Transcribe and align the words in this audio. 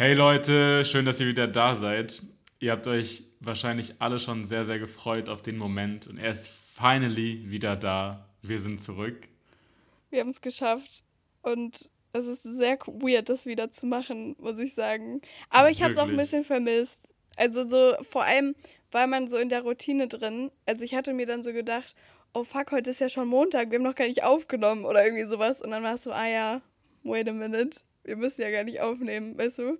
Hey 0.00 0.14
Leute, 0.14 0.86
schön, 0.86 1.04
dass 1.04 1.20
ihr 1.20 1.26
wieder 1.26 1.46
da 1.46 1.74
seid. 1.74 2.22
Ihr 2.58 2.72
habt 2.72 2.86
euch 2.86 3.22
wahrscheinlich 3.40 3.96
alle 3.98 4.18
schon 4.18 4.46
sehr, 4.46 4.64
sehr 4.64 4.78
gefreut 4.78 5.28
auf 5.28 5.42
den 5.42 5.58
Moment 5.58 6.06
und 6.06 6.16
er 6.16 6.30
ist 6.30 6.48
finally 6.74 7.50
wieder 7.50 7.76
da. 7.76 8.26
Wir 8.40 8.60
sind 8.60 8.80
zurück. 8.80 9.28
Wir 10.08 10.20
haben 10.20 10.30
es 10.30 10.40
geschafft 10.40 11.04
und 11.42 11.90
es 12.14 12.26
ist 12.26 12.44
sehr 12.44 12.78
weird, 12.86 13.28
das 13.28 13.44
wieder 13.44 13.72
zu 13.72 13.84
machen, 13.84 14.36
muss 14.38 14.58
ich 14.58 14.72
sagen. 14.72 15.20
Aber 15.50 15.68
ich 15.68 15.82
habe 15.82 15.92
es 15.92 15.98
auch 15.98 16.08
ein 16.08 16.16
bisschen 16.16 16.46
vermisst. 16.46 16.98
Also 17.36 17.68
so 17.68 17.94
vor 18.04 18.24
allem 18.24 18.54
war 18.92 19.06
man 19.06 19.28
so 19.28 19.36
in 19.36 19.50
der 19.50 19.60
Routine 19.60 20.08
drin. 20.08 20.50
Also 20.64 20.82
ich 20.82 20.94
hatte 20.94 21.12
mir 21.12 21.26
dann 21.26 21.42
so 21.42 21.52
gedacht, 21.52 21.94
oh 22.32 22.44
fuck, 22.44 22.72
heute 22.72 22.88
ist 22.88 23.00
ja 23.00 23.10
schon 23.10 23.28
Montag, 23.28 23.70
wir 23.70 23.76
haben 23.76 23.84
noch 23.84 23.96
gar 23.96 24.08
nicht 24.08 24.22
aufgenommen 24.22 24.86
oder 24.86 25.04
irgendwie 25.04 25.28
sowas. 25.28 25.60
Und 25.60 25.72
dann 25.72 25.82
war 25.82 25.96
es 25.96 26.04
so, 26.04 26.10
ah 26.10 26.26
ja, 26.26 26.62
wait 27.02 27.28
a 27.28 27.34
minute, 27.34 27.80
wir 28.02 28.16
müssen 28.16 28.40
ja 28.40 28.50
gar 28.50 28.64
nicht 28.64 28.80
aufnehmen, 28.80 29.36
weißt 29.36 29.58
du? 29.58 29.78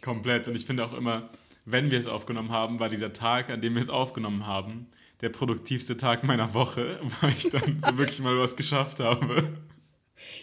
Komplett. 0.00 0.48
Und 0.48 0.56
ich 0.56 0.66
finde 0.66 0.84
auch 0.84 0.94
immer, 0.94 1.30
wenn 1.64 1.90
wir 1.90 1.98
es 1.98 2.06
aufgenommen 2.06 2.50
haben, 2.50 2.78
war 2.80 2.88
dieser 2.88 3.12
Tag, 3.12 3.50
an 3.50 3.60
dem 3.60 3.74
wir 3.74 3.82
es 3.82 3.90
aufgenommen 3.90 4.46
haben, 4.46 4.86
der 5.20 5.30
produktivste 5.30 5.96
Tag 5.96 6.24
meiner 6.24 6.54
Woche, 6.54 7.00
weil 7.20 7.30
ich 7.30 7.50
dann 7.50 7.82
so 7.84 7.98
wirklich 7.98 8.20
mal 8.20 8.38
was 8.38 8.56
geschafft 8.56 9.00
habe. 9.00 9.56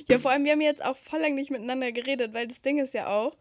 Ja, 0.07 0.19
vor 0.19 0.31
allem, 0.31 0.43
wir 0.43 0.51
haben 0.51 0.61
jetzt 0.61 0.83
auch 0.83 0.97
voll 0.97 1.19
lang 1.19 1.35
nicht 1.35 1.49
miteinander 1.49 1.91
geredet, 1.91 2.33
weil 2.33 2.47
das 2.47 2.61
Ding 2.61 2.77
ist 2.77 2.93
ja 2.93 3.07
auch, 3.07 3.35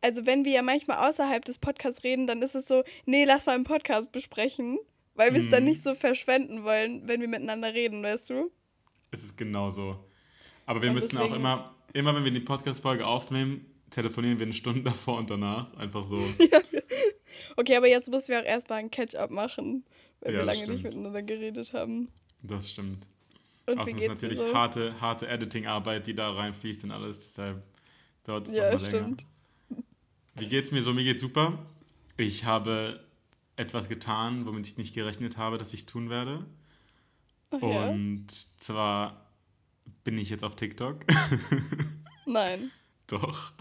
also 0.00 0.26
wenn 0.26 0.44
wir 0.44 0.52
ja 0.52 0.62
manchmal 0.62 1.08
außerhalb 1.08 1.44
des 1.44 1.58
Podcasts 1.58 2.04
reden, 2.04 2.26
dann 2.26 2.42
ist 2.42 2.54
es 2.54 2.68
so, 2.68 2.84
nee, 3.06 3.24
lass 3.24 3.46
mal 3.46 3.56
im 3.56 3.64
Podcast 3.64 4.12
besprechen, 4.12 4.78
weil 5.14 5.32
wir 5.32 5.40
es 5.40 5.48
mm. 5.48 5.50
dann 5.50 5.62
mhm. 5.64 5.68
nicht 5.70 5.82
so 5.82 5.94
verschwenden 5.94 6.62
wollen, 6.62 7.08
wenn 7.08 7.20
wir 7.20 7.28
miteinander 7.28 7.74
reden, 7.74 8.02
weißt 8.02 8.30
du? 8.30 8.50
Es 9.10 9.22
ist 9.22 9.36
genau 9.36 9.70
so. 9.70 9.96
Aber 10.66 10.82
wir 10.82 10.90
Und 10.90 10.96
müssen 10.96 11.10
deswegen... 11.10 11.32
auch 11.32 11.36
immer, 11.36 11.74
immer 11.92 12.14
wenn 12.14 12.24
wir 12.24 12.30
die 12.30 12.40
Podcast-Folge 12.40 13.06
aufnehmen, 13.06 13.64
telefonieren 13.90 14.38
wir 14.38 14.46
eine 14.46 14.54
Stunde 14.54 14.82
davor 14.82 15.18
und 15.18 15.30
danach. 15.30 15.74
Einfach 15.76 16.06
so. 16.06 16.16
okay, 17.56 17.76
aber 17.76 17.88
jetzt 17.88 18.10
müssen 18.10 18.28
wir 18.28 18.40
auch 18.40 18.44
erstmal 18.44 18.80
ein 18.80 18.90
Catch-up 18.90 19.30
machen, 19.30 19.84
weil 20.20 20.32
ja, 20.32 20.40
wir 20.40 20.44
lange 20.44 20.68
nicht 20.68 20.84
miteinander 20.84 21.22
geredet 21.22 21.72
haben. 21.72 22.08
Das 22.42 22.70
stimmt. 22.70 23.06
Und 23.66 23.78
Außerdem 23.78 23.98
ist 23.98 24.08
natürlich 24.08 24.38
so? 24.38 24.54
harte, 24.54 25.00
harte 25.00 25.26
Editing-Arbeit, 25.26 26.06
die 26.06 26.14
da 26.14 26.30
reinfließt 26.30 26.84
und 26.84 26.92
alles. 26.92 27.26
Deshalb 27.26 27.62
dauert 28.24 28.46
es 28.46 28.54
ja, 28.54 28.72
noch 28.72 28.80
mal 28.80 28.90
länger. 28.90 29.16
Wie 30.34 30.46
geht's 30.46 30.70
mir 30.70 30.82
so? 30.82 30.92
Mir 30.92 31.04
geht's 31.04 31.20
super. 31.20 31.66
Ich 32.16 32.44
habe 32.44 33.00
etwas 33.56 33.88
getan, 33.88 34.46
womit 34.46 34.66
ich 34.66 34.76
nicht 34.76 34.94
gerechnet 34.94 35.36
habe, 35.36 35.58
dass 35.58 35.72
ich 35.72 35.80
es 35.80 35.86
tun 35.86 36.10
werde. 36.10 36.44
Ach, 37.50 37.62
und 37.62 38.26
ja? 38.28 38.60
zwar 38.60 39.26
bin 40.04 40.18
ich 40.18 40.30
jetzt 40.30 40.44
auf 40.44 40.56
TikTok. 40.56 41.04
Nein. 42.26 42.70
Doch 43.06 43.52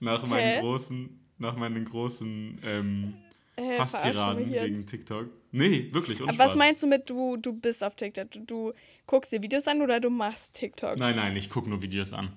nach 0.00 0.26
meinen 0.26 0.54
Hä? 0.54 0.60
großen, 0.60 1.20
nach 1.38 1.56
meinen 1.56 1.84
großen 1.84 2.60
ähm, 2.64 3.14
Hä, 3.56 3.78
Hasstiraden 3.78 4.50
gegen 4.50 4.86
TikTok. 4.86 5.28
Nee, 5.52 5.88
wirklich. 5.92 6.20
Aber 6.22 6.38
was 6.38 6.56
meinst 6.56 6.82
du 6.82 6.86
mit 6.86 7.10
du, 7.10 7.36
du 7.36 7.52
bist 7.52 7.82
auf 7.84 7.96
TikTok? 7.96 8.30
Du, 8.30 8.40
du 8.44 8.72
guckst 9.06 9.32
dir 9.32 9.42
Videos 9.42 9.66
an 9.66 9.82
oder 9.82 10.00
du 10.00 10.10
machst 10.10 10.54
TikTok? 10.54 10.98
Nein, 10.98 11.16
nein, 11.16 11.36
ich 11.36 11.50
gucke 11.50 11.68
nur 11.68 11.82
Videos 11.82 12.12
an. 12.12 12.32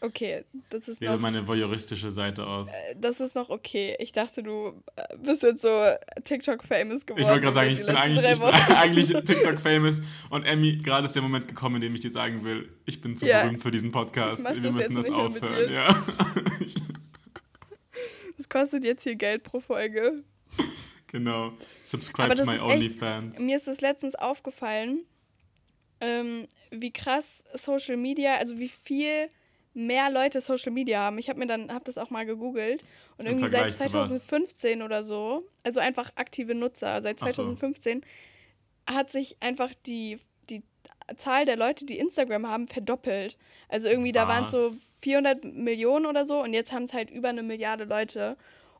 Okay, 0.00 0.44
das 0.70 0.86
ist 0.86 1.00
Wäre 1.00 1.14
noch... 1.14 1.20
meine 1.20 1.46
voyeuristische 1.46 2.10
Seite 2.10 2.46
aus. 2.46 2.68
Äh, 2.68 2.94
das 3.00 3.18
ist 3.20 3.34
noch 3.34 3.50
okay. 3.50 3.96
Ich 3.98 4.12
dachte, 4.12 4.42
du 4.42 4.80
äh, 4.94 5.16
bist 5.18 5.42
jetzt 5.42 5.62
so 5.62 5.68
TikTok-famous 6.24 7.04
geworden. 7.04 7.22
Ich 7.22 7.28
wollte 7.28 7.40
gerade 7.40 7.54
sagen, 7.54 7.70
ich 7.70 7.84
bin, 7.84 7.96
eigentlich, 7.96 8.24
ich 8.24 8.38
bin 8.38 8.48
eigentlich 8.76 9.08
TikTok-famous 9.08 10.00
und 10.30 10.44
Emmy, 10.44 10.76
gerade 10.76 11.06
ist 11.06 11.14
der 11.14 11.22
Moment 11.22 11.48
gekommen, 11.48 11.76
in 11.76 11.82
dem 11.82 11.94
ich 11.94 12.00
dir 12.00 12.12
sagen 12.12 12.44
will, 12.44 12.68
ich 12.86 13.00
bin 13.00 13.16
zu 13.16 13.26
ja, 13.26 13.42
berühmt 13.42 13.62
für 13.62 13.72
diesen 13.72 13.90
Podcast. 13.90 14.42
Wir 14.42 14.72
müssen 14.72 14.94
das 14.94 15.10
aufhören. 15.10 15.72
Ja. 15.72 16.06
Das 18.36 18.48
kostet 18.48 18.84
jetzt 18.84 19.02
hier 19.02 19.16
Geld 19.16 19.42
pro 19.42 19.58
Folge. 19.58 20.22
Genau. 21.08 21.52
Subscribe 21.84 22.36
to 22.36 22.44
my 22.44 22.60
OnlyFans. 22.60 23.36
Mir 23.40 23.56
ist 23.56 23.66
das 23.66 23.80
letztens 23.80 24.14
aufgefallen, 24.14 25.00
ähm, 26.00 26.46
wie 26.70 26.92
krass 26.92 27.42
Social 27.54 27.96
Media, 27.96 28.36
also 28.36 28.56
wie 28.60 28.68
viel 28.68 29.28
mehr 29.78 30.10
Leute 30.10 30.40
Social 30.40 30.72
Media 30.72 30.98
haben. 30.98 31.18
Ich 31.18 31.28
habe 31.28 31.38
mir 31.38 31.46
dann, 31.46 31.72
habe 31.72 31.84
das 31.84 31.98
auch 31.98 32.10
mal 32.10 32.26
gegoogelt 32.26 32.84
und 33.16 33.26
Im 33.26 33.32
irgendwie 33.32 33.50
Vergleich 33.50 33.76
seit 33.76 33.90
2015 33.90 34.82
oder 34.82 35.04
so, 35.04 35.46
also 35.62 35.78
einfach 35.78 36.10
aktive 36.16 36.54
Nutzer, 36.54 37.00
seit 37.00 37.20
2015 37.20 38.00
so. 38.00 38.94
hat 38.94 39.10
sich 39.10 39.36
einfach 39.40 39.72
die, 39.86 40.18
die 40.50 40.62
Zahl 41.16 41.44
der 41.44 41.56
Leute, 41.56 41.86
die 41.86 41.98
Instagram 41.98 42.48
haben, 42.48 42.66
verdoppelt. 42.66 43.38
Also 43.68 43.88
irgendwie, 43.88 44.14
Was? 44.14 44.22
da 44.22 44.28
waren 44.28 44.44
es 44.46 44.50
so 44.50 44.74
400 45.02 45.44
Millionen 45.44 46.06
oder 46.06 46.26
so 46.26 46.42
und 46.42 46.54
jetzt 46.54 46.72
haben 46.72 46.84
es 46.84 46.92
halt 46.92 47.10
über 47.10 47.28
eine 47.28 47.44
Milliarde 47.44 47.84
Leute. 47.84 48.36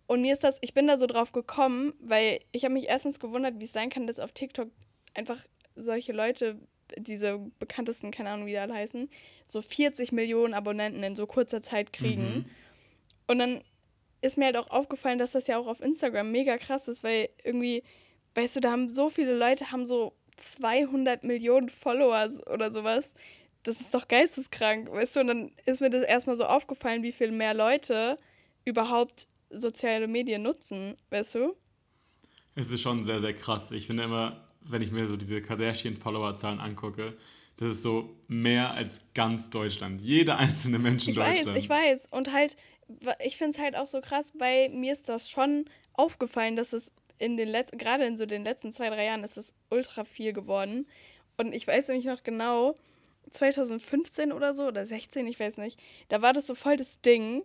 Und 0.09 0.23
mir 0.23 0.33
ist 0.33 0.43
das, 0.43 0.59
ich 0.63 0.75
bin 0.75 0.89
da 0.89 0.99
so 0.99 1.07
drauf 1.07 1.31
gekommen, 1.31 1.95
weil 2.01 2.41
ich 2.51 2.65
habe 2.65 2.75
mich 2.75 2.89
erstens 2.89 3.21
gewundert, 3.21 3.61
wie 3.61 3.65
es 3.65 3.73
sein 3.73 3.91
kann, 3.91 4.07
dass 4.07 4.19
auf 4.19 4.33
TikTok 4.33 4.69
einfach 5.15 5.45
solche 5.77 6.13
Leute, 6.13 6.59
diese 6.97 7.39
bekanntesten, 7.59 8.11
keine 8.11 8.31
Ahnung, 8.31 8.47
wie 8.47 8.53
die 8.53 8.59
alle 8.59 8.75
heißen, 8.75 9.09
so 9.47 9.63
40 9.63 10.13
Millionen 10.13 10.55
Abonnenten 10.55 11.03
in 11.03 11.15
so 11.15 11.27
kurzer 11.27 11.63
Zeit 11.63 11.93
kriegen. 11.93 12.23
Mhm. 12.23 12.45
Und 13.27 13.39
dann 13.39 13.61
ist 14.21 14.37
mir 14.37 14.47
halt 14.47 14.57
auch 14.57 14.71
aufgefallen, 14.71 15.19
dass 15.19 15.33
das 15.33 15.47
ja 15.47 15.59
auch 15.59 15.67
auf 15.67 15.81
Instagram 15.81 16.31
mega 16.31 16.59
krass 16.59 16.89
ist, 16.89 17.05
weil 17.05 17.29
irgendwie, 17.45 17.83
weißt 18.35 18.57
du, 18.57 18.61
da 18.61 18.73
haben 18.73 18.89
so 18.89 19.11
viele 19.11 19.37
Leute, 19.37 19.71
haben 19.71 19.87
so 19.87 20.15
200 20.39 21.25
Millionen 21.25 21.69
Follower 21.69 22.29
oder 22.47 22.73
sowas 22.73 23.13
das 23.69 23.81
ist 23.81 23.93
doch 23.93 24.09
geisteskrank, 24.09 24.91
weißt 24.91 25.17
du? 25.17 25.21
Und 25.21 25.27
dann 25.27 25.51
ist 25.67 25.81
mir 25.81 25.91
das 25.91 26.03
erstmal 26.03 26.37
so 26.37 26.45
aufgefallen, 26.45 27.03
wie 27.03 27.13
viel 27.13 27.31
mehr 27.31 27.55
Leute 27.55 28.17
überhaupt 28.65 29.29
soziale 29.51 30.09
Medien 30.09 30.43
nutzen, 30.43 30.97
weißt 31.11 31.37
du? 31.37 31.57
Es 32.55 32.71
ist 32.71 32.81
schon 32.81 33.05
sehr, 33.05 33.21
sehr 33.21 33.35
krass. 33.35 33.71
Ich 33.71 33.87
finde 33.87 34.05
immer, 34.05 34.48
wenn 34.61 34.83
ich 34.83 34.91
mir 34.91 35.07
so 35.07 35.17
diese 35.17 35.41
Kardashian-Follower-Zahlen 35.43 36.61
angucke, 36.61 37.17
das 37.59 37.77
ist 37.77 37.83
so 37.83 38.15
mehr 38.29 38.73
als 38.73 39.01
ganz 39.15 39.51
Deutschland. 39.51 40.01
Jeder 40.01 40.39
einzelne 40.39 40.79
Mensch 40.79 41.05
in 41.05 41.11
ich 41.11 41.17
Deutschland. 41.17 41.49
Weiß, 41.49 41.57
ich 41.57 41.69
weiß. 41.69 42.07
Und 42.11 42.33
halt, 42.33 42.57
ich 43.25 43.37
finde 43.37 43.57
es 43.57 43.59
halt 43.59 43.77
auch 43.77 43.89
so 43.89 44.01
krass, 44.01 44.33
weil 44.39 44.69
mir 44.71 44.93
ist 44.93 45.09
das 45.09 45.29
schon 45.29 45.65
aufgefallen, 45.95 46.57
dass 46.57 46.73
es 46.73 46.93
in 47.19 47.37
den 47.37 47.49
letzten, 47.49 47.79
gerade 47.79 48.05
in 48.05 48.17
so 48.17 48.27
den 48.27 48.45
letzten 48.45 48.73
zwei, 48.73 48.91
drei 48.91 49.07
Jahren 49.07 49.25
ist 49.25 49.37
es 49.37 49.53
ultra 49.71 50.05
viel 50.05 50.33
geworden. 50.33 50.87
Und 51.37 51.53
ich 51.53 51.67
weiß 51.67 51.89
nämlich 51.89 52.07
noch 52.07 52.23
genau, 52.23 52.75
2015 53.33 54.33
oder 54.33 54.55
so 54.55 54.67
oder 54.67 54.87
16, 54.87 55.27
ich 55.27 55.39
weiß 55.39 55.59
nicht, 55.59 55.79
da 56.09 56.23
war 56.23 56.33
das 56.33 56.47
so 56.47 56.55
voll 56.55 56.77
das 56.77 57.01
Ding, 57.01 57.43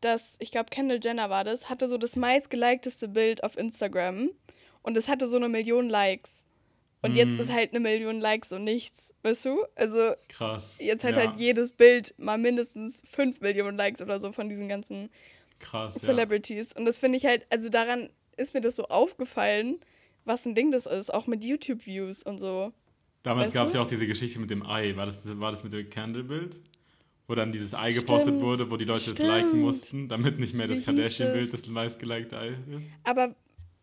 dass, 0.00 0.36
ich 0.38 0.50
glaube, 0.50 0.70
Kendall 0.70 1.00
Jenner 1.02 1.30
war 1.30 1.44
das, 1.44 1.70
hatte 1.70 1.88
so 1.88 1.96
das 1.96 2.16
meistgelikteste 2.16 3.08
Bild 3.08 3.42
auf 3.42 3.56
Instagram 3.56 4.30
und 4.82 4.96
es 4.96 5.08
hatte 5.08 5.28
so 5.28 5.36
eine 5.36 5.48
Million 5.48 5.88
Likes. 5.88 6.43
Und 7.04 7.10
mhm. 7.10 7.16
jetzt 7.18 7.38
ist 7.38 7.52
halt 7.52 7.72
eine 7.72 7.80
Million 7.80 8.18
Likes 8.18 8.50
und 8.50 8.64
nichts, 8.64 9.12
weißt 9.24 9.44
du? 9.44 9.66
Also, 9.74 10.14
Krass. 10.30 10.78
Jetzt 10.80 11.04
hat 11.04 11.16
ja. 11.16 11.26
halt 11.26 11.38
jedes 11.38 11.70
Bild 11.70 12.14
mal 12.16 12.38
mindestens 12.38 13.02
5 13.10 13.42
Millionen 13.42 13.76
Likes 13.76 14.00
oder 14.00 14.18
so 14.18 14.32
von 14.32 14.48
diesen 14.48 14.68
ganzen 14.68 15.10
Krass, 15.58 15.94
Celebrities. 15.96 16.70
Ja. 16.70 16.78
Und 16.78 16.86
das 16.86 16.96
finde 16.96 17.18
ich 17.18 17.26
halt, 17.26 17.44
also 17.50 17.68
daran 17.68 18.08
ist 18.38 18.54
mir 18.54 18.62
das 18.62 18.76
so 18.76 18.84
aufgefallen, 18.86 19.80
was 20.24 20.46
ein 20.46 20.54
Ding 20.54 20.70
das 20.70 20.86
ist, 20.86 21.12
auch 21.12 21.26
mit 21.26 21.44
YouTube-Views 21.44 22.22
und 22.22 22.38
so. 22.38 22.72
Damals 23.22 23.52
gab 23.52 23.66
es 23.66 23.74
ja 23.74 23.82
auch 23.82 23.86
diese 23.86 24.06
Geschichte 24.06 24.38
mit 24.38 24.48
dem 24.48 24.64
Ei. 24.64 24.96
War 24.96 25.04
das, 25.04 25.20
war 25.24 25.50
das 25.50 25.62
mit 25.62 25.74
dem 25.74 25.90
Candle-Bild? 25.90 26.58
Wo 27.28 27.34
dann 27.34 27.52
dieses 27.52 27.74
Ei 27.74 27.92
gepostet 27.92 28.40
wurde, 28.40 28.70
wo 28.70 28.78
die 28.78 28.86
Leute 28.86 29.00
Stimmt. 29.00 29.20
es 29.20 29.26
liken 29.26 29.60
mussten, 29.60 30.08
damit 30.08 30.38
nicht 30.38 30.54
mehr 30.54 30.68
das 30.68 30.82
Kardashian-Bild 30.82 31.52
das 31.52 31.66
meistgelikte 31.66 32.38
Ei 32.38 32.48
ist. 32.48 32.58
Aber 33.02 33.34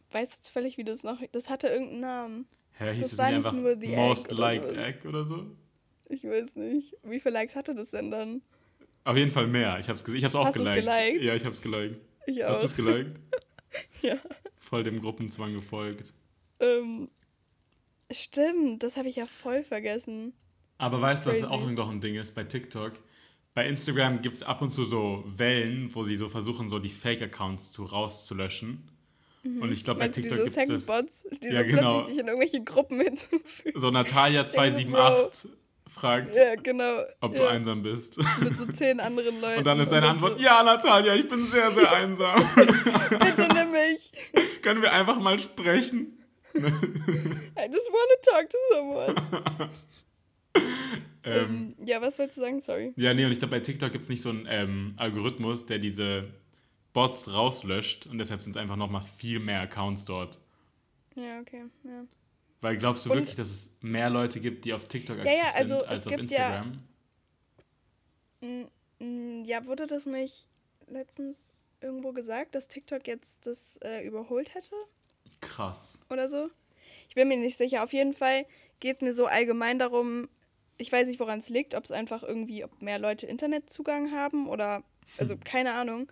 weißt 0.09 0.39
du 0.39 0.41
zufällig, 0.41 0.79
wie 0.79 0.83
das 0.83 1.03
noch. 1.03 1.19
Das 1.33 1.49
hatte 1.49 1.67
irgendeinen 1.67 2.01
Namen. 2.01 2.45
Hä, 2.77 2.93
hieß 2.93 3.01
das, 3.01 3.15
das 3.15 3.27
nicht 3.27 3.35
einfach 3.35 3.53
nicht 3.53 3.95
Most 3.95 4.31
Egg 4.31 4.39
Liked 4.39 4.71
oder 4.71 4.87
Egg 4.87 5.07
oder 5.07 5.25
so? 5.25 5.45
Ich 6.05 6.23
weiß 6.23 6.55
nicht. 6.55 6.95
Wie 7.03 7.19
viele 7.19 7.33
Likes 7.33 7.55
hatte 7.55 7.75
das 7.75 7.91
denn 7.91 8.11
dann? 8.11 8.41
Auf 9.03 9.17
jeden 9.17 9.31
Fall 9.31 9.47
mehr. 9.47 9.79
Ich 9.79 9.89
hab's, 9.89 10.03
ich 10.07 10.23
hab's 10.23 10.35
auch 10.35 10.51
geliked. 10.51 10.85
geliked. 10.85 11.21
Ja, 11.21 11.35
ich 11.35 11.45
hab's 11.45 11.61
geliked. 11.61 11.99
Ich 12.25 12.43
auch. 12.45 12.55
Hast 12.55 12.61
du 12.61 12.65
es 12.67 12.75
geliked? 12.75 13.19
ja. 14.01 14.17
Voll 14.57 14.83
dem 14.83 15.01
Gruppenzwang 15.01 15.53
gefolgt. 15.53 16.13
Ähm, 16.59 17.09
Stimmt, 18.13 18.83
das 18.83 18.97
habe 18.97 19.07
ich 19.07 19.15
ja 19.15 19.25
voll 19.25 19.63
vergessen. 19.63 20.33
Aber 20.77 21.01
weißt 21.01 21.25
du, 21.25 21.29
was 21.29 21.43
auch 21.43 21.69
noch 21.69 21.89
ein 21.89 22.01
Ding 22.01 22.15
ist 22.15 22.35
bei 22.35 22.43
TikTok? 22.43 22.93
Bei 23.53 23.67
Instagram 23.67 24.21
gibt 24.21 24.37
es 24.37 24.43
ab 24.43 24.61
und 24.61 24.73
zu 24.73 24.83
so 24.83 25.23
Wellen, 25.27 25.93
wo 25.93 26.03
sie 26.05 26.15
so 26.15 26.29
versuchen, 26.29 26.69
so 26.69 26.79
die 26.79 26.89
Fake-Accounts 26.89 27.71
zu, 27.71 27.83
rauszulöschen. 27.83 28.89
Mhm. 29.43 29.61
Und 29.61 29.71
ich 29.71 29.83
glaube, 29.83 29.99
bei 29.99 30.07
TikTok 30.07 30.37
gibt 30.37 30.49
es. 30.49 30.53
Sexbots, 30.53 31.23
die 31.41 31.47
ja, 31.47 31.63
so 31.63 31.69
genau. 31.69 31.97
plötzlich 31.97 32.19
in 32.19 32.27
irgendwelche 32.27 32.63
Gruppen 32.63 33.01
hinzufügen. 33.01 33.41
So 33.75 33.87
Natalia278 33.87 35.47
fragt, 35.89 36.35
ja, 36.35 36.55
genau. 36.55 37.03
ob 37.19 37.33
ja. 37.33 37.39
du 37.39 37.47
einsam 37.47 37.83
bist. 37.83 38.17
Mit 38.41 38.57
so 38.57 38.65
zehn 38.67 38.99
anderen 39.01 39.41
Leuten. 39.41 39.59
Und 39.59 39.63
dann 39.65 39.79
ist 39.79 39.91
deine 39.91 40.09
Antwort, 40.09 40.39
so. 40.39 40.45
ja, 40.45 40.63
Natalia, 40.63 41.15
ich 41.15 41.27
bin 41.27 41.47
sehr, 41.47 41.71
sehr 41.71 41.91
einsam. 41.91 42.39
Bitte 42.55 43.47
nimm 43.53 43.71
mich. 43.71 44.11
Können 44.61 44.81
wir 44.81 44.91
einfach 44.93 45.19
mal 45.19 45.39
sprechen? 45.39 46.17
I 46.55 46.59
just 46.59 47.89
want 47.91 48.09
to 48.11 48.31
talk 48.31 48.49
to 48.49 48.57
someone. 48.71 49.71
ähm, 51.23 51.75
ähm, 51.79 51.85
ja, 51.85 52.01
was 52.01 52.19
wolltest 52.19 52.37
du 52.37 52.41
sagen? 52.41 52.61
Sorry. 52.61 52.93
Ja, 52.95 53.13
nee, 53.13 53.25
und 53.25 53.31
ich 53.31 53.39
glaube, 53.39 53.51
bei 53.51 53.59
TikTok 53.59 53.91
gibt 53.91 54.03
es 54.03 54.09
nicht 54.09 54.21
so 54.21 54.29
einen 54.29 54.47
ähm, 54.49 54.93
Algorithmus, 54.97 55.65
der 55.65 55.79
diese 55.79 56.33
Bots 56.93 57.27
rauslöscht 57.27 58.07
und 58.07 58.17
deshalb 58.17 58.41
sind 58.41 58.55
es 58.55 58.61
einfach 58.61 58.75
nochmal 58.75 59.03
viel 59.17 59.39
mehr 59.39 59.61
Accounts 59.61 60.05
dort. 60.05 60.39
Ja, 61.15 61.39
okay, 61.39 61.63
ja. 61.83 62.05
Weil 62.61 62.77
glaubst 62.77 63.05
du 63.05 63.11
und, 63.11 63.17
wirklich, 63.17 63.35
dass 63.35 63.49
es 63.49 63.69
mehr 63.81 64.09
Leute 64.09 64.39
gibt, 64.39 64.65
die 64.65 64.73
auf 64.73 64.87
TikTok 64.87 65.17
aktiv 65.17 65.31
ja, 65.31 65.45
ja, 65.47 65.53
also 65.55 65.79
sind, 65.79 65.89
als 65.89 66.07
auf 66.07 66.13
Instagram? 66.13 66.79
Ja, 69.45 69.65
wurde 69.65 69.87
das 69.87 70.05
nicht 70.05 70.45
letztens 70.87 71.37
irgendwo 71.81 72.11
gesagt, 72.11 72.53
dass 72.53 72.67
TikTok 72.67 73.07
jetzt 73.07 73.45
das 73.47 73.77
äh, 73.77 74.05
überholt 74.05 74.53
hätte? 74.53 74.75
Krass. 75.41 75.97
Oder 76.09 76.29
so? 76.29 76.49
Ich 77.09 77.15
bin 77.15 77.27
mir 77.27 77.37
nicht 77.37 77.57
sicher. 77.57 77.83
Auf 77.83 77.93
jeden 77.93 78.13
Fall 78.13 78.45
geht 78.79 78.97
es 78.97 79.01
mir 79.01 79.13
so 79.13 79.25
allgemein 79.25 79.79
darum, 79.79 80.29
ich 80.77 80.91
weiß 80.91 81.07
nicht, 81.07 81.19
woran 81.19 81.39
es 81.39 81.49
liegt, 81.49 81.73
ob 81.73 81.83
es 81.83 81.91
einfach 81.91 82.23
irgendwie, 82.23 82.63
ob 82.63 82.81
mehr 82.81 82.99
Leute 82.99 83.25
Internetzugang 83.25 84.11
haben 84.11 84.47
oder, 84.47 84.83
also 85.17 85.33
hm. 85.33 85.43
keine 85.43 85.73
Ahnung. 85.73 86.11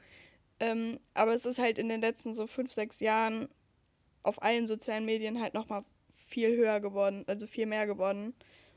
Ähm, 0.60 1.00
aber 1.14 1.34
es 1.34 1.46
ist 1.46 1.60
halt 1.60 1.78
in 1.78 1.90
den 1.90 2.02
letzten 2.02 2.34
so 2.34 2.48
fünf, 2.48 2.74
sechs 2.74 3.00
Jahren 3.00 3.50
auf 4.24 4.42
allen 4.42 4.68
sozialen 4.68 5.06
Medien 5.06 5.42
halt 5.42 5.54
nochmal 5.54 5.86
viel 6.14 6.56
höher 6.56 6.80
geworden, 6.80 7.24
also 7.28 7.48
viel 7.48 7.66
mehr 7.66 7.88
geworden. 7.88 8.34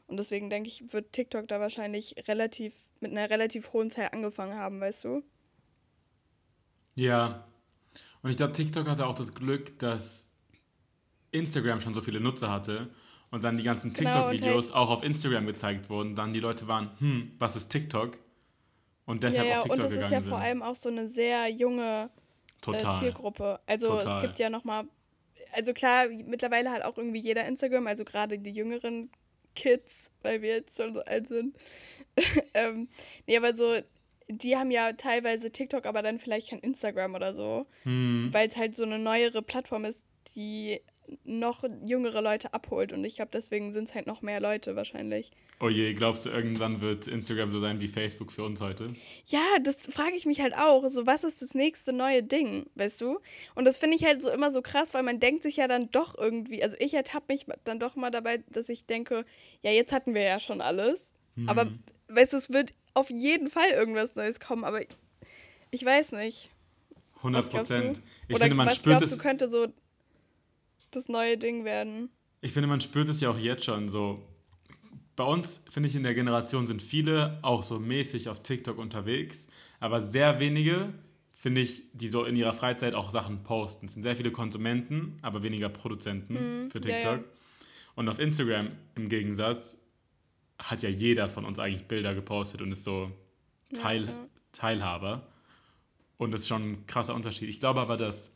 Und 0.06 0.16
deswegen 0.16 0.50
denke 0.50 0.68
ich, 0.68 0.92
wird 0.92 1.12
TikTok 1.12 1.48
da 1.48 1.60
wahrscheinlich 1.60 2.14
relativ, 2.28 2.74
mit 3.00 3.10
einer 3.10 3.30
relativ 3.30 3.72
hohen 3.72 3.90
Zahl 3.90 4.10
angefangen 4.12 4.54
haben, 4.54 4.80
weißt 4.80 5.04
du? 5.04 5.22
Ja. 6.94 7.46
Und 8.22 8.30
ich 8.30 8.36
glaube, 8.36 8.52
TikTok 8.52 8.88
hatte 8.88 9.06
auch 9.06 9.14
das 9.14 9.34
Glück, 9.34 9.78
dass 9.78 10.26
Instagram 11.32 11.80
schon 11.80 11.94
so 11.94 12.00
viele 12.00 12.20
Nutzer 12.20 12.50
hatte 12.50 12.90
und 13.30 13.42
dann 13.42 13.56
die 13.56 13.62
ganzen 13.62 13.92
genau, 13.92 14.30
TikTok-Videos 14.30 14.68
genau, 14.68 14.78
auch 14.78 14.90
auf 14.90 15.02
Instagram 15.02 15.46
gezeigt 15.46 15.88
wurden. 15.90 16.14
Dann 16.14 16.32
die 16.32 16.40
Leute 16.40 16.68
waren, 16.68 16.90
hm, 16.98 17.32
was 17.38 17.56
ist 17.56 17.70
TikTok? 17.70 18.18
Und 19.12 19.22
deshalb 19.22 19.46
ja, 19.46 19.50
ja, 19.50 19.58
auf 19.58 19.64
TikTok 19.64 19.76
gegangen 19.76 19.90
sind. 19.90 19.98
Und 19.98 20.04
es 20.04 20.06
ist 20.06 20.12
ja 20.12 20.20
sind. 20.20 20.28
vor 20.30 20.38
allem 20.38 20.62
auch 20.62 20.74
so 20.74 20.88
eine 20.88 21.08
sehr 21.08 21.48
junge 21.48 22.10
äh, 22.66 22.98
Zielgruppe. 22.98 23.60
Also 23.66 23.86
Total. 23.86 24.16
es 24.16 24.22
gibt 24.22 24.38
ja 24.38 24.50
nochmal, 24.50 24.84
also 25.52 25.72
klar, 25.72 26.06
mittlerweile 26.08 26.70
hat 26.70 26.82
auch 26.82 26.96
irgendwie 26.96 27.20
jeder 27.20 27.44
Instagram, 27.44 27.86
also 27.86 28.04
gerade 28.04 28.38
die 28.38 28.50
jüngeren 28.50 29.10
Kids, 29.54 30.10
weil 30.22 30.42
wir 30.42 30.56
jetzt 30.56 30.76
schon 30.76 30.94
so 30.94 31.04
alt 31.04 31.28
sind. 31.28 31.56
ähm, 32.54 32.88
nee, 33.26 33.36
aber 33.36 33.54
so, 33.54 33.80
die 34.28 34.56
haben 34.56 34.70
ja 34.70 34.92
teilweise 34.94 35.50
TikTok, 35.50 35.84
aber 35.84 36.02
dann 36.02 36.18
vielleicht 36.18 36.50
kein 36.50 36.60
Instagram 36.60 37.14
oder 37.14 37.34
so. 37.34 37.66
Hm. 37.82 38.30
Weil 38.32 38.48
es 38.48 38.56
halt 38.56 38.76
so 38.76 38.84
eine 38.84 38.98
neuere 38.98 39.42
Plattform 39.42 39.84
ist, 39.84 40.02
die 40.34 40.80
noch 41.24 41.64
jüngere 41.84 42.22
Leute 42.22 42.54
abholt. 42.54 42.92
Und 42.92 43.04
ich 43.04 43.16
glaube, 43.16 43.30
deswegen 43.32 43.72
sind 43.72 43.88
es 43.88 43.94
halt 43.94 44.06
noch 44.06 44.22
mehr 44.22 44.40
Leute 44.40 44.76
wahrscheinlich. 44.76 45.30
Oh 45.60 45.68
je, 45.68 45.94
glaubst 45.94 46.26
du, 46.26 46.30
irgendwann 46.30 46.80
wird 46.80 47.06
Instagram 47.06 47.50
so 47.50 47.58
sein 47.58 47.80
wie 47.80 47.88
Facebook 47.88 48.32
für 48.32 48.44
uns 48.44 48.60
heute? 48.60 48.88
Ja, 49.26 49.58
das 49.62 49.76
frage 49.76 50.16
ich 50.16 50.26
mich 50.26 50.40
halt 50.40 50.54
auch. 50.54 50.88
So, 50.88 51.06
was 51.06 51.24
ist 51.24 51.42
das 51.42 51.54
nächste 51.54 51.92
neue 51.92 52.22
Ding, 52.22 52.66
weißt 52.74 53.00
du? 53.00 53.18
Und 53.54 53.64
das 53.64 53.78
finde 53.78 53.96
ich 53.96 54.04
halt 54.04 54.22
so 54.22 54.30
immer 54.30 54.50
so 54.50 54.62
krass, 54.62 54.94
weil 54.94 55.02
man 55.02 55.20
denkt 55.20 55.42
sich 55.42 55.56
ja 55.56 55.68
dann 55.68 55.90
doch 55.90 56.16
irgendwie, 56.16 56.62
also 56.62 56.76
ich 56.80 56.94
ertappe 56.94 57.32
mich 57.32 57.46
dann 57.64 57.78
doch 57.78 57.96
mal 57.96 58.10
dabei, 58.10 58.38
dass 58.50 58.68
ich 58.68 58.86
denke, 58.86 59.24
ja, 59.62 59.70
jetzt 59.70 59.92
hatten 59.92 60.14
wir 60.14 60.22
ja 60.22 60.40
schon 60.40 60.60
alles. 60.60 61.10
Hm. 61.36 61.48
Aber, 61.48 61.70
weißt 62.08 62.32
du, 62.32 62.36
es 62.36 62.50
wird 62.50 62.72
auf 62.94 63.10
jeden 63.10 63.50
Fall 63.50 63.70
irgendwas 63.70 64.14
Neues 64.16 64.40
kommen, 64.40 64.64
aber 64.64 64.80
ich 65.70 65.84
weiß 65.84 66.12
nicht. 66.12 66.48
100 67.18 67.50
Prozent. 67.50 68.02
Ich 68.28 68.34
Oder 68.34 68.44
finde, 68.44 68.56
man 68.56 68.66
was 68.66 68.76
spürt 68.76 68.98
glaubst, 68.98 69.12
es. 69.12 69.18
du 69.18 69.22
könnte 69.22 69.48
so 69.48 69.68
das 70.92 71.08
neue 71.08 71.36
Ding 71.36 71.64
werden. 71.64 72.10
Ich 72.40 72.52
finde, 72.52 72.68
man 72.68 72.80
spürt 72.80 73.08
es 73.08 73.20
ja 73.20 73.30
auch 73.30 73.38
jetzt 73.38 73.64
schon 73.64 73.88
so. 73.88 74.22
Bei 75.14 75.24
uns, 75.24 75.60
finde 75.70 75.88
ich, 75.88 75.94
in 75.94 76.02
der 76.02 76.14
Generation 76.14 76.66
sind 76.66 76.82
viele 76.82 77.38
auch 77.42 77.62
so 77.62 77.78
mäßig 77.78 78.28
auf 78.28 78.42
TikTok 78.42 78.78
unterwegs, 78.78 79.46
aber 79.78 80.02
sehr 80.02 80.40
wenige, 80.40 80.94
finde 81.32 81.60
ich, 81.60 81.82
die 81.92 82.08
so 82.08 82.24
in 82.24 82.34
ihrer 82.34 82.54
Freizeit 82.54 82.94
auch 82.94 83.10
Sachen 83.10 83.42
posten. 83.42 83.86
Es 83.86 83.92
sind 83.92 84.04
sehr 84.04 84.16
viele 84.16 84.30
Konsumenten, 84.30 85.18
aber 85.20 85.42
weniger 85.42 85.68
Produzenten 85.68 86.64
mhm, 86.64 86.70
für 86.70 86.80
TikTok. 86.80 87.04
Ja, 87.04 87.16
ja. 87.16 87.24
Und 87.94 88.08
auf 88.08 88.18
Instagram 88.18 88.70
im 88.94 89.08
Gegensatz 89.10 89.76
hat 90.58 90.82
ja 90.82 90.88
jeder 90.88 91.28
von 91.28 91.44
uns 91.44 91.58
eigentlich 91.58 91.86
Bilder 91.88 92.14
gepostet 92.14 92.62
und 92.62 92.72
ist 92.72 92.84
so 92.84 93.10
Teil, 93.74 94.06
ja, 94.06 94.28
Teilhaber. 94.52 95.26
Und 96.16 96.30
das 96.30 96.42
ist 96.42 96.48
schon 96.48 96.72
ein 96.72 96.86
krasser 96.86 97.14
Unterschied. 97.14 97.48
Ich 97.48 97.60
glaube 97.60 97.80
aber, 97.80 97.96
dass 97.96 98.31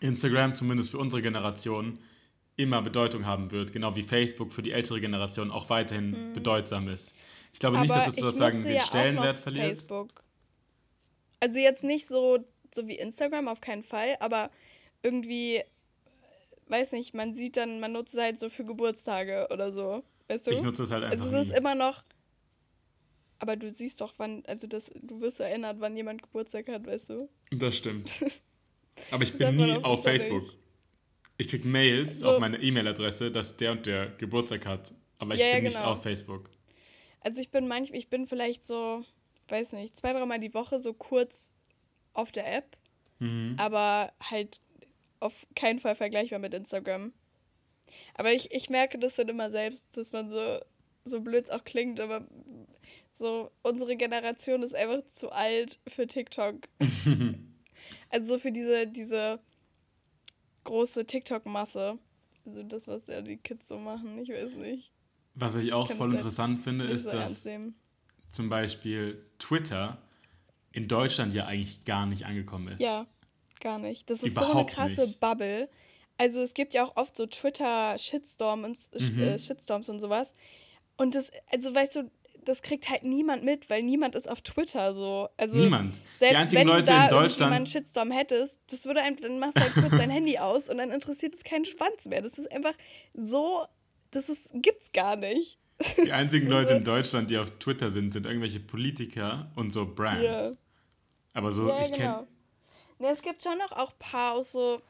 Instagram 0.00 0.54
zumindest 0.54 0.90
für 0.90 0.98
unsere 0.98 1.22
Generation 1.22 1.98
immer 2.56 2.82
Bedeutung 2.82 3.26
haben 3.26 3.50
wird, 3.50 3.72
genau 3.72 3.96
wie 3.96 4.02
Facebook 4.02 4.52
für 4.52 4.62
die 4.62 4.72
ältere 4.72 5.00
Generation 5.00 5.50
auch 5.50 5.70
weiterhin 5.70 6.10
mhm. 6.10 6.32
bedeutsam 6.34 6.88
ist. 6.88 7.14
Ich 7.52 7.60
glaube 7.60 7.76
Aber 7.76 7.84
nicht, 7.84 7.94
dass 7.94 8.08
es 8.08 8.16
sozusagen 8.16 8.62
den 8.62 8.74
ja 8.74 8.82
Stellenwert 8.82 9.38
verliert. 9.38 9.68
Facebook. 9.68 10.22
Also 11.40 11.58
jetzt 11.58 11.82
nicht 11.82 12.06
so, 12.06 12.44
so 12.74 12.86
wie 12.86 12.96
Instagram, 12.96 13.48
auf 13.48 13.60
keinen 13.60 13.82
Fall, 13.82 14.16
aber 14.20 14.50
irgendwie, 15.02 15.62
weiß 16.68 16.92
nicht, 16.92 17.14
man 17.14 17.34
sieht 17.34 17.56
dann, 17.56 17.80
man 17.80 17.92
nutzt 17.92 18.14
es 18.14 18.20
halt 18.20 18.38
so 18.38 18.48
für 18.48 18.64
Geburtstage 18.64 19.48
oder 19.50 19.72
so. 19.72 20.04
Weißt 20.28 20.46
du? 20.46 20.52
Ich 20.52 20.62
nutze 20.62 20.84
es 20.84 20.90
halt 20.90 21.04
einfach. 21.04 21.24
Also 21.24 21.36
es 21.36 21.48
ist 21.48 21.56
immer 21.56 21.74
noch. 21.74 22.04
Aber 23.38 23.56
du 23.56 23.72
siehst 23.72 24.00
doch, 24.00 24.14
wann, 24.18 24.44
also 24.46 24.68
das, 24.68 24.92
du 24.94 25.20
wirst 25.20 25.38
so 25.38 25.42
erinnert, 25.42 25.80
wann 25.80 25.96
jemand 25.96 26.22
Geburtstag 26.22 26.68
hat, 26.68 26.86
weißt 26.86 27.10
du? 27.10 27.28
Das 27.50 27.76
stimmt. 27.76 28.24
Aber 29.10 29.22
ich 29.22 29.36
bin 29.36 29.56
nie 29.56 29.72
auf 29.82 30.02
Facebook. 30.02 30.44
Nicht. 30.44 30.58
Ich 31.38 31.48
krieg 31.48 31.64
Mails 31.64 32.20
so. 32.20 32.30
auf 32.30 32.40
meine 32.40 32.58
E-Mail-Adresse, 32.58 33.30
dass 33.30 33.56
der 33.56 33.72
und 33.72 33.86
der 33.86 34.08
Geburtstag 34.18 34.66
hat. 34.66 34.92
Aber 35.18 35.34
ich 35.34 35.40
ja, 35.40 35.46
bin 35.46 35.64
ja, 35.64 35.70
genau. 35.70 35.80
nicht 35.80 35.88
auf 35.88 36.02
Facebook. 36.02 36.50
Also 37.20 37.40
ich 37.40 37.50
bin 37.50 37.68
manchmal, 37.68 37.98
ich 37.98 38.08
bin 38.08 38.26
vielleicht 38.26 38.66
so, 38.66 39.04
weiß 39.48 39.72
nicht, 39.72 39.98
zwei, 39.98 40.12
dreimal 40.12 40.40
die 40.40 40.54
Woche 40.54 40.80
so 40.80 40.92
kurz 40.92 41.46
auf 42.12 42.32
der 42.32 42.52
App. 42.52 42.76
Mhm. 43.18 43.54
Aber 43.58 44.12
halt 44.20 44.60
auf 45.20 45.46
keinen 45.54 45.78
Fall 45.78 45.94
vergleichbar 45.94 46.38
mit 46.38 46.54
Instagram. 46.54 47.12
Aber 48.14 48.32
ich, 48.32 48.52
ich 48.52 48.70
merke 48.70 48.98
das 48.98 49.14
dann 49.16 49.28
immer 49.28 49.50
selbst, 49.50 49.84
dass 49.92 50.12
man 50.12 50.30
so, 50.30 50.60
so 51.04 51.20
blöd 51.20 51.50
auch 51.50 51.64
klingt, 51.64 52.00
aber 52.00 52.26
so, 53.18 53.50
unsere 53.62 53.96
Generation 53.96 54.62
ist 54.62 54.74
einfach 54.74 55.06
zu 55.08 55.30
alt 55.30 55.78
für 55.86 56.06
TikTok. 56.06 56.56
Also 58.12 58.34
so 58.34 58.38
für 58.38 58.52
diese, 58.52 58.86
diese 58.86 59.40
große 60.64 61.06
TikTok-Masse. 61.06 61.98
Also 62.44 62.62
das, 62.62 62.86
was 62.86 63.06
ja 63.06 63.22
die 63.22 63.38
Kids 63.38 63.68
so 63.68 63.78
machen, 63.78 64.18
ich 64.18 64.28
weiß 64.28 64.54
nicht. 64.56 64.92
Was 65.34 65.54
ich 65.54 65.72
auch 65.72 65.90
voll 65.92 66.12
interessant 66.12 66.60
finde, 66.60 66.84
ist, 66.84 67.04
so 67.04 67.10
dass 67.10 67.48
zum 68.32 68.48
Beispiel 68.48 69.24
Twitter 69.38 69.98
in 70.72 70.88
Deutschland 70.88 71.34
ja 71.34 71.46
eigentlich 71.46 71.84
gar 71.84 72.06
nicht 72.06 72.26
angekommen 72.26 72.68
ist. 72.68 72.80
Ja, 72.80 73.06
gar 73.60 73.78
nicht. 73.78 74.08
Das 74.10 74.18
ist 74.18 74.32
Überhaupt 74.32 74.52
so 74.52 74.58
eine 74.80 74.90
krasse 74.94 75.06
nicht. 75.08 75.20
Bubble. 75.20 75.68
Also 76.18 76.40
es 76.40 76.52
gibt 76.52 76.74
ja 76.74 76.84
auch 76.84 76.96
oft 76.96 77.16
so 77.16 77.26
Twitter-Shitstorm 77.26 78.64
und, 78.64 78.78
mhm. 78.98 79.18
äh, 79.18 79.38
Shitstorms 79.38 79.88
und 79.88 80.00
sowas. 80.00 80.32
Und 80.96 81.14
das, 81.14 81.30
also 81.50 81.74
weißt 81.74 81.96
du, 81.96 82.10
das 82.44 82.62
kriegt 82.62 82.88
halt 82.88 83.04
niemand 83.04 83.44
mit, 83.44 83.70
weil 83.70 83.82
niemand 83.82 84.14
ist 84.14 84.28
auf 84.28 84.40
Twitter 84.40 84.94
so. 84.94 85.28
Also 85.36 85.56
niemand. 85.56 85.98
Selbst 86.18 86.52
wenn 86.52 86.66
Leute 86.66 86.84
du 86.84 86.90
da 86.90 87.04
in 87.04 87.10
Deutschland 87.10 87.52
einen 87.52 87.66
Shitstorm 87.66 88.10
hättest, 88.10 88.60
das 88.70 88.84
würde 88.84 89.00
einem, 89.00 89.16
dann 89.16 89.38
machst 89.38 89.56
du 89.56 89.60
halt 89.60 89.74
kurz 89.74 89.90
dein 89.90 90.10
Handy 90.10 90.38
aus 90.38 90.68
und 90.68 90.78
dann 90.78 90.90
interessiert 90.90 91.34
es 91.34 91.44
keinen 91.44 91.64
Schwanz 91.64 92.06
mehr. 92.06 92.22
Das 92.22 92.38
ist 92.38 92.50
einfach 92.50 92.74
so, 93.14 93.64
das 94.10 94.28
ist, 94.28 94.48
gibt's 94.52 94.92
gar 94.92 95.16
nicht. 95.16 95.58
Die 96.04 96.12
einzigen 96.12 96.46
Leute 96.48 96.74
in 96.74 96.84
Deutschland, 96.84 97.30
die 97.30 97.38
auf 97.38 97.50
Twitter 97.58 97.90
sind, 97.90 98.12
sind 98.12 98.26
irgendwelche 98.26 98.60
Politiker 98.60 99.50
und 99.56 99.72
so 99.72 99.86
Brands. 99.86 100.22
Yeah. 100.22 100.52
Aber 101.34 101.52
so, 101.52 101.68
ja, 101.68 101.82
ich 101.82 101.92
genau. 101.92 101.96
kenne. 101.96 102.26
Ne, 102.98 103.08
es 103.08 103.22
gibt 103.22 103.42
schon 103.42 103.58
noch 103.58 103.72
auch 103.72 103.90
ein 103.90 103.98
paar 103.98 104.34
auch 104.34 104.44
so, 104.44 104.82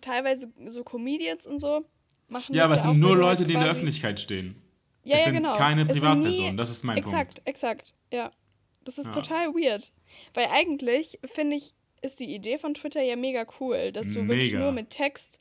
teilweise 0.00 0.52
so 0.68 0.84
Comedians 0.84 1.46
und 1.46 1.60
so. 1.60 1.84
Machen 2.28 2.54
ja, 2.54 2.64
aber 2.64 2.76
es 2.76 2.82
sind 2.82 3.00
nur 3.00 3.16
Leute, 3.16 3.46
die 3.46 3.54
in 3.54 3.60
der 3.60 3.70
Öffentlichkeit 3.70 4.20
stehen. 4.20 4.60
Ja, 5.08 5.16
es 5.16 5.20
ja, 5.20 5.24
sind 5.26 5.34
genau. 5.34 5.56
keine 5.56 5.86
Privatpersonen, 5.86 6.56
das 6.56 6.70
ist 6.70 6.84
mein 6.84 6.98
exakt, 6.98 7.36
Punkt. 7.36 7.48
Exakt, 7.48 7.88
exakt, 7.88 7.94
ja. 8.12 8.30
Das 8.84 8.96
ist 8.96 9.06
ja. 9.06 9.12
total 9.12 9.48
weird. 9.54 9.92
Weil 10.34 10.46
eigentlich, 10.46 11.18
finde 11.24 11.56
ich, 11.56 11.74
ist 12.00 12.20
die 12.20 12.34
Idee 12.34 12.58
von 12.58 12.74
Twitter 12.74 13.02
ja 13.02 13.16
mega 13.16 13.44
cool, 13.60 13.92
dass 13.92 14.12
du 14.12 14.22
mega. 14.22 14.28
wirklich 14.28 14.54
nur 14.54 14.72
mit 14.72 14.90
Text 14.90 15.38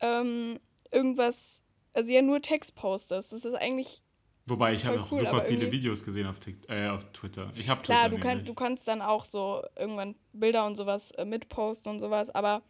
ähm, 0.00 0.60
irgendwas, 0.90 1.62
also 1.94 2.10
ja 2.10 2.22
nur 2.22 2.42
Text 2.42 2.74
postest. 2.74 3.32
Das 3.32 3.44
ist 3.44 3.54
eigentlich. 3.54 4.02
Wobei 4.48 4.74
ich 4.74 4.84
habe 4.84 5.00
auch 5.00 5.10
cool, 5.10 5.20
super 5.20 5.44
viele 5.46 5.72
Videos 5.72 6.04
gesehen 6.04 6.28
auf, 6.28 6.36
äh, 6.68 6.86
auf 6.86 7.04
Twitter. 7.12 7.52
Ich 7.56 7.68
habe 7.68 7.82
Klar, 7.82 8.08
du, 8.08 8.18
kann, 8.18 8.44
du 8.44 8.54
kannst 8.54 8.86
dann 8.86 9.02
auch 9.02 9.24
so 9.24 9.64
irgendwann 9.76 10.14
Bilder 10.32 10.64
und 10.66 10.76
sowas 10.76 11.10
äh, 11.12 11.24
mitposten 11.24 11.90
und 11.90 11.98
sowas, 11.98 12.30
aber 12.30 12.62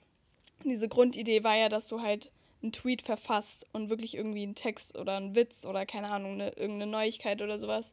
diese 0.64 0.88
Grundidee 0.88 1.44
war 1.44 1.56
ja, 1.56 1.68
dass 1.68 1.86
du 1.88 2.00
halt 2.00 2.30
einen 2.66 2.72
Tweet 2.72 3.02
verfasst 3.02 3.66
und 3.72 3.88
wirklich 3.88 4.16
irgendwie 4.16 4.42
einen 4.42 4.54
Text 4.54 4.96
oder 4.96 5.16
einen 5.16 5.34
Witz 5.34 5.64
oder 5.64 5.86
keine 5.86 6.10
Ahnung, 6.10 6.34
eine, 6.34 6.50
irgendeine 6.50 6.90
Neuigkeit 6.90 7.40
oder 7.42 7.58
sowas 7.58 7.92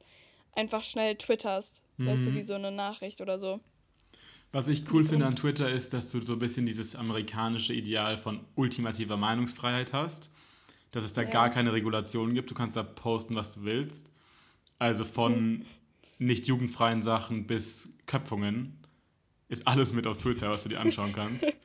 einfach 0.55 0.83
schnell 0.83 1.15
twitterst. 1.15 1.83
Mhm. 1.97 2.07
Weißt 2.07 2.25
du, 2.25 2.31
mhm. 2.31 2.35
wie 2.35 2.43
so 2.43 2.53
eine 2.53 2.71
Nachricht 2.71 3.21
oder 3.21 3.39
so. 3.39 3.59
Was 4.51 4.67
ich 4.67 4.83
cool 4.91 5.03
finde 5.03 5.25
an 5.25 5.35
Twitter 5.35 5.69
ist, 5.69 5.93
dass 5.93 6.11
du 6.11 6.21
so 6.21 6.33
ein 6.33 6.39
bisschen 6.39 6.65
dieses 6.65 6.95
amerikanische 6.95 7.73
Ideal 7.73 8.17
von 8.17 8.41
ultimativer 8.55 9.17
Meinungsfreiheit 9.17 9.93
hast. 9.93 10.29
Dass 10.91 11.03
es 11.03 11.13
da 11.13 11.23
ja. 11.23 11.29
gar 11.29 11.49
keine 11.49 11.73
Regulationen 11.73 12.35
gibt. 12.35 12.51
Du 12.51 12.55
kannst 12.55 12.77
da 12.77 12.83
posten, 12.83 13.35
was 13.35 13.53
du 13.53 13.63
willst. 13.63 14.05
Also 14.77 15.05
von 15.05 15.65
nicht 16.19 16.47
jugendfreien 16.47 17.01
Sachen 17.01 17.47
bis 17.47 17.89
Köpfungen 18.05 18.77
ist 19.49 19.67
alles 19.67 19.91
mit 19.91 20.05
auf 20.05 20.17
Twitter, 20.17 20.49
was 20.49 20.63
du 20.63 20.69
dir 20.69 20.79
anschauen 20.79 21.13
kannst. 21.13 21.45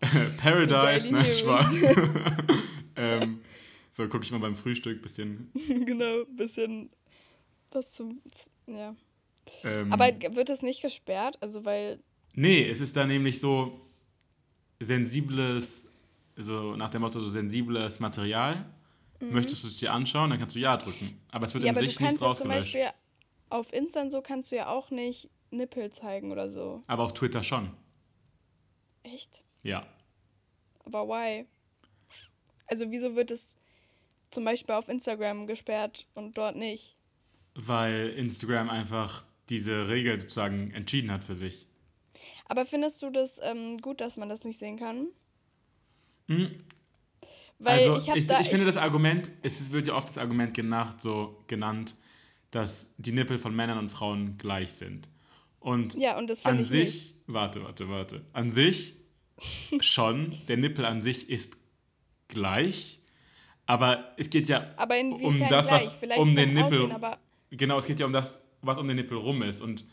Paradise, 0.38 1.10
nein, 1.10 1.32
Spaß. 1.32 1.74
ähm, 2.96 3.40
so, 3.92 4.08
gucke 4.08 4.24
ich 4.24 4.30
mal 4.30 4.38
beim 4.38 4.56
Frühstück, 4.56 5.02
bisschen. 5.02 5.50
genau, 5.68 6.24
bisschen 6.24 6.90
was 7.70 7.92
zum. 7.92 8.20
Ja. 8.66 8.94
Ähm, 9.62 9.92
Aber 9.92 10.06
wird 10.34 10.50
es 10.50 10.62
nicht 10.62 10.82
gesperrt? 10.82 11.38
Also, 11.40 11.64
weil. 11.64 12.00
Nee, 12.34 12.68
es 12.68 12.80
ist 12.80 12.96
da 12.96 13.06
nämlich 13.06 13.40
so 13.40 13.80
sensibles, 14.78 15.88
so 16.36 16.76
nach 16.76 16.90
dem 16.90 17.02
Motto, 17.02 17.20
so 17.20 17.28
sensibles 17.28 18.00
Material. 18.00 18.64
Mhm. 19.20 19.32
Möchtest 19.32 19.64
du 19.64 19.68
es 19.68 19.78
dir 19.78 19.92
anschauen, 19.92 20.30
dann 20.30 20.38
kannst 20.38 20.54
du 20.56 20.60
Ja 20.60 20.76
drücken. 20.76 21.20
Aber 21.30 21.46
es 21.46 21.52
wird 21.52 21.64
ja, 21.64 21.72
in 21.72 21.78
sich 21.78 22.00
nicht 22.00 22.22
rausgelöscht. 22.22 22.38
Zum 22.38 22.48
Beispiel 22.48 22.90
auf 23.50 23.72
Insta 23.72 24.08
so 24.08 24.22
kannst 24.22 24.50
du 24.50 24.56
ja 24.56 24.68
auch 24.68 24.90
nicht 24.90 25.28
Nippel 25.50 25.90
zeigen 25.90 26.32
oder 26.32 26.48
so. 26.48 26.82
Aber 26.86 27.04
auf 27.04 27.12
Twitter 27.12 27.42
schon. 27.42 27.70
Echt? 29.02 29.42
Ja. 29.62 29.86
Aber 30.84 31.06
why? 31.08 31.46
Also 32.66 32.90
wieso 32.90 33.16
wird 33.16 33.30
es 33.30 33.56
zum 34.30 34.44
Beispiel 34.44 34.74
auf 34.74 34.88
Instagram 34.88 35.46
gesperrt 35.46 36.06
und 36.14 36.38
dort 36.38 36.56
nicht? 36.56 36.96
Weil 37.54 38.10
Instagram 38.10 38.70
einfach 38.70 39.24
diese 39.48 39.88
Regel 39.88 40.20
sozusagen 40.20 40.70
entschieden 40.72 41.10
hat 41.10 41.24
für 41.24 41.34
sich. 41.34 41.66
Aber 42.46 42.66
findest 42.66 43.02
du 43.02 43.10
das 43.10 43.40
ähm, 43.42 43.78
gut, 43.78 44.00
dass 44.00 44.16
man 44.16 44.28
das 44.28 44.44
nicht 44.44 44.58
sehen 44.58 44.78
kann? 44.78 45.08
Mhm. 46.28 46.64
Weil 47.58 47.90
also 47.90 47.98
ich, 47.98 48.16
ich, 48.16 48.26
da, 48.26 48.40
ich 48.40 48.48
finde 48.48 48.64
das 48.64 48.76
Argument, 48.76 49.30
es 49.42 49.70
wird 49.70 49.88
ja 49.88 49.94
oft 49.94 50.08
das 50.08 50.18
Argument 50.18 50.54
genannt, 50.54 51.02
so 51.02 51.44
genannt, 51.46 51.94
dass 52.50 52.88
die 52.96 53.12
Nippel 53.12 53.38
von 53.38 53.54
Männern 53.54 53.78
und 53.78 53.90
Frauen 53.90 54.38
gleich 54.38 54.72
sind. 54.72 55.08
Und, 55.58 55.94
ja, 55.94 56.16
und 56.16 56.28
das 56.28 56.44
an 56.46 56.64
sich, 56.64 57.14
warte, 57.26 57.62
warte, 57.62 57.88
warte, 57.88 58.24
an 58.32 58.50
sich 58.50 58.96
schon, 59.80 60.38
der 60.48 60.56
Nippel 60.56 60.84
an 60.84 61.02
sich 61.02 61.28
ist 61.28 61.56
gleich, 62.28 63.00
aber 63.66 64.12
es 64.16 64.30
geht 64.30 64.48
ja 64.48 64.74
um 64.78 65.40
das, 65.48 65.70
was 65.70 65.90
um 66.16 66.34
den 66.34 66.54
Nippel, 66.54 66.90
Aussehen, 66.92 67.16
genau, 67.50 67.78
es 67.78 67.86
geht 67.86 68.00
ja 68.00 68.06
um 68.06 68.12
das, 68.12 68.40
was 68.62 68.78
um 68.78 68.88
den 68.88 68.96
Nippel 68.96 69.16
rum 69.16 69.42
ist 69.42 69.60
und 69.60 69.84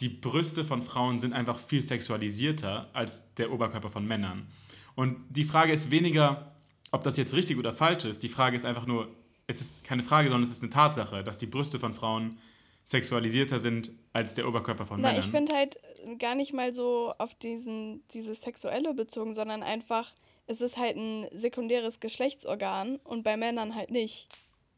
die 0.00 0.08
Brüste 0.08 0.64
von 0.64 0.82
Frauen 0.82 1.18
sind 1.18 1.32
einfach 1.32 1.58
viel 1.58 1.82
sexualisierter 1.82 2.88
als 2.92 3.22
der 3.34 3.50
Oberkörper 3.50 3.90
von 3.90 4.06
Männern. 4.06 4.46
Und 4.94 5.16
die 5.28 5.44
Frage 5.44 5.72
ist 5.72 5.90
weniger, 5.90 6.52
ob 6.90 7.02
das 7.02 7.16
jetzt 7.16 7.34
richtig 7.34 7.58
oder 7.58 7.72
falsch 7.74 8.04
ist. 8.04 8.22
Die 8.22 8.28
Frage 8.28 8.56
ist 8.56 8.64
einfach 8.64 8.86
nur, 8.86 9.08
es 9.46 9.60
ist 9.60 9.84
keine 9.84 10.04
Frage, 10.04 10.28
sondern 10.28 10.48
es 10.48 10.56
ist 10.56 10.62
eine 10.62 10.70
Tatsache, 10.70 11.24
dass 11.24 11.38
die 11.38 11.46
Brüste 11.46 11.78
von 11.78 11.94
Frauen 11.94 12.38
sexualisierter 12.88 13.60
sind 13.60 13.92
als 14.14 14.34
der 14.34 14.48
Oberkörper 14.48 14.86
von 14.86 15.00
Na, 15.00 15.08
Männern. 15.08 15.24
Ich 15.24 15.30
finde 15.30 15.54
halt 15.54 15.78
gar 16.18 16.34
nicht 16.34 16.54
mal 16.54 16.72
so 16.72 17.12
auf 17.18 17.34
diesen, 17.34 18.02
dieses 18.14 18.40
Sexuelle 18.40 18.94
bezogen, 18.94 19.34
sondern 19.34 19.62
einfach, 19.62 20.14
es 20.46 20.62
ist 20.62 20.78
halt 20.78 20.96
ein 20.96 21.26
sekundäres 21.32 22.00
Geschlechtsorgan 22.00 22.96
und 23.04 23.24
bei 23.24 23.36
Männern 23.36 23.74
halt 23.74 23.90
nicht. 23.90 24.28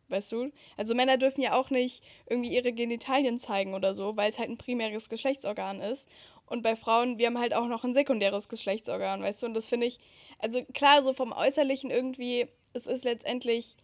Weißt 0.08 0.32
du? 0.32 0.50
Also 0.76 0.96
Männer 0.96 1.18
dürfen 1.18 1.40
ja 1.40 1.54
auch 1.54 1.70
nicht 1.70 2.02
irgendwie 2.26 2.52
ihre 2.52 2.72
Genitalien 2.72 3.38
zeigen 3.38 3.74
oder 3.74 3.94
so, 3.94 4.16
weil 4.16 4.30
es 4.30 4.38
halt 4.38 4.50
ein 4.50 4.58
primäres 4.58 5.08
Geschlechtsorgan 5.08 5.80
ist. 5.80 6.08
Und 6.46 6.62
bei 6.62 6.74
Frauen, 6.74 7.18
wir 7.18 7.28
haben 7.28 7.38
halt 7.38 7.54
auch 7.54 7.68
noch 7.68 7.84
ein 7.84 7.94
sekundäres 7.94 8.48
Geschlechtsorgan, 8.48 9.22
weißt 9.22 9.42
du? 9.42 9.46
Und 9.46 9.54
das 9.54 9.68
finde 9.68 9.86
ich, 9.86 10.00
also 10.40 10.64
klar, 10.74 11.04
so 11.04 11.12
vom 11.12 11.30
Äußerlichen 11.30 11.92
irgendwie, 11.92 12.48
es 12.72 12.88
ist 12.88 13.04
letztendlich 13.04 13.76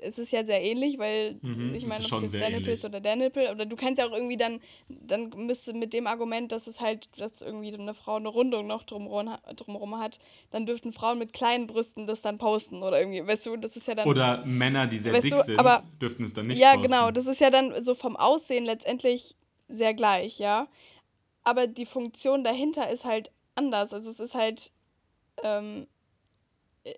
es 0.00 0.18
ist 0.18 0.30
ja 0.32 0.44
sehr 0.44 0.62
ähnlich, 0.62 0.98
weil 0.98 1.36
mhm, 1.42 1.74
ich 1.74 1.86
meine, 1.86 2.04
ob 2.04 2.12
es 2.12 2.22
jetzt 2.22 2.34
der 2.34 2.50
Nippel 2.50 2.74
ist 2.74 2.84
oder 2.84 3.00
der 3.00 3.16
Nippel, 3.16 3.50
oder 3.50 3.66
du 3.66 3.76
kannst 3.76 3.98
ja 3.98 4.06
auch 4.06 4.12
irgendwie 4.12 4.36
dann, 4.36 4.60
dann 4.88 5.30
müsste 5.36 5.72
mit 5.72 5.92
dem 5.92 6.06
Argument, 6.06 6.52
dass 6.52 6.66
es 6.66 6.80
halt, 6.80 7.08
dass 7.18 7.42
irgendwie 7.42 7.72
eine 7.72 7.94
Frau 7.94 8.16
eine 8.16 8.28
Rundung 8.28 8.66
noch 8.66 8.82
drumherum, 8.84 9.36
drumherum 9.56 9.98
hat, 9.98 10.18
dann 10.50 10.66
dürften 10.66 10.92
Frauen 10.92 11.18
mit 11.18 11.32
kleinen 11.32 11.66
Brüsten 11.66 12.06
das 12.06 12.22
dann 12.22 12.38
posten 12.38 12.82
oder 12.82 12.98
irgendwie, 13.00 13.26
weißt 13.26 13.46
du, 13.46 13.56
das 13.56 13.76
ist 13.76 13.86
ja 13.88 13.94
dann. 13.94 14.08
Oder 14.08 14.44
Männer, 14.46 14.86
die 14.86 14.98
sehr 14.98 15.20
dick 15.20 15.30
du, 15.30 15.42
sind, 15.42 15.58
aber, 15.58 15.82
dürften 16.00 16.24
es 16.24 16.34
dann 16.34 16.46
nicht 16.46 16.60
Ja, 16.60 16.72
posten. 16.74 16.90
genau, 16.90 17.10
das 17.10 17.26
ist 17.26 17.40
ja 17.40 17.50
dann 17.50 17.82
so 17.84 17.94
vom 17.94 18.16
Aussehen 18.16 18.64
letztendlich 18.64 19.34
sehr 19.68 19.94
gleich, 19.94 20.38
ja. 20.38 20.68
Aber 21.42 21.66
die 21.66 21.86
Funktion 21.86 22.44
dahinter 22.44 22.90
ist 22.90 23.04
halt 23.04 23.30
anders. 23.54 23.92
Also 23.92 24.10
es 24.10 24.20
ist 24.20 24.34
halt, 24.34 24.70
ähm, 25.42 25.86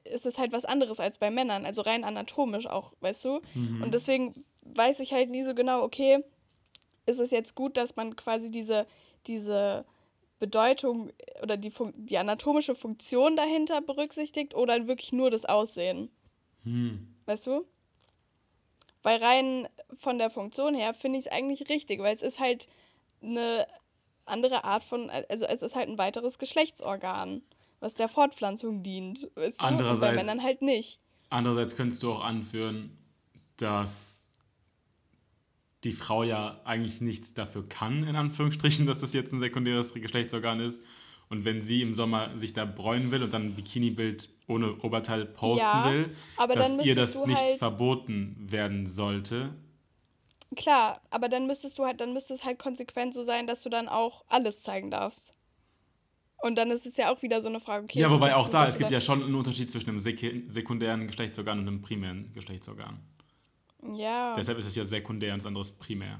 ist 0.04 0.26
es 0.26 0.38
halt 0.38 0.52
was 0.52 0.64
anderes 0.64 1.00
als 1.00 1.18
bei 1.18 1.30
Männern, 1.30 1.66
also 1.66 1.82
rein 1.82 2.04
anatomisch 2.04 2.66
auch, 2.66 2.92
weißt 3.00 3.24
du? 3.24 3.40
Mhm. 3.54 3.82
Und 3.82 3.92
deswegen 3.92 4.44
weiß 4.62 5.00
ich 5.00 5.12
halt 5.12 5.30
nie 5.30 5.42
so 5.42 5.54
genau, 5.54 5.82
okay, 5.82 6.24
ist 7.06 7.18
es 7.18 7.30
jetzt 7.30 7.54
gut, 7.54 7.76
dass 7.76 7.96
man 7.96 8.14
quasi 8.14 8.50
diese, 8.50 8.86
diese 9.26 9.84
Bedeutung 10.38 11.10
oder 11.42 11.56
die, 11.56 11.72
die 11.96 12.18
anatomische 12.18 12.74
Funktion 12.74 13.36
dahinter 13.36 13.80
berücksichtigt 13.80 14.54
oder 14.54 14.86
wirklich 14.86 15.12
nur 15.12 15.30
das 15.30 15.44
Aussehen? 15.44 16.10
Mhm. 16.64 17.14
Weißt 17.26 17.46
du? 17.46 17.66
Weil 19.02 19.18
rein 19.22 19.68
von 19.98 20.18
der 20.18 20.30
Funktion 20.30 20.74
her 20.74 20.94
finde 20.94 21.18
ich 21.18 21.26
es 21.26 21.32
eigentlich 21.32 21.68
richtig, 21.68 22.00
weil 22.00 22.14
es 22.14 22.22
ist 22.22 22.38
halt 22.38 22.68
eine 23.20 23.66
andere 24.26 24.62
Art 24.62 24.84
von, 24.84 25.10
also 25.10 25.44
es 25.46 25.62
ist 25.62 25.74
halt 25.74 25.88
ein 25.88 25.98
weiteres 25.98 26.38
Geschlechtsorgan 26.38 27.42
was 27.82 27.94
der 27.94 28.08
Fortpflanzung 28.08 28.82
dient. 28.82 29.28
Weißt 29.34 29.60
du? 29.60 29.66
Andererseits, 29.66 30.16
bei 30.16 30.22
Männern 30.24 30.42
halt 30.42 30.62
nicht. 30.62 31.00
Andererseits 31.28 31.76
könntest 31.76 32.02
du 32.02 32.12
auch 32.12 32.24
anführen, 32.24 32.96
dass 33.56 34.22
die 35.84 35.92
Frau 35.92 36.22
ja 36.22 36.60
eigentlich 36.64 37.00
nichts 37.00 37.34
dafür 37.34 37.68
kann, 37.68 38.04
in 38.04 38.14
Anführungsstrichen, 38.14 38.86
dass 38.86 39.00
das 39.00 39.12
jetzt 39.12 39.32
ein 39.32 39.40
sekundäres 39.40 39.92
Geschlechtsorgan 39.92 40.60
ist. 40.60 40.80
Und 41.28 41.44
wenn 41.44 41.62
sie 41.62 41.80
im 41.80 41.94
Sommer 41.94 42.38
sich 42.38 42.52
da 42.52 42.66
bräunen 42.66 43.10
will 43.10 43.22
und 43.22 43.32
dann 43.32 43.46
ein 43.46 43.54
Bikini-Bild 43.54 44.28
ohne 44.48 44.76
Oberteil 44.82 45.24
posten 45.24 45.64
ja, 45.64 45.90
will, 45.90 46.16
dass 46.54 46.84
ihr 46.84 46.94
das 46.94 47.14
nicht 47.24 47.40
halt 47.40 47.58
verboten 47.58 48.36
werden 48.50 48.86
sollte. 48.86 49.54
Klar, 50.56 51.00
aber 51.08 51.30
dann 51.30 51.46
müsstest 51.46 51.78
du 51.78 51.84
halt, 51.84 52.02
dann 52.02 52.12
müsste 52.12 52.34
es 52.34 52.44
halt 52.44 52.58
konsequent 52.58 53.14
so 53.14 53.22
sein, 53.22 53.46
dass 53.46 53.62
du 53.62 53.70
dann 53.70 53.88
auch 53.88 54.24
alles 54.28 54.62
zeigen 54.62 54.90
darfst. 54.90 55.32
Und 56.42 56.56
dann 56.56 56.72
ist 56.72 56.86
es 56.86 56.96
ja 56.96 57.12
auch 57.12 57.22
wieder 57.22 57.40
so 57.40 57.48
eine 57.48 57.60
Frage, 57.60 57.84
okay. 57.84 58.00
Ja, 58.00 58.10
wobei 58.10 58.34
auch 58.34 58.46
gut, 58.46 58.54
da, 58.54 58.66
es 58.66 58.76
gibt 58.76 58.90
ja 58.90 59.00
schon 59.00 59.22
einen 59.22 59.36
Unterschied 59.36 59.70
zwischen 59.70 59.90
einem 59.90 60.00
sekundären 60.00 61.06
Geschlechtsorgan 61.06 61.60
und 61.60 61.68
einem 61.68 61.82
primären 61.82 62.32
Geschlechtsorgan. 62.34 62.98
Ja. 63.94 64.34
Deshalb 64.36 64.58
ist 64.58 64.66
es 64.66 64.74
ja 64.74 64.84
sekundär 64.84 65.34
und 65.34 65.38
das 65.38 65.46
andere 65.46 65.62
ist 65.62 65.78
primär. 65.78 66.18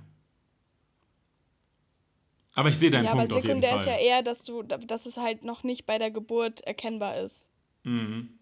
Aber 2.55 2.69
ich 2.69 2.77
sehe 2.77 2.93
deinen 2.93 3.07
ja, 3.07 3.15
Punkt 3.15 3.33
auf 3.33 3.45
jeden 3.45 3.61
Fall. 3.61 3.69
Ja, 3.69 3.75
aber 3.75 3.85
sekundär 3.85 3.95
ist 3.95 4.01
ja 4.01 4.15
eher, 4.15 4.23
dass 4.23 4.45
du, 4.45 4.63
dass 4.63 5.07
es 5.07 5.17
halt 5.17 5.43
noch 5.43 5.65
nicht 5.65 5.87
bei 5.87 5.99
der 5.99 6.13
Geburt 6.13 6.61
erkennbar 6.61 7.17
ist. 7.17 7.51
Mhm. 7.83 8.39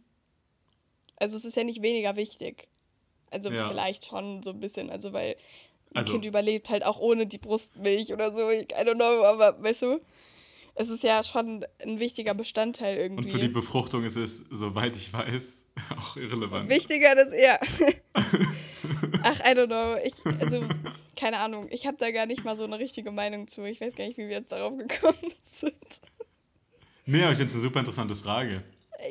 Also 1.17 1.39
es 1.39 1.47
ist 1.47 1.57
ja 1.57 1.65
nicht 1.65 1.81
weniger 1.81 2.15
wichtig. 2.17 2.69
Also 3.31 3.51
ja. 3.51 3.69
vielleicht 3.69 4.05
schon 4.05 4.43
so 4.43 4.51
ein 4.51 4.61
bisschen, 4.61 4.91
also 4.91 5.15
weil 5.15 5.37
ein 5.95 5.99
also, 5.99 6.13
Kind 6.13 6.27
überlebt 6.27 6.69
halt 6.69 6.85
auch 6.85 6.99
ohne 6.99 7.27
die 7.27 7.39
Brustmilch 7.39 8.13
oder 8.13 8.33
so, 8.33 8.51
I 8.51 8.67
don't 8.71 8.97
know, 8.97 9.25
aber 9.25 9.63
weißt 9.63 9.83
du? 9.83 10.01
Es 10.81 10.89
ist 10.89 11.03
ja 11.03 11.23
schon 11.23 11.67
ein 11.83 12.01
wichtiger 12.01 12.33
Bestandteil 12.33 12.97
irgendwie. 12.97 13.25
Und 13.25 13.31
für 13.31 13.39
die 13.39 13.49
Befruchtung 13.49 14.05
ist 14.05 14.17
es, 14.17 14.43
soweit 14.51 14.97
ich 14.97 15.13
weiß, 15.13 15.45
auch 15.99 16.17
irrelevant. 16.17 16.71
Wichtiger 16.71 17.15
das 17.15 17.33
eher. 17.33 17.61
Ach, 19.23 19.41
I 19.41 19.51
don't 19.51 19.67
know. 19.67 19.97
Ich, 20.03 20.15
also, 20.41 20.67
keine 21.17 21.39
Ahnung. 21.39 21.69
Ich 21.71 21.87
habe 21.87 21.99
da 21.99 22.11
gar 22.11 22.25
nicht 22.25 22.45
mal 22.45 22.57
so 22.57 22.65
eine 22.65 22.79
richtige 22.79 23.11
Meinung 23.11 23.47
zu. 23.47 23.63
Ich 23.65 23.81
weiß 23.81 23.95
gar 23.95 24.07
nicht, 24.07 24.17
wie 24.17 24.29
wir 24.29 24.39
jetzt 24.39 24.53
darauf 24.53 24.77
gekommen 24.79 25.19
sind. 25.61 25.75
Nee, 27.05 27.23
aber 27.23 27.33
ich 27.33 27.39
finde 27.39 27.51
es 27.51 27.57
eine 27.57 27.63
super 27.63 27.81
interessante 27.81 28.17
Frage. 28.17 28.63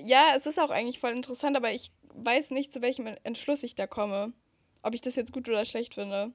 Ja, 0.04 0.34
es 0.36 0.48
ist 0.48 0.60
auch 0.60 0.72
eigentlich 0.72 1.00
voll 1.00 1.12
interessant, 1.12 1.56
aber 1.56 1.72
ich 1.72 1.92
weiß 2.16 2.50
nicht, 2.50 2.72
zu 2.72 2.82
welchem 2.82 3.08
Entschluss 3.24 3.62
ich 3.62 3.76
da 3.76 3.86
komme. 3.86 4.34
Ob 4.82 4.96
ich 4.96 5.02
das 5.02 5.16
jetzt 5.16 5.34
gut 5.34 5.48
oder 5.48 5.66
schlecht 5.66 5.96
finde. 5.96 6.32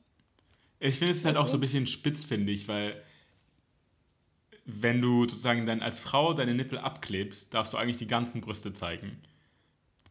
Ich 0.79 0.99
finde 0.99 1.12
es 1.12 1.25
halt 1.25 1.37
auch 1.37 1.49
so 1.49 1.57
ein 1.57 1.61
bisschen 1.61 1.87
spitzfindig, 1.87 2.69
weil 2.69 3.03
wenn 4.66 5.00
du 5.00 5.28
sozusagen 5.28 5.66
dann 5.66 5.83
als 5.83 6.00
Frau 6.00 6.33
deine 6.33 6.54
Nippel 6.54 6.78
abklebst, 6.78 7.52
darfst 7.52 7.73
du 7.73 7.76
eigentlich 7.76 7.99
die 7.99 8.06
ganzen 8.06 8.40
Brüste 8.40 8.73
zeigen. 8.73 9.21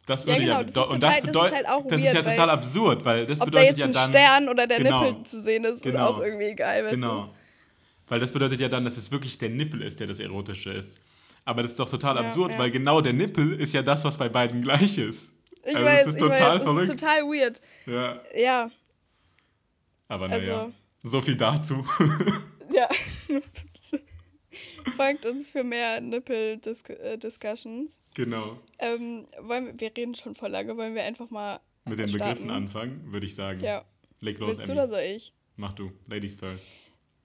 Das 0.06 0.26
würde 0.26 0.44
ja, 0.44 0.46
genau, 0.46 0.58
ja 0.60 0.64
das 0.64 0.94
und 0.94 1.04
das 1.04 1.22
bedeutet 1.22 1.36
das, 1.36 1.62
ist, 1.62 1.68
halt 1.68 1.86
das 1.86 1.92
weird, 1.92 2.04
ist 2.04 2.14
ja 2.14 2.22
total 2.24 2.50
absurd, 2.50 3.06
weil 3.06 3.26
das 3.26 3.40
bedeutet 3.40 3.56
da 3.56 3.62
jetzt 3.62 3.78
ja 3.78 3.88
dann 3.88 4.04
ein 4.04 4.10
Stern 4.10 4.50
oder 4.50 4.68
der 4.68 4.78
genau, 4.80 5.04
Nippel 5.06 5.24
zu 5.24 5.42
sehen 5.42 5.64
ist, 5.64 5.82
genau, 5.82 6.10
ist 6.10 6.16
auch 6.16 6.22
irgendwie 6.22 6.46
egal, 6.46 6.84
weißt 6.84 6.96
genau. 6.96 7.22
Du? 7.24 7.30
Weil 8.10 8.20
das 8.20 8.32
bedeutet 8.32 8.60
ja 8.60 8.68
dann, 8.68 8.84
dass 8.84 8.98
es 8.98 9.12
wirklich 9.12 9.38
der 9.38 9.50
Nippel 9.50 9.82
ist, 9.82 10.00
der 10.00 10.08
das 10.08 10.20
erotische 10.20 10.72
ist. 10.72 11.00
Aber 11.46 11.62
das 11.62 11.72
ist 11.72 11.80
doch 11.80 11.90
total 11.90 12.18
ja, 12.18 12.22
absurd, 12.22 12.52
ja. 12.52 12.60
weil 12.60 12.72
genau 12.72 13.00
der 13.02 13.14
Nippel 13.14 13.60
ist 13.60 13.74
ja 13.74 13.82
das, 13.82 14.04
was 14.04 14.18
bei 14.18 14.28
beiden 14.28 14.62
gleich 14.62 14.98
ist. 14.98 15.30
Ich 15.66 15.74
also 15.74 15.86
weiß, 15.86 16.06
das 16.06 16.16
ist 16.16 16.20
total 16.20 16.56
weiß, 16.58 16.64
verrückt. 16.64 16.90
Das 16.90 16.96
ist 16.96 17.00
total 17.00 17.22
weird. 17.22 17.62
Ja. 17.86 18.22
Ja. 18.36 18.72
Aber 20.10 20.28
naja, 20.28 20.64
also, 20.64 20.74
so 21.04 21.22
viel 21.22 21.38
dazu. 21.38 21.86
ja. 22.74 22.90
Folgt 24.96 25.26
uns 25.26 25.50
für 25.50 25.64
mehr 25.64 26.02
Nippel-Discussions. 26.02 28.00
Genau. 28.14 28.58
Ähm, 28.80 29.28
wollen 29.40 29.66
wir, 29.68 29.80
wir 29.80 29.98
reden 29.98 30.16
schon 30.16 30.36
voll 30.36 30.50
lange, 30.50 30.76
wollen 30.78 30.96
wir 30.96 31.04
einfach 31.04 31.30
mal. 31.30 31.60
Mit 31.86 32.00
den 32.00 32.08
starten? 32.10 32.44
Begriffen 32.44 32.50
anfangen, 32.52 33.12
würde 33.12 33.26
ich 33.26 33.36
sagen. 33.36 33.60
Ja. 33.62 33.86
Leg 34.20 34.40
los, 34.40 34.58
Willst 34.58 34.68
du 34.68 34.72
oder 34.72 34.88
soll 34.88 35.02
ich? 35.02 35.34
Mach 35.58 35.74
du. 35.74 35.92
Ladies 36.08 36.34
first. 36.34 36.64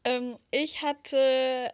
Ähm, 0.05 0.37
ich 0.51 0.83
hatte 0.83 1.73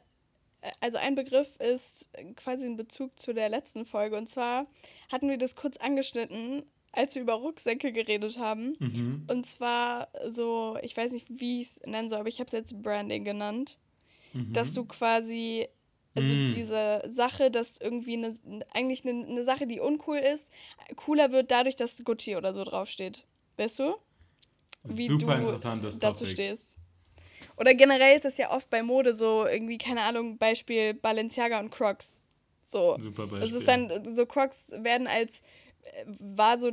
also 0.80 0.98
ein 0.98 1.14
Begriff 1.14 1.48
ist 1.60 2.08
quasi 2.36 2.64
ein 2.64 2.76
Bezug 2.76 3.18
zu 3.18 3.34
der 3.34 3.48
letzten 3.48 3.84
Folge. 3.84 4.16
Und 4.16 4.28
zwar 4.28 4.66
hatten 5.10 5.28
wir 5.28 5.38
das 5.38 5.56
kurz 5.56 5.76
angeschnitten, 5.76 6.62
als 6.92 7.14
wir 7.14 7.22
über 7.22 7.34
Rucksäcke 7.34 7.92
geredet 7.92 8.38
haben. 8.38 8.76
Mhm. 8.78 9.26
Und 9.28 9.46
zwar 9.46 10.08
so, 10.30 10.78
ich 10.82 10.96
weiß 10.96 11.12
nicht, 11.12 11.26
wie 11.28 11.62
ich 11.62 11.68
es 11.68 11.80
nennen 11.86 12.08
soll, 12.08 12.20
aber 12.20 12.28
ich 12.28 12.40
habe 12.40 12.46
es 12.46 12.52
jetzt 12.52 12.82
Branding 12.82 13.24
genannt. 13.24 13.78
Mhm. 14.34 14.52
Dass 14.52 14.72
du 14.72 14.84
quasi, 14.84 15.68
also 16.14 16.34
mhm. 16.34 16.50
diese 16.54 17.02
Sache, 17.08 17.50
dass 17.50 17.78
irgendwie 17.78 18.14
eine, 18.14 18.36
eigentlich 18.72 19.06
eine, 19.06 19.26
eine 19.26 19.44
Sache, 19.44 19.66
die 19.66 19.80
uncool 19.80 20.18
ist, 20.18 20.50
cooler 20.96 21.32
wird 21.32 21.50
dadurch, 21.50 21.76
dass 21.76 22.02
Gucci 22.04 22.36
oder 22.36 22.52
so 22.52 22.64
draufsteht. 22.64 23.24
Weißt 23.56 23.78
du? 23.78 23.94
Wie 24.82 25.06
Super 25.06 25.38
du 25.38 25.52
dazu 25.98 25.98
Topic. 25.98 26.26
stehst. 26.26 26.76
Oder 27.56 27.74
generell 27.74 28.16
ist 28.16 28.24
es 28.24 28.36
ja 28.36 28.50
oft 28.50 28.68
bei 28.68 28.82
Mode 28.82 29.14
so, 29.14 29.46
irgendwie, 29.46 29.78
keine 29.78 30.02
Ahnung, 30.02 30.36
Beispiel 30.38 30.92
Balenciaga 30.92 31.60
und 31.60 31.70
Crocs. 31.70 32.20
So. 32.64 32.96
Super 32.98 33.26
Beispiel. 33.26 33.48
Das 33.48 33.58
ist 33.58 33.68
dann, 33.68 34.14
so 34.14 34.26
Crocs 34.26 34.66
werden 34.70 35.06
als, 35.06 35.40
äh, 35.82 36.04
war 36.18 36.58
so 36.58 36.72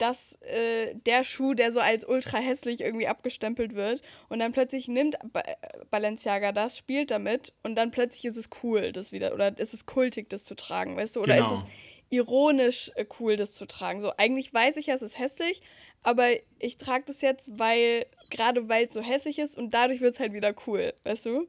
das, 0.00 0.32
äh, 0.42 0.94
der 0.94 1.24
Schuh, 1.24 1.54
der 1.54 1.72
so 1.72 1.80
als 1.80 2.04
ultra 2.04 2.38
hässlich 2.38 2.80
irgendwie 2.80 3.06
abgestempelt 3.06 3.74
wird. 3.74 4.02
Und 4.28 4.38
dann 4.38 4.52
plötzlich 4.52 4.88
nimmt 4.88 5.16
ba 5.32 5.42
Balenciaga 5.90 6.52
das, 6.52 6.76
spielt 6.76 7.10
damit 7.10 7.52
und 7.62 7.74
dann 7.74 7.90
plötzlich 7.90 8.24
ist 8.24 8.36
es 8.36 8.48
cool, 8.62 8.92
das 8.92 9.12
wieder, 9.12 9.34
oder 9.34 9.58
ist 9.58 9.74
es 9.74 9.86
kultig, 9.86 10.30
das 10.30 10.44
zu 10.44 10.54
tragen, 10.54 10.96
weißt 10.96 11.16
du? 11.16 11.20
Oder 11.20 11.36
genau. 11.36 11.54
ist 11.54 11.62
es 11.62 11.70
ironisch 12.10 12.90
äh, 12.94 13.04
cool, 13.18 13.36
das 13.36 13.54
zu 13.54 13.66
tragen? 13.66 14.00
So, 14.00 14.12
eigentlich 14.16 14.54
weiß 14.54 14.76
ich 14.76 14.86
ja, 14.86 14.94
es 14.94 15.02
ist 15.02 15.18
hässlich, 15.18 15.60
aber 16.02 16.28
ich 16.58 16.78
trage 16.78 17.04
das 17.06 17.20
jetzt, 17.20 17.58
weil, 17.58 18.06
gerade 18.30 18.68
weil 18.68 18.86
es 18.86 18.94
so 18.94 19.02
hässlich 19.02 19.38
ist 19.38 19.58
und 19.58 19.74
dadurch 19.74 20.00
wird 20.00 20.14
es 20.14 20.20
halt 20.20 20.32
wieder 20.32 20.54
cool, 20.66 20.94
weißt 21.04 21.26
du? 21.26 21.48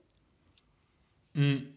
Mhm. 1.33 1.73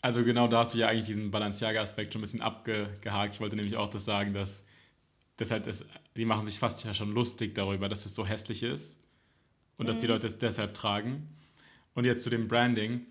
Also 0.00 0.24
genau 0.24 0.46
da 0.46 0.60
hast 0.60 0.72
du 0.72 0.78
ja 0.78 0.88
eigentlich 0.88 1.06
diesen 1.06 1.30
Balenciaga-Aspekt 1.32 2.12
schon 2.12 2.20
ein 2.20 2.22
bisschen 2.22 2.40
abgehakt. 2.40 3.34
Ich 3.34 3.40
wollte 3.40 3.56
nämlich 3.56 3.76
auch 3.76 3.90
das 3.90 4.04
sagen, 4.04 4.32
dass 4.32 4.62
das 5.36 5.50
halt 5.50 5.66
ist, 5.66 5.84
die 6.16 6.24
machen 6.24 6.46
sich 6.46 6.58
fast 6.58 6.84
ja 6.84 6.94
schon 6.94 7.12
lustig 7.12 7.54
darüber, 7.54 7.88
dass 7.88 8.06
es 8.06 8.14
so 8.14 8.26
hässlich 8.26 8.62
ist 8.62 8.96
und 9.76 9.86
mhm. 9.86 9.88
dass 9.88 9.98
die 9.98 10.06
mhm. 10.06 10.12
Leute 10.12 10.26
es 10.26 10.38
deshalb 10.38 10.74
tragen. 10.74 11.28
Und 11.94 12.04
jetzt 12.04 12.24
zu 12.24 12.30
dem 12.30 12.46
Branding. 12.46 13.06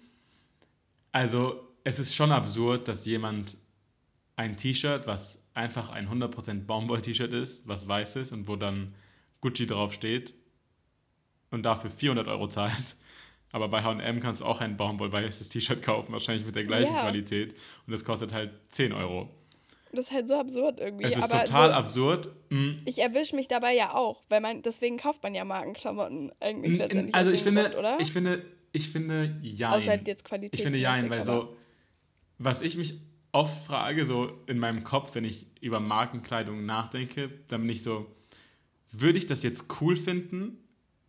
Also 1.11 1.67
es 1.83 1.97
ist 1.97 2.13
schon 2.13 2.31
absurd, 2.31 2.87
dass 2.87 3.05
jemand 3.05 3.57
ein 4.35 4.57
T-Shirt, 4.57 5.07
was 5.07 5.39
einfach 5.53 5.89
ein 5.89 6.07
100% 6.09 6.65
Baumwoll-T-Shirt 6.65 7.33
ist, 7.33 7.67
was 7.67 7.87
weiß 7.87 8.17
ist 8.17 8.31
und 8.31 8.47
wo 8.47 8.55
dann 8.55 8.93
Gucci 9.41 9.65
draufsteht 9.65 10.33
und 11.51 11.63
dafür 11.63 11.89
400 11.89 12.27
Euro 12.27 12.47
zahlt. 12.47 12.95
Aber 13.51 13.69
bei 13.69 13.83
H&M 13.83 14.19
kannst 14.19 14.41
du 14.41 14.45
auch 14.45 14.59
ein 14.59 14.75
Baumwoll-weißes 14.75 15.47
T-Shirt 15.49 15.81
kaufen, 15.81 16.11
wahrscheinlich 16.11 16.45
mit 16.45 16.55
der 16.55 16.65
gleichen 16.65 16.93
ja. 16.93 17.01
Qualität. 17.01 17.55
Und 17.87 17.93
das 17.93 18.03
kostet 18.03 18.33
halt 18.33 18.51
10 18.69 18.91
Euro. 18.91 19.33
Das 19.95 20.07
ist 20.07 20.11
halt 20.11 20.27
so 20.27 20.35
absurd 20.35 20.79
irgendwie. 20.79 21.05
Es 21.05 21.15
ist 21.15 21.23
aber 21.23 21.43
total 21.43 21.69
so, 21.69 21.75
absurd. 21.75 22.29
Mhm. 22.49 22.81
Ich 22.85 22.99
erwische 22.99 23.35
mich 23.35 23.47
dabei 23.47 23.73
ja 23.75 23.93
auch, 23.93 24.23
weil 24.29 24.41
man, 24.41 24.61
deswegen 24.61 24.97
kauft 24.97 25.23
man 25.23 25.33
ja 25.33 25.45
Markenklamotten 25.45 26.31
eigentlich 26.39 26.77
letztendlich. 26.77 27.15
Also 27.15 27.31
ich 27.31 27.43
finde, 27.43 27.63
Grund, 27.63 27.75
oder? 27.75 27.99
ich 27.99 28.11
finde, 28.11 28.45
ich 28.71 28.89
finde, 28.89 29.39
ja. 29.41 29.71
Außer 29.71 29.95
jetzt 30.05 30.25
Qualität. 30.25 30.59
Ich 30.59 30.63
finde 30.63 30.79
ja, 30.79 31.09
weil 31.09 31.23
so, 31.23 31.55
was 32.37 32.61
ich 32.61 32.77
mich 32.77 32.99
oft 33.31 33.65
frage, 33.65 34.05
so 34.05 34.31
in 34.47 34.59
meinem 34.59 34.83
Kopf, 34.83 35.15
wenn 35.15 35.25
ich 35.25 35.47
über 35.61 35.79
Markenkleidung 35.79 36.65
nachdenke, 36.65 37.29
dann 37.47 37.61
bin 37.61 37.69
ich 37.69 37.83
so, 37.83 38.05
würde 38.91 39.17
ich 39.17 39.25
das 39.25 39.43
jetzt 39.43 39.65
cool 39.81 39.97
finden? 39.97 40.57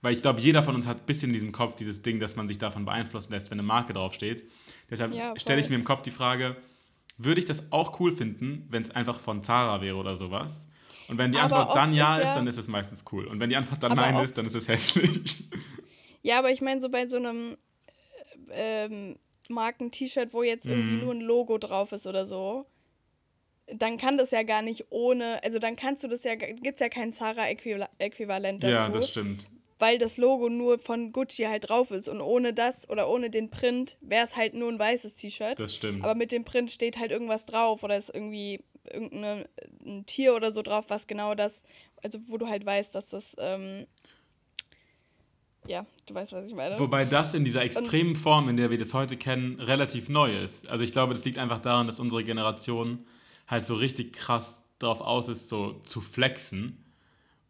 Weil 0.02 0.12
ich 0.12 0.22
glaube, 0.22 0.40
jeder 0.40 0.62
von 0.62 0.74
uns 0.74 0.86
hat 0.86 1.00
ein 1.00 1.06
bisschen 1.06 1.30
in 1.30 1.34
diesem 1.34 1.52
Kopf 1.52 1.76
dieses 1.76 2.02
Ding, 2.02 2.20
dass 2.20 2.36
man 2.36 2.48
sich 2.48 2.58
davon 2.58 2.84
beeinflussen 2.84 3.32
lässt, 3.32 3.50
wenn 3.50 3.58
eine 3.58 3.66
Marke 3.66 3.92
draufsteht. 3.92 4.48
Deshalb 4.90 5.14
ja, 5.14 5.34
stelle 5.38 5.60
ich 5.60 5.68
mir 5.68 5.74
im 5.74 5.84
Kopf 5.84 6.02
die 6.02 6.10
Frage, 6.10 6.56
würde 7.18 7.40
ich 7.40 7.46
das 7.46 7.62
auch 7.70 7.98
cool 8.00 8.12
finden, 8.12 8.66
wenn 8.70 8.82
es 8.82 8.90
einfach 8.90 9.20
von 9.20 9.42
Zara 9.42 9.80
wäre 9.80 9.96
oder 9.96 10.16
sowas? 10.16 10.66
Und 11.08 11.18
wenn 11.18 11.32
die 11.32 11.38
aber 11.38 11.56
Antwort 11.56 11.76
dann 11.76 11.92
ja, 11.92 12.16
ist, 12.16 12.34
dann 12.34 12.46
ist 12.46 12.58
es 12.58 12.68
meistens 12.68 13.04
cool. 13.12 13.26
Und 13.26 13.40
wenn 13.40 13.50
die 13.50 13.56
Antwort 13.56 13.82
dann 13.82 13.94
nein 13.94 14.16
ist, 14.24 14.36
dann 14.36 14.46
ist 14.46 14.54
es 14.54 14.68
hässlich. 14.68 15.44
Ja, 16.22 16.38
aber 16.38 16.50
ich 16.50 16.60
meine, 16.60 16.80
so 16.80 16.88
bei 16.88 17.06
so 17.06 17.16
einem 17.16 17.56
ähm, 18.50 19.16
Marken-T-Shirt, 19.48 20.32
wo 20.32 20.42
jetzt 20.42 20.66
irgendwie 20.66 20.96
mm. 20.96 21.04
nur 21.04 21.14
ein 21.14 21.20
Logo 21.20 21.58
drauf 21.58 21.92
ist 21.92 22.06
oder 22.06 22.26
so, 22.26 22.66
dann 23.72 23.96
kann 23.96 24.18
das 24.18 24.30
ja 24.30 24.42
gar 24.42 24.62
nicht 24.62 24.86
ohne, 24.90 25.42
also 25.44 25.58
dann 25.58 25.76
kannst 25.76 26.04
du 26.04 26.08
das 26.08 26.24
ja, 26.24 26.34
gibt 26.34 26.74
es 26.74 26.80
ja 26.80 26.88
kein 26.88 27.12
Zara-Äquivalent 27.12 28.62
dazu. 28.62 28.66
Ja, 28.66 28.88
das 28.88 29.08
stimmt. 29.08 29.46
Weil 29.78 29.98
das 29.98 30.16
Logo 30.16 30.48
nur 30.48 30.78
von 30.78 31.12
Gucci 31.12 31.44
halt 31.44 31.68
drauf 31.68 31.90
ist 31.90 32.08
und 32.08 32.20
ohne 32.20 32.54
das 32.54 32.88
oder 32.88 33.08
ohne 33.08 33.28
den 33.28 33.50
Print 33.50 33.98
wäre 34.00 34.24
es 34.24 34.34
halt 34.34 34.54
nur 34.54 34.70
ein 34.70 34.78
weißes 34.78 35.16
T-Shirt. 35.16 35.60
Das 35.60 35.74
stimmt. 35.74 36.02
Aber 36.02 36.14
mit 36.14 36.32
dem 36.32 36.44
Print 36.44 36.70
steht 36.70 36.98
halt 36.98 37.10
irgendwas 37.10 37.44
drauf 37.44 37.82
oder 37.82 37.96
ist 37.96 38.08
irgendwie 38.12 38.64
irgendein 38.90 39.46
Tier 40.06 40.34
oder 40.34 40.52
so 40.52 40.62
drauf, 40.62 40.86
was 40.88 41.06
genau 41.06 41.34
das, 41.34 41.62
also 42.02 42.18
wo 42.28 42.38
du 42.38 42.46
halt 42.46 42.64
weißt, 42.64 42.94
dass 42.94 43.10
das 43.10 43.36
ähm, 43.38 43.86
ja, 45.68 45.84
du 46.06 46.14
weißt, 46.14 46.32
was 46.32 46.46
ich 46.46 46.54
meine. 46.54 46.78
Wobei 46.78 47.04
das 47.04 47.34
in 47.34 47.44
dieser 47.44 47.62
extremen 47.62 48.10
Und 48.10 48.16
Form, 48.16 48.48
in 48.48 48.56
der 48.56 48.70
wir 48.70 48.78
das 48.78 48.94
heute 48.94 49.16
kennen, 49.16 49.60
relativ 49.60 50.08
neu 50.08 50.36
ist. 50.36 50.68
Also 50.68 50.84
ich 50.84 50.92
glaube, 50.92 51.14
das 51.14 51.24
liegt 51.24 51.38
einfach 51.38 51.60
daran, 51.60 51.86
dass 51.86 52.00
unsere 52.00 52.24
Generation 52.24 53.04
halt 53.46 53.66
so 53.66 53.74
richtig 53.74 54.12
krass 54.12 54.56
darauf 54.78 55.00
aus 55.00 55.28
ist, 55.28 55.48
so 55.48 55.80
zu 55.84 56.00
flexen. 56.00 56.84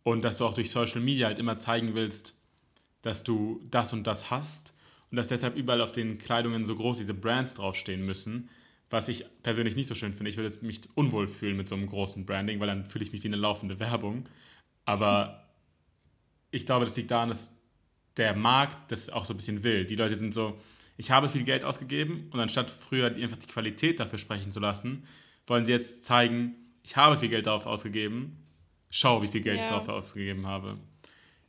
Und 0.07 0.23
dass 0.23 0.39
du 0.39 0.45
auch 0.47 0.55
durch 0.55 0.71
Social 0.71 1.01
Media 1.01 1.27
halt 1.27 1.41
immer 1.41 1.59
zeigen 1.59 1.97
willst, 1.97 2.33
dass 3.03 3.25
du 3.25 3.61
das 3.73 3.93
und 3.93 4.07
das 4.07 4.31
hast. 4.31 4.73
Und 5.11 5.17
dass 5.17 5.27
deshalb 5.27 5.57
überall 5.57 5.81
auf 5.81 5.91
den 5.91 6.19
Kleidungen 6.19 6.65
so 6.65 6.77
groß 6.77 6.99
diese 6.99 7.13
Brands 7.13 7.55
draufstehen 7.55 8.07
müssen. 8.07 8.49
Was 8.89 9.09
ich 9.09 9.25
persönlich 9.43 9.75
nicht 9.75 9.89
so 9.89 9.97
schön 9.97 10.15
finde. 10.15 10.31
Ich 10.31 10.37
würde 10.37 10.65
mich 10.65 10.83
unwohl 10.95 11.27
fühlen 11.27 11.57
mit 11.57 11.69
so 11.69 11.75
einem 11.75 11.89
großen 11.89 12.25
Branding, 12.25 12.61
weil 12.61 12.69
dann 12.69 12.85
fühle 12.85 13.05
ich 13.05 13.11
mich 13.11 13.25
wie 13.25 13.27
eine 13.27 13.37
laufende 13.37 13.81
Werbung. 13.81 14.29
Aber 14.85 15.49
ich 16.53 16.67
glaube, 16.67 16.85
das 16.85 16.97
liegt 16.97 17.11
daran, 17.11 17.31
dass 17.31 17.51
der 18.17 18.37
Markt 18.37 18.93
das 18.93 19.11
auch 19.11 19.25
so 19.25 19.35
ein 19.35 19.39
bisschen 19.39 19.65
will. 19.65 19.87
Die 19.87 19.97
Leute 19.97 20.15
sind 20.15 20.35
so, 20.35 20.57
ich 20.97 21.11
habe 21.11 21.29
viel 21.29 21.43
Geld 21.43 21.65
ausgegeben 21.65 22.29
und 22.31 22.39
anstatt 22.39 22.71
früher 22.71 23.07
einfach 23.13 23.39
die 23.39 23.49
Qualität 23.49 23.99
dafür 23.99 24.21
sprechen 24.21 24.53
zu 24.53 24.61
lassen, 24.61 25.09
wollen 25.49 25.67
sie 25.67 25.73
jetzt 25.73 26.05
zeigen, 26.05 26.55
ich 26.85 26.97
habe 26.97 27.19
viel 27.19 27.29
Geld 27.29 27.49
darauf 27.49 27.67
ausgegeben, 27.67 28.46
schau, 28.97 29.23
wie 29.23 29.29
viel 29.29 29.43
Geld 29.43 29.59
ja. 29.59 29.63
ich 29.63 29.69
darauf 29.69 29.89
ausgegeben 29.89 30.47
habe. 30.47 30.79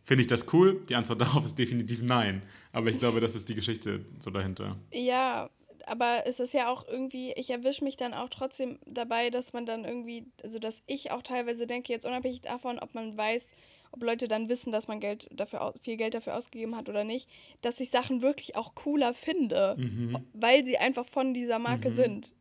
Finde 0.03 0.21
ich 0.21 0.27
das 0.27 0.45
cool? 0.53 0.81
Die 0.89 0.95
Antwort 0.95 1.21
darauf 1.21 1.45
ist 1.45 1.57
definitiv 1.57 2.01
nein. 2.01 2.41
Aber 2.71 2.89
ich 2.89 2.99
glaube, 2.99 3.19
das 3.19 3.35
ist 3.35 3.49
die 3.49 3.55
Geschichte 3.55 4.05
so 4.19 4.29
dahinter. 4.29 4.77
Ja, 4.91 5.49
aber 5.85 6.23
es 6.25 6.39
ist 6.39 6.53
ja 6.53 6.69
auch 6.69 6.85
irgendwie, 6.87 7.31
ich 7.33 7.49
erwische 7.49 7.83
mich 7.83 7.95
dann 7.95 8.13
auch 8.13 8.29
trotzdem 8.29 8.77
dabei, 8.85 9.29
dass 9.29 9.53
man 9.53 9.65
dann 9.65 9.85
irgendwie, 9.85 10.25
also 10.43 10.59
dass 10.59 10.81
ich 10.85 11.11
auch 11.11 11.21
teilweise 11.21 11.65
denke, 11.65 11.93
jetzt 11.93 12.05
unabhängig 12.05 12.41
davon, 12.41 12.79
ob 12.79 12.93
man 12.93 13.17
weiß, 13.17 13.53
ob 13.91 14.03
Leute 14.03 14.27
dann 14.27 14.49
wissen, 14.49 14.73
dass 14.73 14.89
man 14.89 14.99
Geld 14.99 15.29
dafür, 15.31 15.73
viel 15.81 15.95
Geld 15.95 16.13
dafür 16.13 16.35
ausgegeben 16.35 16.75
hat 16.75 16.89
oder 16.89 17.05
nicht, 17.05 17.29
dass 17.61 17.79
ich 17.79 17.89
Sachen 17.89 18.21
wirklich 18.21 18.57
auch 18.57 18.75
cooler 18.75 19.13
finde, 19.13 19.75
mhm. 19.77 20.27
weil 20.33 20.65
sie 20.65 20.77
einfach 20.77 21.05
von 21.05 21.33
dieser 21.33 21.57
Marke 21.57 21.91
mhm. 21.91 21.95
sind. 21.95 22.31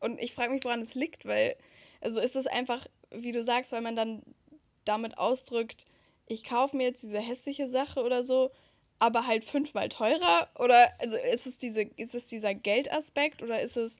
Und 0.00 0.20
ich 0.20 0.34
frage 0.34 0.52
mich, 0.52 0.64
woran 0.64 0.82
es 0.82 0.96
liegt, 0.96 1.24
weil, 1.26 1.54
also 2.00 2.20
ist 2.20 2.34
es 2.34 2.48
einfach, 2.48 2.86
wie 3.12 3.32
du 3.32 3.44
sagst, 3.44 3.70
weil 3.70 3.82
man 3.82 3.94
dann 3.94 4.22
damit 4.88 5.18
ausdrückt, 5.18 5.84
ich 6.26 6.44
kaufe 6.44 6.76
mir 6.76 6.84
jetzt 6.84 7.02
diese 7.02 7.18
hässliche 7.18 7.68
Sache 7.68 8.02
oder 8.02 8.24
so, 8.24 8.50
aber 8.98 9.26
halt 9.26 9.44
fünfmal 9.44 9.88
teurer? 9.88 10.48
Oder 10.58 10.90
also 10.98 11.16
ist 11.16 11.46
es 11.46 11.58
diese, 11.58 11.82
ist 11.82 12.14
es 12.14 12.26
dieser 12.26 12.54
Geldaspekt 12.54 13.42
oder 13.42 13.60
ist 13.60 13.76
es, 13.76 13.96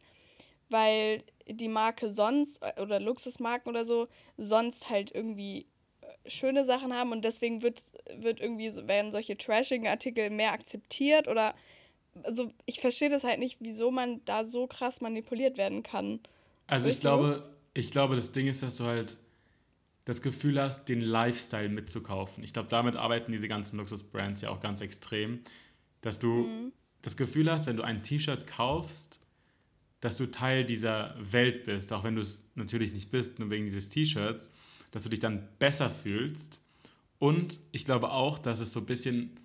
weil 0.69 1.23
die 1.47 1.69
Marke 1.69 2.13
sonst 2.13 2.61
oder 2.81 2.99
Luxusmarken 2.99 3.71
oder 3.71 3.85
so 3.85 4.09
sonst 4.37 4.91
halt 4.91 5.15
irgendwie 5.15 5.67
schöne 6.27 6.65
Sachen 6.65 6.93
haben 6.93 7.13
und 7.13 7.25
deswegen 7.25 7.63
wird, 7.63 7.83
wird 8.17 8.41
irgendwie, 8.41 8.75
werden 8.89 9.13
solche 9.13 9.37
Trashing-Artikel 9.37 10.31
mehr 10.31 10.53
akzeptiert 10.53 11.29
oder 11.29 11.55
also 12.23 12.51
ich 12.65 12.81
verstehe 12.81 13.11
das 13.11 13.25
halt 13.25 13.39
nicht, 13.39 13.59
wieso 13.61 13.91
man 13.91 14.25
da 14.25 14.45
so 14.45 14.67
krass 14.67 15.01
manipuliert 15.01 15.59
werden 15.59 15.83
kann. 15.83 16.21
Also 16.67 16.89
ich 16.89 17.01
glaube, 17.01 17.55
ich 17.75 17.91
glaube, 17.91 18.15
das 18.17 18.33
Ding 18.33 18.49
ist, 18.49 18.63
dass 18.63 18.77
du 18.77 18.85
halt 18.85 19.19
das 20.07 20.23
Gefühl 20.23 20.59
hast, 20.59 20.89
den 20.89 21.03
Lifestyle 21.03 21.69
mitzukaufen. 21.69 22.43
Ich 22.43 22.55
glaube, 22.55 22.69
damit 22.71 22.97
arbeiten 22.97 23.33
diese 23.33 23.49
ganzen 23.49 23.77
Luxus-Brands 23.77 24.41
ja 24.41 24.49
auch 24.49 24.61
ganz 24.61 24.81
extrem, 24.81 25.41
dass 26.01 26.19
du 26.19 26.47
mhm. 26.47 26.73
das 27.03 27.19
Gefühl 27.19 27.51
hast, 27.51 27.67
wenn 27.67 27.77
du 27.77 27.83
ein 27.83 28.03
T-Shirt 28.03 28.47
kaufst, 28.47 29.21
dass 30.01 30.17
du 30.17 30.31
Teil 30.31 30.65
dieser 30.65 31.15
Welt 31.21 31.65
bist, 31.65 31.93
auch 31.93 32.05
wenn 32.05 32.17
du 32.17 32.23
es 32.23 32.43
natürlich 32.55 32.95
nicht 32.95 33.11
bist, 33.11 33.39
nur 33.39 33.51
wegen 33.51 33.67
dieses 33.67 33.91
T-Shirts 33.91 34.49
dass 34.97 35.03
du 35.03 35.11
dich 35.11 35.21
dann 35.21 35.47
besser 35.59 35.91
fühlst. 35.91 36.59
Und 37.19 37.59
ich 37.71 37.85
glaube 37.85 38.11
auch, 38.13 38.39
dass 38.39 38.61
es 38.61 38.73
so 38.73 38.81
ein 38.81 38.87
bisschen 38.87 39.39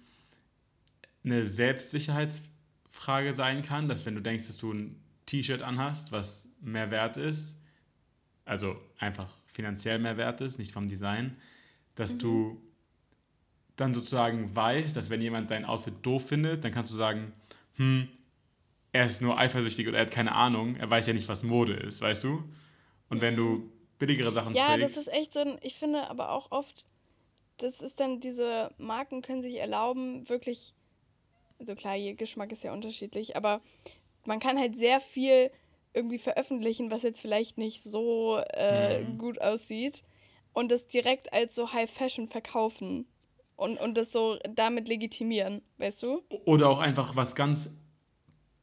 eine 1.26 1.45
Selbstsicherheitsfrage 1.45 3.34
sein 3.34 3.62
kann, 3.62 3.89
dass 3.89 4.06
wenn 4.06 4.15
du 4.15 4.21
denkst, 4.21 4.47
dass 4.47 4.58
du 4.58 4.71
ein 4.71 4.95
T-Shirt 5.26 5.62
anhast, 5.62 6.13
was 6.13 6.47
mehr 6.62 6.89
wert 6.89 7.17
ist, 7.17 7.54
also 8.45 8.80
einfach 8.97 9.40
finanziell 9.54 10.00
mehr 10.00 10.18
wert 10.18 10.42
ist, 10.42 10.58
nicht 10.58 10.72
vom 10.72 10.88
Design, 10.88 11.38
dass 11.96 12.14
mhm. 12.14 12.20
du 12.20 12.62
dann 13.76 13.94
sozusagen 13.94 14.56
weißt, 14.56 14.96
dass 14.96 15.10
wenn 15.10 15.22
jemand 15.22 15.50
dein 15.52 15.66
Outfit 15.66 15.96
doof 16.04 16.28
findet, 16.28 16.64
dann 16.64 16.72
kannst 16.72 16.92
du 16.92 16.96
sagen, 16.96 17.34
hm, 17.76 18.08
er 18.92 19.06
ist 19.06 19.22
nur 19.22 19.38
eifersüchtig 19.38 19.88
oder 19.88 19.98
er 19.98 20.06
hat 20.06 20.12
keine 20.12 20.34
Ahnung, 20.34 20.76
er 20.76 20.90
weiß 20.90 21.08
ja 21.08 21.14
nicht, 21.14 21.28
was 21.28 21.44
Mode 21.44 21.74
ist, 21.74 22.02
weißt 22.02 22.24
du? 22.24 22.44
Und 23.10 23.22
wenn 23.22 23.36
du 23.36 23.72
billigere 23.98 24.32
Sachen 24.32 24.56
ja, 24.56 24.68
trägst. 24.68 24.82
Ja, 24.82 24.88
das 24.88 24.98
ist 24.98 25.14
echt 25.14 25.34
so 25.34 25.40
ein, 25.40 25.58
ich 25.62 25.76
finde 25.76 26.10
aber 26.10 26.32
auch 26.32 26.52
oft, 26.52 26.86
das 27.58 27.82
ist 27.82 28.00
dann, 28.00 28.20
diese 28.20 28.72
Marken 28.78 29.22
können 29.22 29.42
sich 29.42 29.56
erlauben, 29.56 30.28
wirklich, 30.28 30.74
also 31.60 31.76
klar, 31.76 31.96
ihr 31.96 32.16
Geschmack 32.16 32.52
ist 32.52 32.64
ja 32.64 32.74
unterschiedlich, 32.74 33.36
aber 33.36 33.62
man 34.26 34.40
kann 34.40 34.58
halt 34.58 34.76
sehr 34.76 35.00
viel 35.00 35.52
irgendwie 35.93 36.19
veröffentlichen, 36.19 36.91
was 36.91 37.04
jetzt 37.04 37.21
vielleicht 37.21 37.58
nicht 37.58 37.84
so 37.84 38.41
äh, 38.54 39.04
mhm. 39.04 39.17
gut 39.17 39.41
aussieht 39.41 40.04
und 40.54 40.71
das 40.71 40.88
direkt 40.88 41.34
als 41.34 41.56
so 41.56 41.73
High 41.73 41.89
Fashion 41.89 42.27
verkaufen 42.27 43.06
und, 43.56 43.77
und 43.77 43.95
das 43.95 44.12
so 44.12 44.39
damit 44.56 44.88
legitimieren, 44.88 45.62
weißt 45.77 46.04
du? 46.04 46.23
Oder 46.45 46.69
auch 46.69 46.80
einfach 46.80 47.15
was 47.15 47.36
ganz 47.36 47.69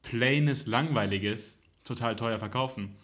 Plaines, 0.03 0.67
Langweiliges 0.67 1.59
total 1.85 2.17
teuer 2.17 2.39
verkaufen. 2.39 2.97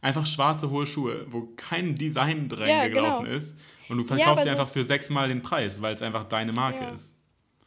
Einfach 0.00 0.26
schwarze 0.26 0.70
hohe 0.70 0.86
Schuhe, 0.86 1.26
wo 1.28 1.48
kein 1.56 1.96
Design 1.96 2.48
drin 2.48 2.68
ja, 2.68 2.88
gelaufen 2.88 3.26
genau. 3.26 3.36
ist. 3.36 3.56
Und 3.88 3.98
du 3.98 4.04
verkaufst 4.04 4.38
ja, 4.38 4.44
sie 4.44 4.50
einfach 4.50 4.68
so 4.68 4.74
für 4.74 4.84
sechsmal 4.84 5.28
den 5.28 5.42
Preis, 5.42 5.80
weil 5.82 5.94
es 5.94 6.02
einfach 6.02 6.28
deine 6.28 6.52
Marke 6.52 6.82
ja. 6.84 6.90
ist. 6.90 7.16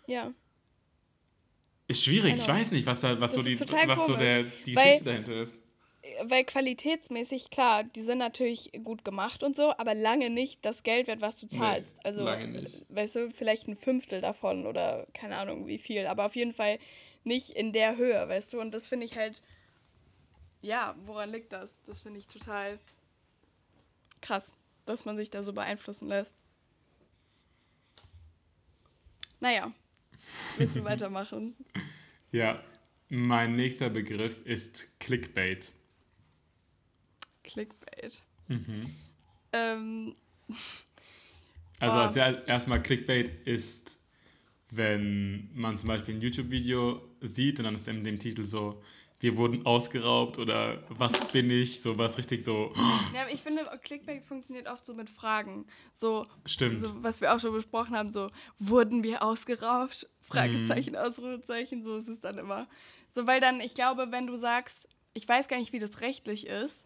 Ja. 0.07 0.31
Ist 1.87 2.03
schwierig, 2.03 2.35
ich 2.39 2.47
weiß 2.47 2.71
nicht, 2.71 2.85
was 2.87 2.99
da, 3.01 3.19
was 3.21 3.33
so 3.33 3.43
die, 3.43 3.59
was 3.59 4.07
so 4.07 4.15
der, 4.15 4.43
die 4.65 4.73
Geschichte 4.73 5.03
dahinter 5.03 5.43
ist. 5.43 5.64
Weil 6.23 6.43
qualitätsmäßig, 6.45 7.49
klar, 7.49 7.83
die 7.83 8.03
sind 8.03 8.17
natürlich 8.17 8.71
gut 8.83 9.03
gemacht 9.05 9.43
und 9.43 9.55
so, 9.55 9.73
aber 9.77 9.93
lange 9.93 10.29
nicht 10.29 10.63
das 10.63 10.83
Geld 10.83 11.07
wert, 11.07 11.21
was 11.21 11.37
du 11.37 11.47
zahlst. 11.47 11.95
Nee, 11.95 12.01
also, 12.03 12.23
lange 12.23 12.47
nicht. 12.47 12.85
weißt 12.89 13.15
du, 13.15 13.31
vielleicht 13.31 13.67
ein 13.67 13.75
Fünftel 13.75 14.21
davon 14.21 14.65
oder 14.65 15.07
keine 15.13 15.37
Ahnung 15.37 15.67
wie 15.67 15.77
viel, 15.77 16.07
aber 16.07 16.25
auf 16.25 16.35
jeden 16.35 16.53
Fall 16.53 16.79
nicht 17.23 17.49
in 17.51 17.73
der 17.73 17.97
Höhe, 17.97 18.27
weißt 18.27 18.53
du? 18.53 18.61
Und 18.61 18.73
das 18.73 18.87
finde 18.87 19.05
ich 19.05 19.17
halt, 19.17 19.41
ja, 20.61 20.95
woran 21.05 21.31
liegt 21.31 21.51
das? 21.53 21.69
Das 21.85 22.01
finde 22.01 22.19
ich 22.19 22.27
total 22.27 22.79
krass, 24.21 24.45
dass 24.85 25.05
man 25.05 25.17
sich 25.17 25.29
da 25.29 25.43
so 25.43 25.53
beeinflussen 25.53 26.07
lässt. 26.07 26.33
Naja, 29.39 29.71
willst 30.57 30.75
du 30.75 30.83
weitermachen? 30.85 31.55
Ja, 32.31 32.63
mein 33.09 33.55
nächster 33.55 33.89
Begriff 33.89 34.45
ist 34.45 34.87
Clickbait. 34.99 35.71
Clickbait. 37.45 38.21
Mhm. 38.47 38.95
Ähm, 39.53 40.15
also 41.79 42.21
als 42.21 42.37
erstmal 42.47 42.81
Clickbait 42.81 43.47
ist, 43.47 43.99
wenn 44.71 45.49
man 45.53 45.79
zum 45.79 45.87
Beispiel 45.87 46.15
ein 46.15 46.21
YouTube-Video 46.21 47.01
sieht 47.21 47.59
und 47.59 47.65
dann 47.65 47.75
ist 47.75 47.87
in 47.87 48.03
dem 48.03 48.19
Titel 48.19 48.45
so, 48.45 48.81
wir 49.19 49.37
wurden 49.37 49.65
ausgeraubt 49.65 50.37
oder 50.37 50.83
was 50.89 51.13
bin 51.29 51.49
ich, 51.49 51.81
so 51.81 51.97
was 51.97 52.17
richtig 52.17 52.43
so. 52.43 52.73
Ja, 53.13 53.27
ich 53.31 53.41
finde, 53.41 53.63
Clickbait 53.81 54.25
funktioniert 54.25 54.67
oft 54.67 54.83
so 54.85 54.93
mit 54.93 55.09
Fragen. 55.09 55.65
So, 55.93 56.25
Stimmt. 56.45 56.79
So, 56.79 57.01
was 57.01 57.21
wir 57.21 57.33
auch 57.33 57.39
schon 57.39 57.53
besprochen 57.53 57.95
haben, 57.95 58.09
so, 58.09 58.29
wurden 58.59 59.03
wir 59.03 59.23
ausgeraubt? 59.23 60.09
Fragezeichen, 60.21 60.91
mhm. 60.91 60.97
Ausrufezeichen, 60.97 61.83
so 61.83 61.97
ist 61.97 62.07
es 62.07 62.19
dann 62.19 62.37
immer. 62.37 62.67
So, 63.13 63.25
weil 63.25 63.39
dann, 63.39 63.61
ich 63.61 63.73
glaube, 63.73 64.11
wenn 64.11 64.27
du 64.27 64.37
sagst, 64.37 64.77
ich 65.13 65.27
weiß 65.27 65.47
gar 65.47 65.57
nicht, 65.57 65.71
wie 65.71 65.79
das 65.79 66.01
rechtlich 66.01 66.47
ist, 66.47 66.84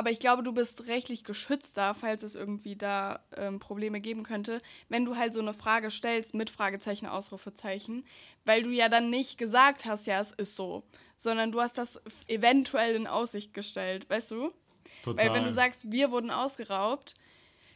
aber 0.00 0.10
ich 0.10 0.18
glaube, 0.18 0.42
du 0.42 0.54
bist 0.54 0.86
rechtlich 0.86 1.24
geschützter, 1.24 1.92
falls 1.92 2.22
es 2.22 2.34
irgendwie 2.34 2.74
da 2.74 3.20
ähm, 3.36 3.58
Probleme 3.58 4.00
geben 4.00 4.22
könnte, 4.22 4.56
wenn 4.88 5.04
du 5.04 5.14
halt 5.14 5.34
so 5.34 5.40
eine 5.40 5.52
Frage 5.52 5.90
stellst 5.90 6.32
mit 6.32 6.48
Fragezeichen, 6.48 7.04
Ausrufezeichen, 7.04 8.06
weil 8.46 8.62
du 8.62 8.70
ja 8.70 8.88
dann 8.88 9.10
nicht 9.10 9.36
gesagt 9.36 9.84
hast, 9.84 10.06
ja, 10.06 10.18
es 10.18 10.32
ist 10.32 10.56
so, 10.56 10.84
sondern 11.18 11.52
du 11.52 11.60
hast 11.60 11.76
das 11.76 12.00
eventuell 12.28 12.94
in 12.94 13.06
Aussicht 13.06 13.52
gestellt, 13.52 14.08
weißt 14.08 14.30
du? 14.30 14.52
Total. 15.04 15.22
Weil 15.22 15.34
wenn 15.34 15.44
du 15.44 15.52
sagst, 15.52 15.92
wir 15.92 16.10
wurden 16.10 16.30
ausgeraubt, 16.30 17.12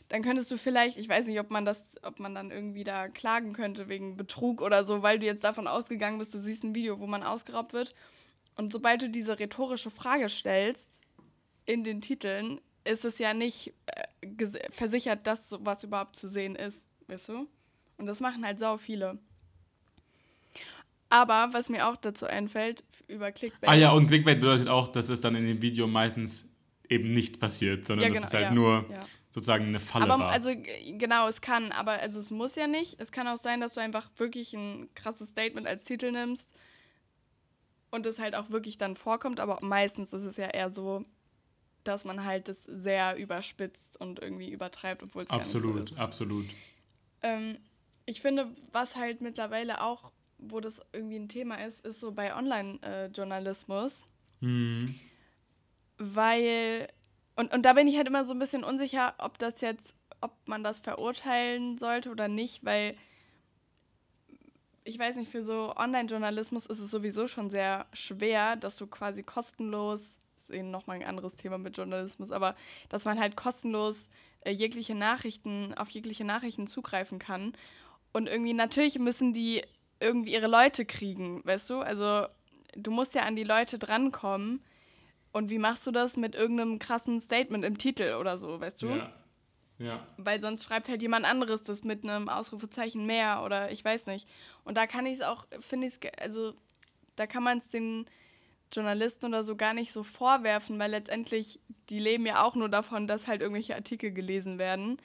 dann 0.09 0.23
könntest 0.23 0.51
du 0.51 0.57
vielleicht, 0.57 0.97
ich 0.97 1.11
weiß 1.11 1.27
nicht, 1.27 1.41
ob 1.41 1.51
man 1.51 1.67
das, 1.67 1.87
ob 2.01 2.21
man 2.21 2.35
dann 2.35 2.51
irgendwie 2.51 2.85
da 2.85 3.09
klagen 3.09 3.53
könnte 3.53 3.91
wegen 3.91 4.17
Betrug 4.17 4.63
oder 4.63 4.85
so, 4.87 5.03
weil 5.03 5.19
du 5.19 5.27
jetzt 5.27 5.45
davon 5.45 5.67
ausgegangen 5.67 6.17
bist, 6.17 6.33
du 6.33 6.39
siehst 6.39 6.65
ein 6.65 6.75
Video, 6.75 7.01
wo 7.01 7.07
man 7.07 7.23
ausgeraubt 7.23 7.75
wird. 7.75 7.95
Und 8.57 8.73
sobald 8.73 9.03
du 9.03 9.11
diese 9.11 9.39
rhetorische 9.39 9.91
Frage 9.91 10.31
stellst, 10.31 10.89
in 11.67 11.85
den 11.85 12.01
Titeln 12.01 12.61
ist 12.85 13.05
es 13.05 13.19
ja 13.19 13.35
nicht 13.35 13.73
äh, 13.87 14.71
versichert, 14.71 15.27
dass 15.27 15.49
sowas 15.49 15.85
überhaupt 15.85 16.17
zu 16.17 16.29
sehen 16.29 16.57
ist, 16.57 16.85
weißt 17.09 17.31
du? 17.31 17.49
Und 17.97 18.07
das 18.07 18.21
machen 18.21 18.45
halt 18.45 18.59
sau 18.59 18.77
viele. 18.77 19.19
Aber 21.09 21.51
was 21.53 21.69
mir 21.69 21.87
auch 21.87 21.97
dazu 21.97 22.27
einfällt, 22.27 22.85
über 23.07 23.31
Clickbait. 23.33 23.71
Ah 23.71 23.75
ja, 23.75 23.93
und 23.93 24.09
Clickbait 24.09 24.41
bedeutet 24.41 24.69
auch, 24.69 24.89
dass 24.89 25.09
es 25.09 25.21
dann 25.21 25.35
in 25.37 25.47
dem 25.47 25.63
Video 25.63 25.87
meistens 25.87 26.47
eben 26.89 27.15
nicht 27.15 27.41
passiert, 27.41 27.87
sondern 27.87 28.09
ja, 28.09 28.09
genau, 28.09 28.21
dass 28.23 28.31
es 28.31 28.35
halt 28.35 28.49
ja, 28.49 28.55
nur 28.55 28.87
ja. 28.91 29.01
sozusagen 29.31 29.67
eine 29.67 29.81
Falle 29.81 30.11
aber, 30.11 30.25
war. 30.25 30.31
Also 30.31 30.51
genau, 30.55 31.29
es 31.29 31.41
kann, 31.41 31.73
aber 31.73 31.93
also 31.93 32.19
es 32.19 32.31
muss 32.31 32.55
ja 32.57 32.67
nicht. 32.67 33.01
Es 33.01 33.13
kann 33.13 33.29
auch 33.29 33.39
sein, 33.39 33.61
dass 33.61 33.75
du 33.75 33.81
einfach 33.81 34.11
wirklich 34.17 34.55
ein 34.55 34.89
krasses 34.95 35.31
Statement 35.31 35.67
als 35.67 35.85
Titel 35.85 36.11
nimmst 36.11 36.49
und 37.91 38.07
es 38.07 38.19
halt 38.19 38.35
auch 38.35 38.51
wirklich 38.51 38.79
dann 38.79 38.97
vorkommt, 38.97 39.41
aber 39.41 39.59
meistens 39.63 40.13
ist 40.13 40.25
es 40.25 40.37
ja 40.37 40.49
eher 40.49 40.71
so, 40.71 41.05
dass 41.85 42.05
man 42.05 42.25
halt 42.25 42.49
das 42.49 42.63
sehr 42.65 43.17
überspitzt 43.17 44.01
und 44.01 44.21
irgendwie 44.21 44.51
übertreibt, 44.51 45.03
obwohl 45.03 45.25
es 45.25 45.31
absolut, 45.31 45.75
gar 45.75 45.81
nicht 45.81 45.89
so 45.89 45.95
ist. 45.95 46.01
Absolut, 46.01 46.45
absolut. 46.45 46.47
Ähm, 47.23 47.59
ich 48.07 48.21
finde, 48.21 48.51
was 48.73 48.97
halt 48.97 49.21
mittlerweile 49.21 49.81
auch, 49.81 50.11
wo 50.39 50.61
das 50.61 50.81
irgendwie 50.93 51.17
ein 51.17 51.29
Thema 51.29 51.65
ist, 51.65 51.85
ist 51.85 52.01
so 52.01 52.13
bei 52.13 52.37
Online-Journalismus. 52.37 54.05
Mhm. 54.41 54.95
Weil, 55.99 56.89
und, 57.37 57.53
und 57.53 57.63
da 57.63 57.73
bin 57.73 57.89
ich 57.89 57.97
halt 57.97 58.09
immer 58.09 58.25
so 58.25 58.35
ein 58.35 58.39
bisschen 58.39 58.65
unsicher, 58.65 59.15
ob 59.19 59.39
das 59.39 59.61
jetzt, 59.61 59.95
ob 60.21 60.33
man 60.47 60.65
das 60.65 60.81
verurteilen 60.81 61.79
sollte 61.79 62.11
oder 62.11 62.29
nicht, 62.29 62.65
weil 62.65 62.97
ich 64.85 64.99
weiß 64.99 65.17
nicht, 65.17 65.31
für 65.31 65.43
so 65.43 65.75
Online-Journalismus 65.77 66.67
ist 66.67 66.79
es 66.79 66.91
sowieso 66.91 67.27
schon 67.27 67.49
sehr 67.49 67.87
schwer, 67.95 68.57
dass 68.57 68.77
du 68.77 68.87
quasi 68.87 69.23
kostenlos 69.23 70.03
ist 70.45 70.55
eben 70.55 70.71
nochmal 70.71 70.97
ein 70.97 71.07
anderes 71.07 71.37
Thema 71.37 71.59
mit 71.59 71.77
Journalismus, 71.77 72.31
aber 72.31 72.55
dass 72.89 73.05
man 73.05 73.19
halt 73.19 73.37
kostenlos 73.37 73.99
äh, 74.41 74.51
jegliche 74.51 74.95
Nachrichten, 74.95 75.75
auf 75.75 75.89
jegliche 75.89 76.25
Nachrichten 76.25 76.67
zugreifen 76.67 77.19
kann. 77.19 77.55
Und 78.13 78.29
irgendwie, 78.29 78.55
natürlich 78.55 78.99
müssen 78.99 79.33
die 79.33 79.63
irgendwie 80.01 80.35
ihre 80.35 80.47
Leute 80.47 80.85
kriegen, 80.85 81.45
weißt 81.45 81.71
du? 81.71 81.79
Also 81.79 82.27
du 82.77 82.91
musst 82.91 83.15
ja 83.15 83.23
an 83.23 83.37
die 83.37 83.45
Leute 83.45 83.79
drankommen. 83.79 84.63
Und 85.33 85.51
wie 85.51 85.59
machst 85.59 85.85
du 85.87 85.91
das 85.91 86.17
mit 86.17 86.37
irgendeinem 86.37 86.79
krassen 86.79 87.21
Statement 87.21 87.65
im 87.65 87.77
Titel 87.77 88.15
oder 88.21 88.39
so, 88.39 88.61
weißt 88.61 88.83
du? 88.83 88.89
Ja. 88.91 89.13
Ja. 89.79 90.07
Weil 90.17 90.41
sonst 90.41 90.63
schreibt 90.63 90.89
halt 90.89 91.03
jemand 91.03 91.25
anderes 91.27 91.65
das 91.65 91.83
mit 91.83 92.05
einem 92.05 92.29
Ausrufezeichen 92.29 93.07
mehr 93.07 93.43
oder 93.45 93.73
ich 93.73 93.85
weiß 93.85 94.07
nicht. 94.07 94.29
Und 94.63 94.77
da 94.77 94.87
kann 94.87 95.07
ich 95.07 95.15
es 95.15 95.21
auch, 95.23 95.47
finde 95.59 95.89
ich 95.89 95.95
es, 95.95 96.01
also 96.21 96.55
da 97.17 97.27
kann 97.27 97.43
man 97.43 97.59
es 97.59 97.69
den 97.69 98.07
Journalisten 98.75 99.27
oder 99.27 99.45
so 99.45 99.57
gar 99.57 99.75
nicht 99.75 99.93
so 99.93 100.03
vorwerfen, 100.03 100.79
weil 100.79 100.91
letztendlich 100.91 101.61
die 101.89 101.99
leben 101.99 102.27
ja 102.27 102.43
auch 102.43 102.55
nur 102.55 102.69
davon, 102.69 103.07
dass 103.07 103.27
halt 103.27 103.41
irgendwelche 103.41 103.75
Artikel 103.75 104.13
gelesen 104.13 104.59
werden. 104.59 104.99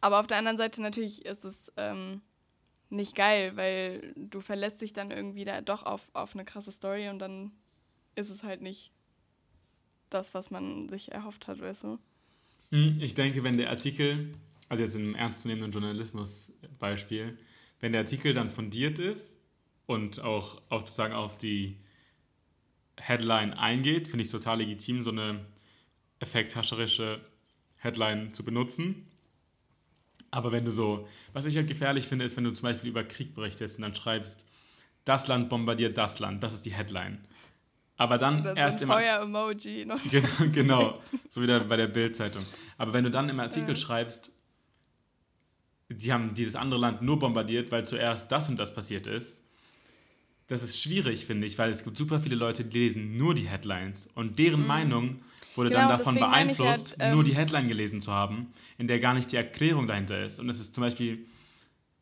Aber 0.00 0.20
auf 0.20 0.26
der 0.26 0.38
anderen 0.38 0.56
Seite 0.56 0.82
natürlich 0.82 1.24
ist 1.24 1.44
es 1.44 1.70
ähm, 1.76 2.22
nicht 2.88 3.14
geil, 3.14 3.56
weil 3.56 4.12
du 4.16 4.40
verlässt 4.40 4.82
dich 4.82 4.92
dann 4.92 5.10
irgendwie 5.10 5.44
da 5.44 5.60
doch 5.60 5.84
auf, 5.84 6.08
auf 6.12 6.34
eine 6.34 6.44
krasse 6.44 6.72
Story 6.72 7.08
und 7.08 7.18
dann 7.18 7.52
ist 8.14 8.30
es 8.30 8.42
halt 8.42 8.62
nicht 8.62 8.92
das, 10.10 10.34
was 10.34 10.50
man 10.50 10.88
sich 10.88 11.12
erhofft 11.12 11.46
hat, 11.46 11.60
weißt 11.60 11.84
du? 11.84 11.98
Hm, 12.72 12.98
ich 13.00 13.14
denke, 13.14 13.42
wenn 13.44 13.56
der 13.56 13.70
Artikel, 13.70 14.34
also 14.68 14.82
jetzt 14.82 14.94
in 14.94 15.02
einem 15.02 15.14
ernstzunehmenden 15.14 15.72
Journalismus-Beispiel, 15.72 17.38
wenn 17.80 17.92
der 17.92 18.02
Artikel 18.02 18.34
dann 18.34 18.50
fundiert 18.50 18.98
ist 18.98 19.36
und 19.86 20.20
auch 20.20 20.60
sozusagen 20.70 21.14
auf 21.14 21.38
die 21.38 21.76
Headline 23.00 23.54
eingeht, 23.54 24.08
finde 24.08 24.24
ich 24.24 24.30
total 24.30 24.58
legitim, 24.58 25.02
so 25.02 25.10
eine 25.10 25.40
effekthascherische 26.20 27.20
Headline 27.76 28.32
zu 28.34 28.44
benutzen. 28.44 29.06
Aber 30.30 30.52
wenn 30.52 30.64
du 30.64 30.70
so, 30.70 31.08
was 31.32 31.44
ich 31.46 31.56
halt 31.56 31.66
gefährlich 31.66 32.06
finde, 32.06 32.24
ist, 32.24 32.36
wenn 32.36 32.44
du 32.44 32.52
zum 32.52 32.62
Beispiel 32.62 32.90
über 32.90 33.02
Krieg 33.02 33.34
berichtest 33.34 33.76
und 33.76 33.82
dann 33.82 33.94
schreibst, 33.94 34.44
das 35.04 35.26
Land 35.26 35.48
bombardiert 35.48 35.96
das 35.98 36.18
Land, 36.18 36.42
das 36.42 36.52
ist 36.52 36.66
die 36.66 36.72
Headline. 36.72 37.18
Aber 37.96 38.16
dann 38.16 38.40
Oder 38.40 38.56
erst 38.56 38.80
ein 38.80 38.88
Feuer-Emoji. 38.88 39.86
Genau, 40.10 40.52
genau, 40.52 41.02
so 41.28 41.42
wieder 41.42 41.60
bei 41.60 41.76
der 41.76 41.88
Bildzeitung. 41.88 42.44
Aber 42.78 42.92
wenn 42.92 43.04
du 43.04 43.10
dann 43.10 43.28
im 43.28 43.40
Artikel 43.40 43.70
ja. 43.70 43.76
schreibst, 43.76 44.30
sie 45.90 46.12
haben 46.12 46.34
dieses 46.34 46.54
andere 46.54 46.80
Land 46.80 47.02
nur 47.02 47.18
bombardiert, 47.18 47.70
weil 47.70 47.86
zuerst 47.86 48.30
das 48.30 48.48
und 48.48 48.56
das 48.56 48.72
passiert 48.72 49.06
ist, 49.06 49.42
das 50.50 50.64
ist 50.64 50.82
schwierig, 50.82 51.26
finde 51.26 51.46
ich, 51.46 51.58
weil 51.58 51.70
es 51.70 51.84
gibt 51.84 51.96
super 51.96 52.18
viele 52.18 52.34
Leute, 52.34 52.64
die 52.64 52.76
lesen 52.76 53.16
nur 53.16 53.36
die 53.36 53.48
Headlines 53.48 54.08
und 54.16 54.36
deren 54.40 54.62
mhm. 54.62 54.66
Meinung 54.66 55.20
wurde 55.54 55.70
genau, 55.70 55.82
dann 55.82 55.98
davon 55.98 56.16
beeinflusst, 56.16 56.90
halt, 56.90 56.96
ähm, 56.98 57.14
nur 57.14 57.22
die 57.22 57.36
Headline 57.36 57.68
gelesen 57.68 58.02
zu 58.02 58.10
haben, 58.10 58.48
in 58.76 58.88
der 58.88 58.98
gar 58.98 59.14
nicht 59.14 59.30
die 59.30 59.36
Erklärung 59.36 59.86
dahinter 59.86 60.24
ist. 60.24 60.40
Und 60.40 60.48
es 60.48 60.58
ist 60.58 60.74
zum 60.74 60.82
Beispiel 60.82 61.24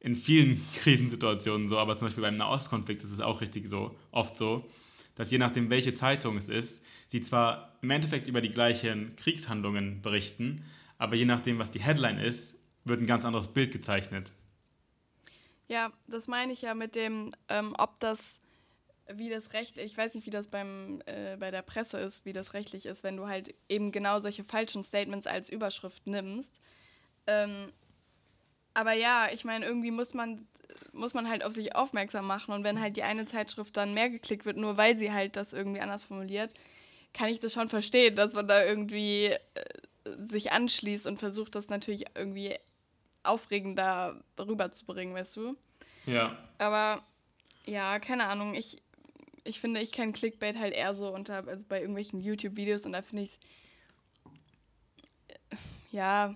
in 0.00 0.16
vielen 0.16 0.64
Krisensituationen 0.76 1.68
so, 1.68 1.78
aber 1.78 1.98
zum 1.98 2.06
Beispiel 2.06 2.22
beim 2.22 2.38
Nahostkonflikt 2.38 3.04
ist 3.04 3.10
es 3.10 3.20
auch 3.20 3.42
richtig 3.42 3.68
so, 3.68 3.94
oft 4.12 4.38
so, 4.38 4.66
dass 5.14 5.30
je 5.30 5.36
nachdem, 5.36 5.68
welche 5.68 5.92
Zeitung 5.92 6.38
es 6.38 6.48
ist, 6.48 6.82
sie 7.08 7.20
zwar 7.20 7.76
im 7.82 7.90
Endeffekt 7.90 8.28
über 8.28 8.40
die 8.40 8.50
gleichen 8.50 9.14
Kriegshandlungen 9.16 10.00
berichten, 10.00 10.64
aber 10.96 11.16
je 11.16 11.26
nachdem, 11.26 11.58
was 11.58 11.70
die 11.70 11.82
Headline 11.82 12.18
ist, 12.18 12.56
wird 12.86 13.02
ein 13.02 13.06
ganz 13.06 13.26
anderes 13.26 13.48
Bild 13.48 13.72
gezeichnet. 13.72 14.32
Ja, 15.68 15.92
das 16.06 16.26
meine 16.26 16.52
ich 16.52 16.62
ja 16.62 16.74
mit 16.74 16.94
dem, 16.94 17.32
ähm, 17.48 17.74
ob 17.78 18.00
das, 18.00 18.40
wie 19.08 19.28
das 19.30 19.52
Recht, 19.52 19.78
ich 19.78 19.96
weiß 19.96 20.14
nicht, 20.14 20.26
wie 20.26 20.30
das 20.30 20.48
beim, 20.48 21.02
äh, 21.06 21.36
bei 21.38 21.50
der 21.50 21.62
Presse 21.62 21.98
ist, 21.98 22.24
wie 22.24 22.32
das 22.32 22.54
rechtlich 22.54 22.86
ist, 22.86 23.04
wenn 23.04 23.16
du 23.16 23.28
halt 23.28 23.54
eben 23.68 23.92
genau 23.92 24.20
solche 24.20 24.44
falschen 24.44 24.82
Statements 24.84 25.26
als 25.26 25.50
Überschrift 25.50 26.06
nimmst. 26.06 26.52
Ähm, 27.26 27.72
aber 28.74 28.92
ja, 28.92 29.28
ich 29.32 29.44
meine, 29.44 29.66
irgendwie 29.66 29.90
muss 29.90 30.14
man, 30.14 30.46
muss 30.92 31.14
man 31.14 31.28
halt 31.28 31.44
auf 31.44 31.52
sich 31.52 31.74
aufmerksam 31.74 32.26
machen 32.26 32.54
und 32.54 32.64
wenn 32.64 32.80
halt 32.80 32.96
die 32.96 33.02
eine 33.02 33.26
Zeitschrift 33.26 33.76
dann 33.76 33.94
mehr 33.94 34.08
geklickt 34.10 34.46
wird, 34.46 34.56
nur 34.56 34.76
weil 34.76 34.96
sie 34.96 35.12
halt 35.12 35.36
das 35.36 35.52
irgendwie 35.52 35.80
anders 35.80 36.04
formuliert, 36.04 36.54
kann 37.14 37.28
ich 37.28 37.40
das 37.40 37.52
schon 37.52 37.68
verstehen, 37.68 38.16
dass 38.16 38.34
man 38.34 38.48
da 38.48 38.64
irgendwie 38.64 39.26
äh, 39.26 39.38
sich 40.28 40.52
anschließt 40.52 41.06
und 41.06 41.18
versucht, 41.18 41.54
das 41.54 41.68
natürlich 41.68 42.06
irgendwie 42.14 42.56
aufregender 43.28 44.22
rüberzubringen, 44.38 45.14
weißt 45.14 45.36
du? 45.36 45.56
Ja. 46.06 46.36
Aber 46.58 47.02
ja, 47.66 47.98
keine 47.98 48.24
Ahnung, 48.26 48.54
ich, 48.54 48.82
ich 49.44 49.60
finde, 49.60 49.80
ich 49.80 49.92
kenne 49.92 50.12
Clickbait 50.12 50.58
halt 50.58 50.74
eher 50.74 50.94
so 50.94 51.12
unter, 51.12 51.46
also 51.46 51.64
bei 51.68 51.80
irgendwelchen 51.80 52.20
YouTube-Videos 52.20 52.86
und 52.86 52.92
da 52.92 53.02
finde 53.02 53.24
ich 53.24 53.30
es, 55.50 55.58
ja, 55.90 56.34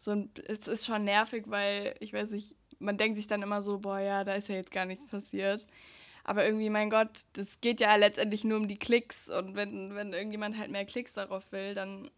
so 0.00 0.10
ein, 0.10 0.30
es 0.46 0.68
ist 0.68 0.86
schon 0.86 1.04
nervig, 1.04 1.44
weil 1.46 1.94
ich 2.00 2.12
weiß 2.12 2.30
nicht, 2.30 2.54
man 2.78 2.98
denkt 2.98 3.16
sich 3.16 3.28
dann 3.28 3.42
immer 3.42 3.62
so, 3.62 3.78
boah, 3.78 4.00
ja, 4.00 4.24
da 4.24 4.34
ist 4.34 4.48
ja 4.48 4.56
jetzt 4.56 4.72
gar 4.72 4.84
nichts 4.84 5.06
passiert. 5.06 5.64
Aber 6.24 6.44
irgendwie, 6.44 6.70
mein 6.70 6.90
Gott, 6.90 7.10
das 7.32 7.48
geht 7.60 7.80
ja 7.80 7.94
letztendlich 7.96 8.44
nur 8.44 8.58
um 8.58 8.68
die 8.68 8.78
Klicks 8.78 9.28
und 9.28 9.56
wenn, 9.56 9.94
wenn 9.94 10.12
irgendjemand 10.12 10.56
halt 10.56 10.70
mehr 10.70 10.84
Klicks 10.84 11.14
darauf 11.14 11.50
will, 11.50 11.74
dann 11.74 12.10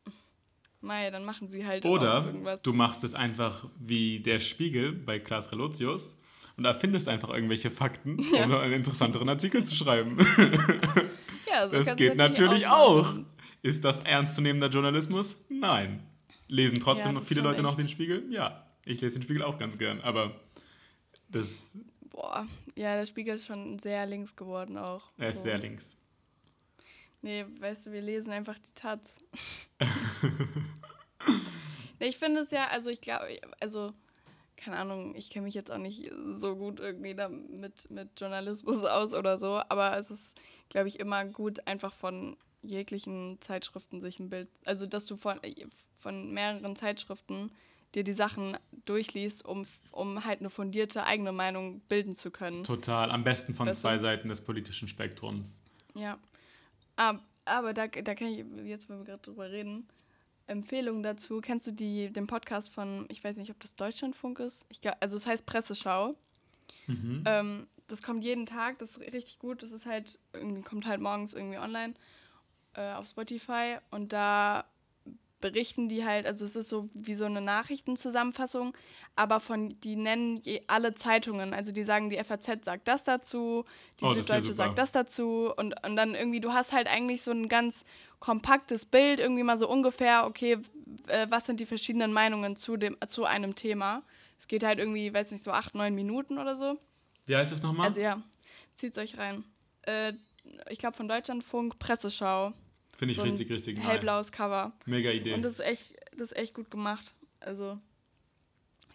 Mei, 0.84 1.10
dann 1.10 1.24
machen 1.24 1.48
sie 1.48 1.66
halt 1.66 1.84
Oder 1.84 2.26
irgendwas. 2.26 2.62
du 2.62 2.72
machst 2.72 3.04
es 3.04 3.14
einfach 3.14 3.66
wie 3.78 4.20
der 4.20 4.40
Spiegel 4.40 4.92
bei 4.92 5.18
Klaas 5.18 5.50
Relotius 5.50 6.14
und 6.56 6.64
erfindest 6.64 7.08
einfach 7.08 7.30
irgendwelche 7.30 7.70
Fakten, 7.70 8.24
ja. 8.34 8.44
um 8.44 8.54
einen 8.54 8.74
interessanteren 8.74 9.28
Artikel 9.28 9.64
zu 9.64 9.74
schreiben. 9.74 10.18
Ja, 11.46 11.68
so 11.68 11.84
das 11.84 11.96
geht 11.96 12.16
natürlich 12.16 12.66
auch. 12.66 13.06
auch. 13.06 13.14
Ist 13.62 13.84
das 13.84 14.00
ernstzunehmender 14.00 14.68
Journalismus? 14.68 15.36
Nein. 15.48 16.02
Lesen 16.48 16.80
trotzdem 16.80 17.14
ja, 17.14 17.20
viele 17.20 17.42
Leute 17.42 17.56
echt. 17.56 17.62
noch 17.62 17.76
den 17.76 17.88
Spiegel? 17.88 18.24
Ja. 18.30 18.66
Ich 18.84 19.00
lese 19.00 19.14
den 19.14 19.22
Spiegel 19.22 19.42
auch 19.42 19.58
ganz 19.58 19.78
gern, 19.78 20.00
aber 20.00 20.32
das. 21.28 21.48
Boah, 22.10 22.46
ja, 22.74 22.96
der 22.96 23.06
Spiegel 23.06 23.36
ist 23.36 23.46
schon 23.46 23.78
sehr 23.78 24.04
links 24.06 24.34
geworden 24.36 24.76
auch. 24.76 25.10
Er 25.16 25.30
ist 25.30 25.38
so. 25.38 25.42
sehr 25.44 25.58
links. 25.58 25.96
Nee, 27.24 27.46
weißt 27.58 27.86
du, 27.86 27.92
wir 27.92 28.02
lesen 28.02 28.30
einfach 28.32 28.58
die 28.58 28.74
Taz. 28.74 29.00
ich 31.98 32.18
finde 32.18 32.42
es 32.42 32.50
ja, 32.50 32.68
also 32.68 32.90
ich 32.90 33.00
glaube, 33.00 33.40
also 33.60 33.94
keine 34.58 34.76
Ahnung, 34.76 35.14
ich 35.16 35.30
kenne 35.30 35.46
mich 35.46 35.54
jetzt 35.54 35.72
auch 35.72 35.78
nicht 35.78 36.12
so 36.36 36.54
gut 36.54 36.80
irgendwie 36.80 37.14
da 37.14 37.30
mit, 37.30 37.90
mit 37.90 38.20
Journalismus 38.20 38.84
aus 38.84 39.14
oder 39.14 39.38
so, 39.38 39.62
aber 39.70 39.96
es 39.96 40.10
ist, 40.10 40.38
glaube 40.68 40.88
ich, 40.88 41.00
immer 41.00 41.24
gut, 41.24 41.66
einfach 41.66 41.94
von 41.94 42.36
jeglichen 42.60 43.38
Zeitschriften 43.40 44.02
sich 44.02 44.20
ein 44.20 44.28
Bild, 44.28 44.48
also 44.66 44.84
dass 44.84 45.06
du 45.06 45.16
von, 45.16 45.40
von 46.00 46.30
mehreren 46.30 46.76
Zeitschriften 46.76 47.50
dir 47.94 48.04
die 48.04 48.12
Sachen 48.12 48.58
durchliest, 48.84 49.46
um, 49.46 49.66
um 49.92 50.26
halt 50.26 50.40
eine 50.40 50.50
fundierte 50.50 51.06
eigene 51.06 51.32
Meinung 51.32 51.80
bilden 51.88 52.16
zu 52.16 52.30
können. 52.30 52.64
Total, 52.64 53.10
am 53.10 53.24
besten 53.24 53.54
von 53.54 53.66
weißt 53.66 53.80
zwei 53.80 53.96
du? 53.96 54.02
Seiten 54.02 54.28
des 54.28 54.42
politischen 54.42 54.88
Spektrums. 54.88 55.54
Ja, 55.94 56.18
aber, 56.96 57.20
aber 57.44 57.74
da, 57.74 57.86
da 57.86 58.14
kann 58.14 58.28
ich 58.28 58.44
jetzt, 58.64 58.88
wenn 58.88 58.98
wir 58.98 59.04
gerade 59.04 59.22
drüber 59.22 59.50
reden, 59.50 59.86
Empfehlungen 60.46 61.02
dazu. 61.02 61.40
Kennst 61.40 61.66
du 61.66 61.72
die, 61.72 62.12
den 62.12 62.26
Podcast 62.26 62.70
von, 62.70 63.06
ich 63.08 63.24
weiß 63.24 63.36
nicht, 63.36 63.50
ob 63.50 63.60
das 63.60 63.74
Deutschlandfunk 63.76 64.40
ist? 64.40 64.64
Ich, 64.68 64.80
also 65.00 65.16
es 65.16 65.26
heißt 65.26 65.46
Presseschau. 65.46 66.14
Mhm. 66.86 67.22
Ähm, 67.26 67.66
das 67.88 68.02
kommt 68.02 68.24
jeden 68.24 68.46
Tag, 68.46 68.78
das 68.78 68.90
ist 68.90 69.00
richtig 69.00 69.38
gut. 69.38 69.62
Das 69.62 69.70
ist 69.70 69.86
halt, 69.86 70.18
irgendwie 70.32 70.62
kommt 70.62 70.86
halt 70.86 71.00
morgens 71.00 71.34
irgendwie 71.34 71.58
online 71.58 71.94
äh, 72.74 72.92
auf 72.92 73.06
Spotify 73.06 73.78
und 73.90 74.12
da 74.12 74.64
berichten 75.44 75.90
die 75.90 76.06
halt, 76.06 76.24
also 76.24 76.46
es 76.46 76.56
ist 76.56 76.70
so 76.70 76.88
wie 76.94 77.16
so 77.16 77.26
eine 77.26 77.42
Nachrichtenzusammenfassung, 77.42 78.74
aber 79.14 79.40
von, 79.40 79.78
die 79.82 79.94
nennen 79.94 80.38
je, 80.38 80.62
alle 80.68 80.94
Zeitungen, 80.94 81.52
also 81.52 81.70
die 81.70 81.84
sagen, 81.84 82.08
die 82.08 82.16
FAZ 82.16 82.64
sagt 82.64 82.88
das 82.88 83.04
dazu, 83.04 83.66
die 84.00 84.06
oh, 84.06 84.14
Süddeutsche 84.14 84.48
ja 84.48 84.54
sagt 84.54 84.78
das 84.78 84.90
dazu 84.92 85.52
und, 85.54 85.74
und 85.84 85.96
dann 85.96 86.14
irgendwie, 86.14 86.40
du 86.40 86.54
hast 86.54 86.72
halt 86.72 86.86
eigentlich 86.86 87.20
so 87.20 87.30
ein 87.30 87.50
ganz 87.50 87.84
kompaktes 88.20 88.86
Bild, 88.86 89.20
irgendwie 89.20 89.42
mal 89.42 89.58
so 89.58 89.68
ungefähr, 89.68 90.24
okay, 90.24 90.56
äh, 91.08 91.26
was 91.28 91.44
sind 91.44 91.60
die 91.60 91.66
verschiedenen 91.66 92.14
Meinungen 92.14 92.56
zu, 92.56 92.78
dem, 92.78 92.96
zu 93.06 93.26
einem 93.26 93.54
Thema. 93.54 94.02
Es 94.38 94.48
geht 94.48 94.64
halt 94.64 94.78
irgendwie, 94.78 95.12
weiß 95.12 95.30
nicht, 95.30 95.44
so 95.44 95.50
acht, 95.50 95.74
neun 95.74 95.94
Minuten 95.94 96.38
oder 96.38 96.56
so. 96.56 96.78
Wie 97.26 97.36
heißt 97.36 97.52
es 97.52 97.62
nochmal? 97.62 97.88
Also 97.88 98.00
ja, 98.00 98.22
zieht's 98.76 98.96
euch 98.96 99.18
rein. 99.18 99.44
Äh, 99.82 100.14
ich 100.70 100.78
glaube 100.78 100.96
von 100.96 101.06
Deutschlandfunk, 101.06 101.78
Presseschau. 101.78 102.54
Finde 102.96 103.12
ich 103.12 103.16
so 103.16 103.22
richtig, 103.22 103.50
richtig 103.50 103.78
nice. 103.78 103.86
Hellblaues 103.86 104.32
Cover. 104.32 104.72
Mega 104.86 105.10
Idee. 105.10 105.34
Und 105.34 105.42
das 105.42 105.54
ist 105.54 105.60
echt, 105.60 105.94
das 106.12 106.30
ist 106.30 106.36
echt 106.36 106.54
gut 106.54 106.70
gemacht. 106.70 107.12
Also, 107.40 107.78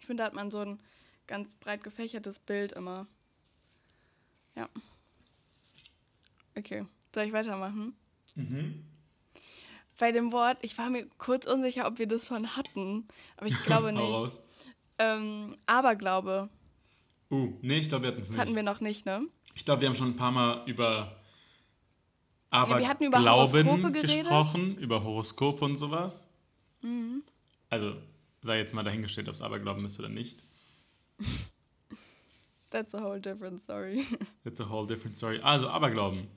ich 0.00 0.06
finde, 0.06 0.22
da 0.22 0.26
hat 0.26 0.34
man 0.34 0.50
so 0.50 0.58
ein 0.60 0.80
ganz 1.26 1.54
breit 1.54 1.84
gefächertes 1.84 2.38
Bild 2.38 2.72
immer. 2.72 3.06
Ja. 4.56 4.68
Okay, 6.56 6.84
soll 7.14 7.24
ich 7.24 7.32
weitermachen? 7.32 7.94
Mhm. 8.34 8.84
Bei 9.98 10.12
dem 10.12 10.32
Wort, 10.32 10.58
ich 10.62 10.78
war 10.78 10.88
mir 10.88 11.06
kurz 11.18 11.46
unsicher, 11.46 11.86
ob 11.86 11.98
wir 11.98 12.06
das 12.06 12.26
schon 12.26 12.56
hatten, 12.56 13.06
aber 13.36 13.46
ich 13.46 13.62
glaube 13.64 13.92
nicht. 13.92 14.02
raus. 14.02 14.42
Ähm, 14.98 15.56
Aberglaube. 15.66 16.48
Uh, 17.30 17.52
nee, 17.62 17.78
ich 17.78 17.88
glaube, 17.88 18.04
wir 18.04 18.08
hatten 18.08 18.22
es 18.22 18.28
nicht. 18.28 18.38
Das 18.38 18.46
hatten 18.46 18.56
wir 18.56 18.62
noch 18.62 18.80
nicht, 18.80 19.06
ne? 19.06 19.26
Ich 19.54 19.64
glaube, 19.64 19.82
wir 19.82 19.88
haben 19.88 19.96
schon 19.96 20.08
ein 20.08 20.16
paar 20.16 20.32
Mal 20.32 20.62
über 20.66 21.19
aber 22.50 22.74
ja, 22.74 22.80
wir 22.80 22.88
hatten 22.88 23.04
über 23.04 23.18
Glauben 23.18 23.92
gesprochen, 23.92 24.76
über 24.76 25.02
Horoskope 25.02 25.64
und 25.64 25.76
sowas. 25.76 26.28
Mhm. 26.82 27.22
Also 27.68 27.94
sei 28.42 28.58
jetzt 28.58 28.74
mal 28.74 28.82
dahingestellt, 28.82 29.28
ob 29.28 29.34
es 29.34 29.42
Aberglauben 29.42 29.84
ist 29.84 29.98
oder 29.98 30.08
nicht. 30.08 30.42
That's 32.70 32.94
a 32.94 33.02
whole 33.02 33.20
different 33.20 33.62
story. 33.62 34.06
That's 34.44 34.60
a 34.60 34.68
whole 34.68 34.86
different 34.86 35.16
story. 35.16 35.40
Also 35.40 35.68
Aberglauben. 35.68 36.28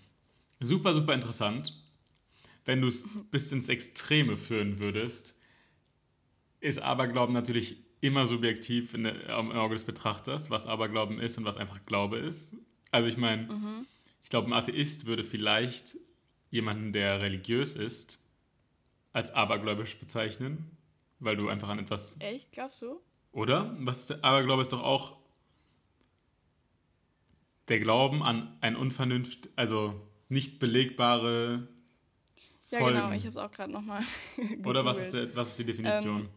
Super, 0.59 0.93
super 0.93 1.13
interessant. 1.13 1.73
Wenn 2.65 2.81
du 2.81 2.87
es 2.87 3.03
bis 3.29 3.51
ins 3.51 3.69
Extreme 3.69 4.37
führen 4.37 4.79
würdest, 4.79 5.35
ist 6.59 6.79
Aberglauben 6.79 7.33
natürlich 7.33 7.77
immer 8.01 8.25
subjektiv 8.25 8.93
in 8.93 9.03
der, 9.03 9.37
im 9.37 9.51
Auge 9.51 9.75
des 9.75 9.83
Betrachters, 9.83 10.49
was 10.49 10.65
Aberglauben 10.65 11.19
ist 11.19 11.37
und 11.37 11.45
was 11.45 11.57
einfach 11.57 11.83
Glaube 11.85 12.17
ist. 12.17 12.55
Also 12.91 13.07
ich 13.07 13.17
meine, 13.17 13.43
mhm. 13.43 13.85
Ich 14.23 14.29
glaube, 14.29 14.47
ein 14.47 14.53
Atheist 14.53 15.05
würde 15.05 15.23
vielleicht 15.23 15.97
jemanden, 16.49 16.93
der 16.93 17.21
religiös 17.21 17.75
ist, 17.75 18.19
als 19.11 19.31
abergläubisch 19.31 19.97
bezeichnen, 19.99 20.71
weil 21.19 21.35
du 21.35 21.49
einfach 21.49 21.69
an 21.69 21.79
etwas. 21.79 22.15
Echt, 22.19 22.51
glaubst 22.51 22.81
du? 22.81 22.99
Oder? 23.31 23.75
Was 23.79 24.09
ist, 24.09 24.23
Aberglaube 24.23 24.61
ist 24.61 24.73
doch 24.73 24.83
auch 24.83 25.17
der 27.67 27.79
Glauben 27.79 28.23
an 28.23 28.55
ein 28.61 28.75
Unvernunft, 28.75 29.49
also 29.55 29.99
nicht 30.29 30.59
belegbare. 30.59 31.67
Ja, 32.69 32.79
Folgen. 32.79 32.99
genau, 32.99 33.11
ich 33.11 33.21
habe 33.21 33.29
es 33.29 33.37
auch 33.37 33.51
gerade 33.51 33.71
nochmal. 33.71 34.03
Oder 34.65 34.83
was 34.83 34.97
ist, 34.97 35.13
der, 35.13 35.35
was 35.35 35.49
ist 35.49 35.59
die 35.59 35.65
Definition? 35.65 36.21
Ähm, 36.21 36.29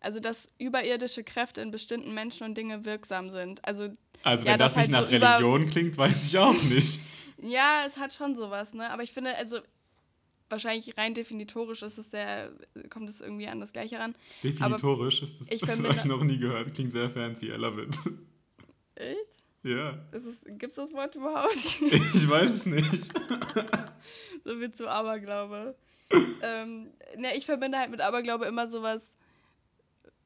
also, 0.00 0.18
dass 0.18 0.48
überirdische 0.58 1.22
Kräfte 1.22 1.60
in 1.60 1.70
bestimmten 1.70 2.12
Menschen 2.12 2.44
und 2.44 2.56
Dinge 2.56 2.84
wirksam 2.84 3.30
sind. 3.30 3.64
Also, 3.64 3.90
also 4.22 4.44
wenn 4.44 4.52
ja, 4.52 4.56
das, 4.58 4.74
das 4.74 4.88
nicht 4.88 4.94
halt 4.94 5.22
nach 5.22 5.38
so 5.38 5.50
Religion 5.50 5.70
klingt, 5.70 5.96
weiß 5.96 6.26
ich 6.26 6.38
auch 6.38 6.60
nicht. 6.62 7.00
Ja, 7.42 7.84
es 7.86 7.96
hat 7.96 8.14
schon 8.14 8.36
sowas, 8.36 8.72
ne? 8.72 8.90
Aber 8.90 9.02
ich 9.02 9.12
finde, 9.12 9.36
also 9.36 9.58
wahrscheinlich 10.48 10.96
rein 10.96 11.14
definitorisch 11.14 11.82
ist 11.82 11.98
es 11.98 12.10
sehr, 12.10 12.52
kommt 12.90 13.08
es 13.08 13.20
irgendwie 13.20 13.48
an 13.48 13.58
das 13.58 13.72
Gleiche 13.72 13.98
ran. 13.98 14.14
Definitorisch 14.42 15.22
Aber 15.22 15.30
ist 15.30 15.40
das, 15.40 15.48
ich 15.50 15.60
das 15.60 15.70
habe 15.70 15.94
ich 15.96 16.04
noch 16.04 16.22
nie 16.22 16.38
gehört. 16.38 16.74
Klingt 16.74 16.92
sehr 16.92 17.10
fancy, 17.10 17.46
I 17.46 17.56
love 17.56 17.82
it. 17.82 17.98
Echt? 18.94 19.18
Ja. 19.64 19.98
Gibt 20.46 20.70
es 20.70 20.76
das 20.76 20.92
Wort 20.92 21.14
überhaupt? 21.14 21.56
Ich 22.14 22.28
weiß 22.28 22.50
es 22.50 22.66
nicht. 22.66 23.12
so 24.44 24.56
viel 24.56 24.72
zu 24.72 24.88
Aberglaube. 24.88 25.74
ähm, 26.42 26.88
ne, 27.16 27.36
ich 27.36 27.46
verbinde 27.46 27.78
halt 27.78 27.90
mit 27.90 28.00
Aberglaube 28.00 28.44
immer 28.44 28.68
sowas 28.68 29.14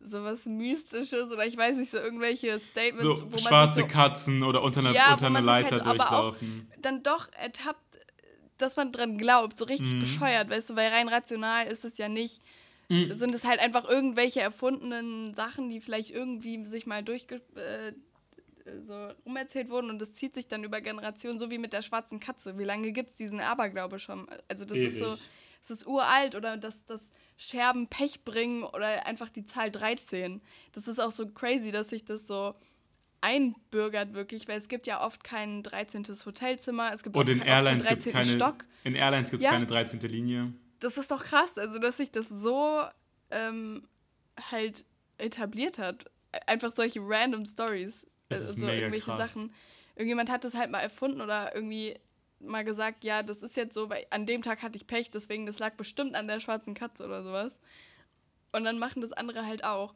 sowas 0.09 0.47
Mystisches 0.47 1.31
oder 1.31 1.47
ich 1.47 1.57
weiß 1.57 1.77
nicht, 1.77 1.91
so 1.91 1.99
irgendwelche 1.99 2.61
Statements, 2.71 3.03
so, 3.03 3.27
wo 3.27 3.31
man 3.31 3.39
schwarze 3.39 3.81
so, 3.81 3.87
Katzen 3.87 4.43
oder 4.43 4.63
unter 4.63 4.81
einer, 4.81 4.93
ja, 4.93 5.13
unter 5.13 5.27
einer 5.27 5.41
Leiter 5.41 5.85
halt 5.85 5.99
durchlaufen. 5.99 6.71
dann 6.81 7.03
doch 7.03 7.29
ertappt, 7.33 7.81
dass 8.59 8.77
man 8.77 8.93
dran 8.93 9.19
glaubt, 9.19 9.59
so 9.59 9.65
richtig 9.65 9.95
mhm. 9.95 10.01
bescheuert, 10.01 10.49
weißt 10.49 10.71
du, 10.71 10.77
weil 10.77 10.89
rein 10.89 11.09
rational 11.09 11.67
ist 11.67 11.85
es 11.85 11.99
ja 11.99 12.09
nicht. 12.09 12.41
Mhm. 12.89 13.17
Sind 13.17 13.35
es 13.35 13.45
halt 13.45 13.61
einfach 13.61 13.89
irgendwelche 13.89 14.41
erfundenen 14.41 15.35
Sachen, 15.35 15.71
die 15.71 15.81
vielleicht 15.81 16.11
irgendwie 16.11 16.65
sich 16.65 16.87
mal 16.87 17.03
durchge 17.03 17.43
äh, 17.57 17.93
so 18.87 19.09
rumerzählt 19.25 19.71
wurden 19.71 19.91
und 19.91 20.01
das 20.01 20.15
zieht 20.15 20.35
sich 20.35 20.49
dann 20.49 20.65
über 20.65 20.81
Generationen, 20.81 21.39
so 21.39 21.51
wie 21.51 21.59
mit 21.59 21.73
der 21.73 21.83
schwarzen 21.83 22.21
Katze. 22.21 22.59
Wie 22.59 22.65
lange 22.65 22.93
gibt 22.93 23.11
es 23.11 23.17
diesen 23.17 23.41
Aberglaube 23.41 23.99
schon? 23.99 24.29
Also 24.49 24.65
das 24.65 24.77
Ewig. 24.77 24.95
ist 24.95 24.99
so, 24.99 25.17
es 25.65 25.71
ist 25.71 25.87
uralt 25.87 26.35
oder 26.35 26.57
dass 26.57 26.75
das 26.87 27.01
Scherben 27.37 27.89
Pech 27.89 28.25
bringen 28.25 28.63
oder 28.63 29.07
einfach 29.07 29.29
die 29.29 29.45
Zahl 29.45 29.71
13. 29.71 30.41
Das 30.73 30.89
ist 30.89 30.99
auch 30.99 31.13
so 31.13 31.27
crazy, 31.27 31.71
dass 31.71 31.91
sich 31.91 32.05
das 32.05 32.27
so 32.27 32.55
einbürgert 33.21 34.15
wirklich, 34.15 34.49
weil 34.49 34.59
es 34.59 34.69
gibt 34.69 34.87
ja 34.87 35.05
oft 35.05 35.25
kein 35.25 35.63
13. 35.63 36.05
Hotelzimmer, 36.25 36.93
es 36.95 37.03
gibt 37.03 37.17
Und 37.17 37.29
in 37.29 37.43
Airlines 37.43 37.87
gibt 37.87 38.07
es 38.07 38.13
keine, 38.13 38.33
Stock. 38.33 38.65
In 38.85 38.95
Airlines 38.95 39.31
gibt 39.31 39.43
es 39.43 39.45
ja, 39.45 39.51
keine 39.51 39.67
13. 39.67 40.01
Linie. 40.01 40.53
Das 40.81 40.97
ist 40.97 41.11
doch 41.11 41.23
krass, 41.23 41.57
also 41.59 41.79
dass 41.79 41.97
sich 41.97 42.11
das 42.11 42.29
so 42.29 42.83
ähm, 43.31 43.87
halt 44.51 44.85
etabliert 45.19 45.79
hat. 45.79 46.11
Einfach 46.47 46.73
solche 46.73 47.01
random 47.03 47.47
Stories, 47.47 48.07
also 48.29 48.53
so 48.53 48.69
irgendwelche 48.69 49.07
krass. 49.07 49.33
Sachen. 49.35 49.53
Irgendjemand 49.95 50.31
hat 50.31 50.45
das 50.45 50.55
halt 50.55 50.71
mal 50.71 50.81
erfunden 50.81 51.21
oder 51.21 51.55
irgendwie 51.55 51.97
mal 52.49 52.65
gesagt, 52.65 53.05
ja, 53.05 53.23
das 53.23 53.43
ist 53.43 53.57
jetzt 53.57 53.75
so, 53.75 53.91
weil 53.91 54.07
an 54.11 54.27
dem 54.27 54.43
Tag 54.43 54.63
hatte 54.63 54.77
ich 54.77 54.87
Pech, 54.87 55.11
deswegen 55.11 55.47
das 55.47 55.59
lag 55.59 55.75
bestimmt 55.75 56.15
an 56.15 56.29
der 56.29 56.41
schwarzen 56.41 56.75
Katze 56.75 57.05
oder 57.05 57.23
sowas. 57.23 57.59
Und 58.53 58.65
dann 58.65 58.79
machen 58.79 59.03
das 59.03 59.13
andere 59.13 59.47
halt 59.47 59.65
auch. 59.65 59.95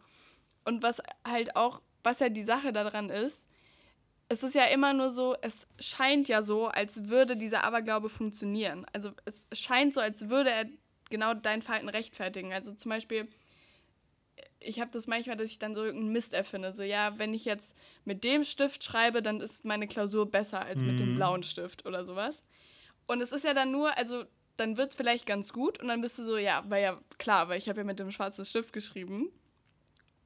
Und 0.65 0.83
was 0.83 1.01
halt 1.25 1.57
auch 1.57 1.81
was 2.03 2.21
ja 2.21 2.29
die 2.29 2.45
Sache 2.45 2.73
daran 2.73 3.11
ist, 3.11 3.41
es 4.29 4.43
ist 4.43 4.55
ja 4.55 4.67
immer 4.67 4.93
nur 4.93 5.11
so, 5.11 5.37
es 5.43 5.67
scheint 5.81 6.29
ja 6.29 6.43
so, 6.43 6.69
als 6.69 7.09
würde 7.09 7.37
dieser 7.37 7.65
Aberglaube 7.65 8.09
funktionieren. 8.09 8.87
Also 8.93 9.11
es 9.25 9.47
scheint 9.53 9.95
so, 9.95 10.01
als 10.01 10.29
würde 10.29 10.51
er 10.51 10.67
genau 11.11 11.35
dein 11.35 11.63
Verhalten 11.63 11.89
rechtfertigen. 11.89 12.53
Also 12.53 12.73
zum 12.73 12.91
Beispiel, 12.91 13.29
ich 14.59 14.81
habe 14.81 14.90
das 14.90 15.07
manchmal, 15.07 15.37
dass 15.37 15.50
ich 15.50 15.59
dann 15.59 15.74
so 15.74 15.85
irgendeinen 15.85 16.12
Mist 16.12 16.33
erfinde. 16.33 16.72
So, 16.72 16.83
ja, 16.83 17.18
wenn 17.18 17.35
ich 17.35 17.44
jetzt 17.44 17.76
mit 18.05 18.24
dem 18.24 18.44
Stift 18.44 18.85
schreibe, 18.85 19.22
dann 19.22 19.40
ist 19.40 19.64
meine 19.64 19.88
Klausur 19.88 20.31
besser 20.31 20.61
als 20.61 20.81
mhm. 20.81 20.87
mit 20.87 21.00
dem 21.00 21.12
mhm. 21.12 21.16
blauen 21.16 21.42
Stift 21.42 21.87
oder 21.87 22.05
sowas. 22.05 22.42
Und 23.07 23.20
es 23.20 23.33
ist 23.33 23.44
ja 23.44 23.55
dann 23.55 23.70
nur, 23.72 23.96
also 23.96 24.24
dann 24.57 24.76
wird 24.76 24.90
es 24.90 24.96
vielleicht 24.96 25.26
ganz 25.26 25.53
gut 25.53 25.81
und 25.81 25.88
dann 25.88 26.03
bist 26.03 26.18
du 26.18 26.24
so, 26.24 26.37
ja, 26.37 26.62
war 26.68 26.79
ja 26.79 27.00
klar, 27.18 27.48
weil 27.48 27.59
ich 27.59 27.68
habe 27.68 27.79
ja 27.79 27.85
mit 27.85 27.98
dem 27.98 28.11
schwarzen 28.11 28.44
Stift 28.44 28.72
geschrieben. 28.72 29.31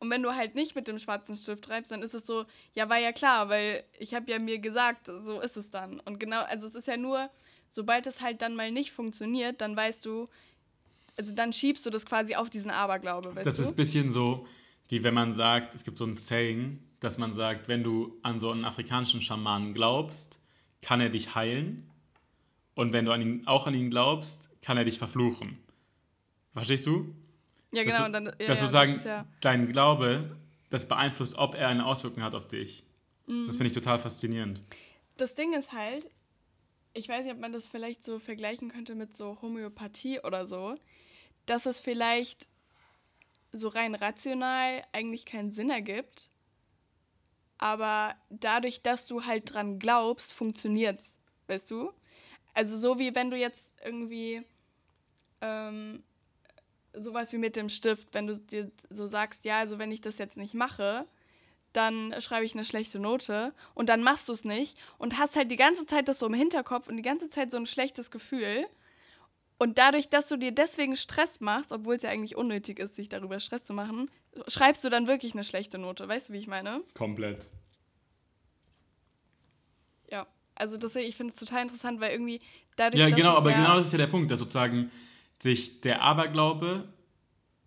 Und 0.00 0.10
wenn 0.10 0.22
du 0.22 0.34
halt 0.34 0.54
nicht 0.54 0.74
mit 0.74 0.88
dem 0.88 0.98
schwarzen 0.98 1.36
Stift 1.36 1.66
schreibst, 1.66 1.92
dann 1.92 2.02
ist 2.02 2.14
es 2.14 2.26
so, 2.26 2.44
ja, 2.74 2.88
war 2.88 2.98
ja 2.98 3.12
klar, 3.12 3.48
weil 3.48 3.84
ich 3.98 4.12
habe 4.12 4.30
ja 4.30 4.38
mir 4.38 4.58
gesagt, 4.58 5.06
so 5.06 5.40
ist 5.40 5.56
es 5.56 5.70
dann. 5.70 6.00
Und 6.00 6.18
genau, 6.18 6.42
also 6.42 6.66
es 6.66 6.74
ist 6.74 6.88
ja 6.88 6.96
nur, 6.96 7.30
sobald 7.70 8.06
es 8.06 8.20
halt 8.20 8.42
dann 8.42 8.56
mal 8.56 8.70
nicht 8.70 8.92
funktioniert, 8.92 9.60
dann 9.60 9.76
weißt 9.76 10.04
du, 10.04 10.26
also 11.16 11.32
dann 11.32 11.52
schiebst 11.52 11.84
du 11.86 11.90
das 11.90 12.06
quasi 12.06 12.34
auf 12.34 12.50
diesen 12.50 12.70
Aberglaube. 12.70 13.32
Das 13.44 13.56
du? 13.56 13.62
ist 13.62 13.68
ein 13.70 13.76
bisschen 13.76 14.12
so, 14.12 14.46
wie 14.88 15.02
wenn 15.02 15.14
man 15.14 15.32
sagt, 15.32 15.74
es 15.74 15.84
gibt 15.84 15.98
so 15.98 16.04
ein 16.04 16.16
Saying, 16.16 16.80
dass 17.00 17.18
man 17.18 17.34
sagt, 17.34 17.68
wenn 17.68 17.82
du 17.82 18.18
an 18.22 18.40
so 18.40 18.50
einen 18.50 18.64
afrikanischen 18.64 19.22
Schamanen 19.22 19.74
glaubst, 19.74 20.40
kann 20.82 21.00
er 21.00 21.10
dich 21.10 21.34
heilen. 21.34 21.90
Und 22.74 22.92
wenn 22.92 23.04
du 23.04 23.12
an 23.12 23.20
ihn, 23.20 23.46
auch 23.46 23.66
an 23.66 23.74
ihn 23.74 23.90
glaubst, 23.90 24.48
kann 24.62 24.76
er 24.76 24.84
dich 24.84 24.98
verfluchen. 24.98 25.58
Verstehst 26.52 26.86
du? 26.86 27.14
Ja, 27.72 27.82
genau. 27.84 27.98
Dass, 27.98 28.06
du, 28.06 28.12
dann, 28.12 28.24
ja, 28.38 28.46
dass 28.46 28.60
ja, 28.60 28.68
sagen, 28.68 28.94
das 28.96 29.04
ja 29.04 29.26
dein 29.40 29.70
Glaube, 29.70 30.36
das 30.70 30.88
beeinflusst, 30.88 31.36
ob 31.36 31.54
er 31.54 31.68
eine 31.68 31.84
Auswirkung 31.84 32.22
hat 32.22 32.34
auf 32.34 32.48
dich. 32.48 32.84
Mhm. 33.26 33.46
Das 33.46 33.56
finde 33.56 33.66
ich 33.68 33.72
total 33.72 33.98
faszinierend. 33.98 34.62
Das 35.16 35.34
Ding 35.34 35.52
ist 35.54 35.72
halt, 35.72 36.08
ich 36.94 37.08
weiß 37.08 37.24
nicht, 37.24 37.34
ob 37.34 37.40
man 37.40 37.52
das 37.52 37.66
vielleicht 37.66 38.04
so 38.04 38.18
vergleichen 38.18 38.70
könnte 38.70 38.94
mit 38.94 39.16
so 39.16 39.38
Homöopathie 39.42 40.20
oder 40.20 40.46
so, 40.46 40.76
dass 41.46 41.66
es 41.66 41.78
vielleicht 41.80 42.48
so 43.52 43.68
rein 43.68 43.94
rational 43.94 44.82
eigentlich 44.92 45.26
keinen 45.26 45.50
Sinn 45.50 45.70
ergibt, 45.70 46.28
aber 47.58 48.14
dadurch, 48.30 48.82
dass 48.82 49.06
du 49.06 49.24
halt 49.24 49.52
dran 49.52 49.78
glaubst, 49.78 50.32
funktioniert's, 50.32 51.14
weißt 51.46 51.70
du? 51.70 51.92
Also 52.52 52.76
so 52.76 52.98
wie 52.98 53.14
wenn 53.14 53.30
du 53.30 53.36
jetzt 53.36 53.66
irgendwie 53.84 54.42
ähm, 55.40 56.02
sowas 56.92 57.32
wie 57.32 57.38
mit 57.38 57.56
dem 57.56 57.68
Stift, 57.68 58.12
wenn 58.12 58.26
du 58.26 58.38
dir 58.38 58.70
so 58.90 59.06
sagst, 59.06 59.44
ja, 59.44 59.58
also 59.58 59.78
wenn 59.78 59.92
ich 59.92 60.00
das 60.00 60.18
jetzt 60.18 60.36
nicht 60.36 60.54
mache, 60.54 61.06
dann 61.72 62.14
schreibe 62.20 62.44
ich 62.44 62.54
eine 62.54 62.64
schlechte 62.64 62.98
Note 63.00 63.52
und 63.74 63.88
dann 63.88 64.02
machst 64.02 64.28
du 64.28 64.32
es 64.32 64.44
nicht 64.44 64.78
und 64.98 65.18
hast 65.18 65.34
halt 65.34 65.50
die 65.50 65.56
ganze 65.56 65.86
Zeit 65.86 66.08
das 66.08 66.20
so 66.20 66.26
im 66.26 66.34
Hinterkopf 66.34 66.88
und 66.88 66.96
die 66.96 67.02
ganze 67.02 67.28
Zeit 67.28 67.50
so 67.50 67.56
ein 67.56 67.66
schlechtes 67.66 68.10
Gefühl. 68.10 68.66
Und 69.58 69.78
dadurch, 69.78 70.08
dass 70.08 70.28
du 70.28 70.36
dir 70.36 70.52
deswegen 70.52 70.96
Stress 70.96 71.40
machst, 71.40 71.72
obwohl 71.72 71.94
es 71.94 72.02
ja 72.02 72.10
eigentlich 72.10 72.36
unnötig 72.36 72.78
ist, 72.78 72.96
sich 72.96 73.08
darüber 73.08 73.38
Stress 73.40 73.64
zu 73.64 73.72
machen, 73.72 74.10
schreibst 74.48 74.82
du 74.84 74.88
dann 74.88 75.06
wirklich 75.06 75.34
eine 75.34 75.44
schlechte 75.44 75.78
Note. 75.78 76.08
Weißt 76.08 76.28
du, 76.28 76.32
wie 76.32 76.38
ich 76.38 76.46
meine? 76.46 76.82
Komplett. 76.94 77.46
Ja, 80.10 80.26
also 80.54 80.76
deswegen, 80.76 81.08
ich 81.08 81.16
finde 81.16 81.32
es 81.32 81.38
total 81.38 81.62
interessant, 81.62 82.00
weil 82.00 82.12
irgendwie 82.12 82.40
dadurch. 82.76 83.00
Ja, 83.00 83.10
genau, 83.10 83.36
aber 83.36 83.50
ja 83.50 83.58
genau 83.58 83.76
das 83.76 83.86
ist 83.86 83.92
ja 83.92 83.98
der 83.98 84.06
Punkt, 84.08 84.30
dass 84.30 84.40
sozusagen 84.40 84.90
sich 85.40 85.80
der 85.80 86.02
Aberglaube 86.02 86.88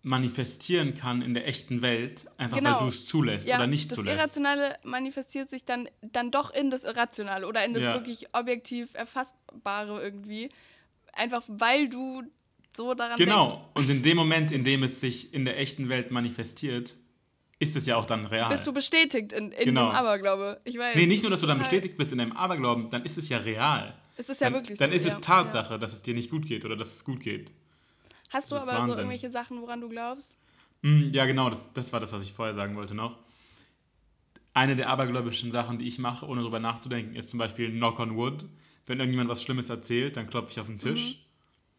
manifestieren 0.02 0.94
kann 0.94 1.22
in 1.22 1.34
der 1.34 1.46
echten 1.46 1.82
Welt, 1.82 2.26
einfach 2.38 2.58
genau. 2.58 2.74
weil 2.74 2.80
du 2.80 2.86
es 2.88 3.06
zulässt 3.06 3.46
ja, 3.46 3.56
oder 3.56 3.66
nicht 3.66 3.90
das 3.90 3.96
zulässt. 3.96 4.14
Das 4.14 4.18
Irrationale 4.18 4.78
manifestiert 4.82 5.50
sich 5.50 5.64
dann, 5.64 5.88
dann 6.00 6.30
doch 6.30 6.50
in 6.50 6.70
das 6.70 6.84
Irrationale 6.84 7.46
oder 7.46 7.64
in 7.64 7.74
das 7.74 7.84
ja. 7.84 7.94
wirklich 7.94 8.28
objektiv 8.32 8.94
Erfassbare 8.94 10.00
irgendwie. 10.00 10.50
Einfach 11.18 11.42
weil 11.48 11.88
du 11.88 12.22
so 12.76 12.94
daran 12.94 13.16
Genau, 13.16 13.48
denkst. 13.48 13.64
und 13.74 13.90
in 13.90 14.02
dem 14.02 14.16
Moment, 14.16 14.52
in 14.52 14.64
dem 14.64 14.82
es 14.84 15.00
sich 15.00 15.34
in 15.34 15.44
der 15.44 15.58
echten 15.58 15.88
Welt 15.88 16.10
manifestiert, 16.10 16.96
ist 17.58 17.76
es 17.76 17.86
ja 17.86 17.96
auch 17.96 18.04
dann 18.04 18.26
real. 18.26 18.48
Bist 18.50 18.66
du 18.66 18.72
bestätigt 18.72 19.32
in, 19.32 19.50
in 19.50 19.64
genau. 19.64 19.88
dem 19.88 19.96
Aberglaube? 19.96 20.60
Ich 20.64 20.78
weiß. 20.78 20.94
Nee, 20.94 21.06
nicht 21.06 21.22
nur, 21.22 21.30
dass 21.30 21.40
du 21.40 21.46
dann 21.46 21.58
bestätigt 21.58 21.96
bist 21.96 22.12
in 22.12 22.18
deinem 22.18 22.32
Aberglauben, 22.32 22.88
dann 22.90 23.04
ist 23.04 23.18
es 23.18 23.28
ja 23.28 23.38
real. 23.38 23.94
Es 24.16 24.28
ist 24.28 24.40
ja 24.40 24.46
dann, 24.50 24.60
wirklich 24.60 24.78
Dann 24.78 24.90
so, 24.90 24.96
ist 24.96 25.06
es 25.06 25.20
Tatsache, 25.20 25.78
dass 25.78 25.92
es 25.92 26.02
dir 26.02 26.14
nicht 26.14 26.30
gut 26.30 26.46
geht 26.46 26.64
oder 26.64 26.76
dass 26.76 26.94
es 26.96 27.04
gut 27.04 27.20
geht. 27.20 27.52
Hast 28.30 28.50
das 28.52 28.58
du 28.58 28.62
aber 28.62 28.78
Wahnsinn. 28.78 28.92
so 28.92 28.98
irgendwelche 28.98 29.30
Sachen, 29.30 29.60
woran 29.60 29.80
du 29.80 29.88
glaubst? 29.88 30.36
Mm, 30.82 31.10
ja, 31.12 31.24
genau, 31.26 31.50
das, 31.50 31.72
das 31.72 31.92
war 31.92 32.00
das, 32.00 32.12
was 32.12 32.22
ich 32.22 32.32
vorher 32.32 32.54
sagen 32.54 32.76
wollte 32.76 32.94
noch. 32.94 33.18
Eine 34.54 34.76
der 34.76 34.88
abergläubischen 34.88 35.50
Sachen, 35.50 35.78
die 35.78 35.88
ich 35.88 35.98
mache, 35.98 36.26
ohne 36.26 36.40
darüber 36.42 36.58
nachzudenken, 36.60 37.16
ist 37.16 37.30
zum 37.30 37.38
Beispiel 37.38 37.70
Knock 37.70 37.98
on 38.00 38.16
Wood. 38.16 38.44
Wenn 38.88 39.00
irgendjemand 39.00 39.28
was 39.28 39.42
Schlimmes 39.42 39.68
erzählt, 39.68 40.16
dann 40.16 40.26
klopfe 40.26 40.50
ich 40.50 40.60
auf 40.60 40.66
den 40.66 40.78
Tisch. 40.78 41.24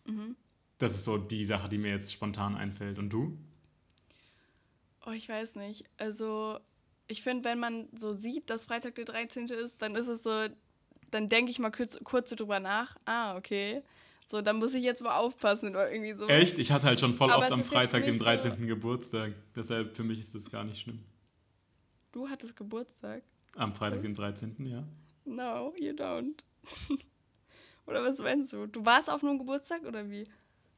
Mhm. 0.05 0.13
Mhm. 0.13 0.35
Das 0.77 0.93
ist 0.93 1.05
so 1.05 1.17
die 1.17 1.43
Sache, 1.43 1.67
die 1.67 1.79
mir 1.79 1.89
jetzt 1.89 2.13
spontan 2.13 2.55
einfällt. 2.55 2.99
Und 2.99 3.09
du? 3.09 3.37
Oh, 5.05 5.11
ich 5.11 5.27
weiß 5.27 5.55
nicht. 5.55 5.85
Also, 5.97 6.59
ich 7.07 7.23
finde, 7.23 7.49
wenn 7.49 7.59
man 7.59 7.87
so 7.99 8.13
sieht, 8.13 8.49
dass 8.49 8.65
Freitag 8.65 8.95
der 8.95 9.05
13. 9.05 9.49
ist, 9.49 9.81
dann 9.81 9.95
ist 9.95 10.07
es 10.07 10.21
so, 10.21 10.47
dann 11.09 11.29
denke 11.29 11.49
ich 11.49 11.57
mal 11.57 11.71
kurz, 11.71 11.97
kurz 12.03 12.29
drüber 12.29 12.59
nach. 12.59 12.95
Ah, 13.05 13.35
okay. 13.35 13.81
So, 14.29 14.41
da 14.41 14.53
muss 14.53 14.75
ich 14.75 14.83
jetzt 14.83 15.01
mal 15.01 15.17
aufpassen 15.17 15.69
oder 15.69 15.91
irgendwie 15.91 16.13
so. 16.13 16.27
Echt? 16.27 16.59
Ich 16.59 16.71
hatte 16.71 16.85
halt 16.85 16.99
schon 16.99 17.15
voll 17.15 17.31
Aber 17.31 17.43
oft 17.43 17.51
am 17.51 17.63
Freitag, 17.63 18.05
dem 18.05 18.19
13. 18.19 18.51
So 18.59 18.65
Geburtstag. 18.67 19.33
Deshalb 19.55 19.95
für 19.95 20.03
mich 20.03 20.19
ist 20.19 20.35
das 20.35 20.51
gar 20.51 20.63
nicht 20.63 20.79
schlimm. 20.79 21.03
Du 22.11 22.29
hattest 22.29 22.55
Geburtstag? 22.55 23.23
Am 23.55 23.73
Freitag, 23.73 24.03
dem 24.03 24.13
13., 24.13 24.55
ja. 24.67 24.83
No, 25.25 25.73
you 25.77 25.93
don't. 25.93 26.43
oder 27.85 28.03
was 28.03 28.17
meinst 28.19 28.53
du? 28.53 28.67
Du 28.67 28.85
warst 28.85 29.09
auf 29.09 29.23
einem 29.23 29.39
Geburtstag 29.39 29.83
oder 29.85 30.09
wie? 30.09 30.25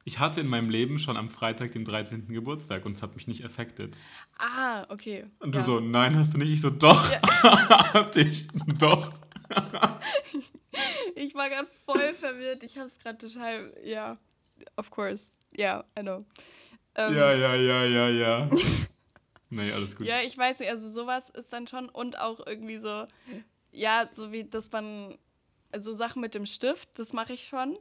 Ich 0.04 0.18
hatte 0.18 0.40
in 0.40 0.48
meinem 0.48 0.68
Leben 0.68 0.98
schon 0.98 1.16
am 1.16 1.30
Freitag, 1.30 1.72
dem 1.72 1.84
13. 1.84 2.26
Geburtstag 2.28 2.84
und 2.84 2.96
es 2.96 3.02
hat 3.02 3.14
mich 3.14 3.28
nicht 3.28 3.44
affected. 3.44 3.96
Ah, 4.36 4.84
okay. 4.88 5.26
Und 5.38 5.54
du 5.54 5.60
ja. 5.60 5.64
so, 5.64 5.78
nein, 5.78 6.16
hast 6.16 6.34
du 6.34 6.38
nicht? 6.38 6.50
Ich 6.50 6.60
so, 6.60 6.70
doch, 6.70 7.10
ja. 7.12 7.20
hatte 7.94 8.20
ich, 8.20 8.48
doch. 8.78 9.12
ich 11.14 11.34
war 11.34 11.48
gerade 11.48 11.68
voll 11.84 12.14
verwirrt. 12.14 12.64
Ich 12.64 12.76
habe 12.78 12.88
es 12.88 12.98
gerade 12.98 13.18
total. 13.18 13.72
Ja, 13.84 14.18
of 14.76 14.90
course. 14.90 15.28
Ja, 15.56 15.76
yeah, 15.76 15.84
I 15.98 16.02
know. 16.02 16.24
Ähm, 16.94 17.14
ja, 17.14 17.32
ja, 17.32 17.54
ja, 17.54 17.84
ja, 17.84 18.08
ja. 18.08 18.50
nee, 19.50 19.72
alles 19.72 19.96
gut. 19.96 20.06
Ja, 20.06 20.20
ich 20.22 20.36
weiß 20.36 20.58
nicht, 20.58 20.70
also 20.70 20.88
sowas 20.88 21.30
ist 21.30 21.52
dann 21.52 21.66
schon 21.66 21.88
und 21.88 22.18
auch 22.18 22.44
irgendwie 22.46 22.78
so, 22.78 23.06
ja, 23.70 24.08
so 24.14 24.32
wie, 24.32 24.44
dass 24.44 24.70
man, 24.72 25.16
also 25.72 25.94
Sachen 25.94 26.20
mit 26.20 26.34
dem 26.34 26.46
Stift, 26.46 26.88
das 26.98 27.12
mache 27.12 27.32
ich 27.32 27.48
schon 27.48 27.76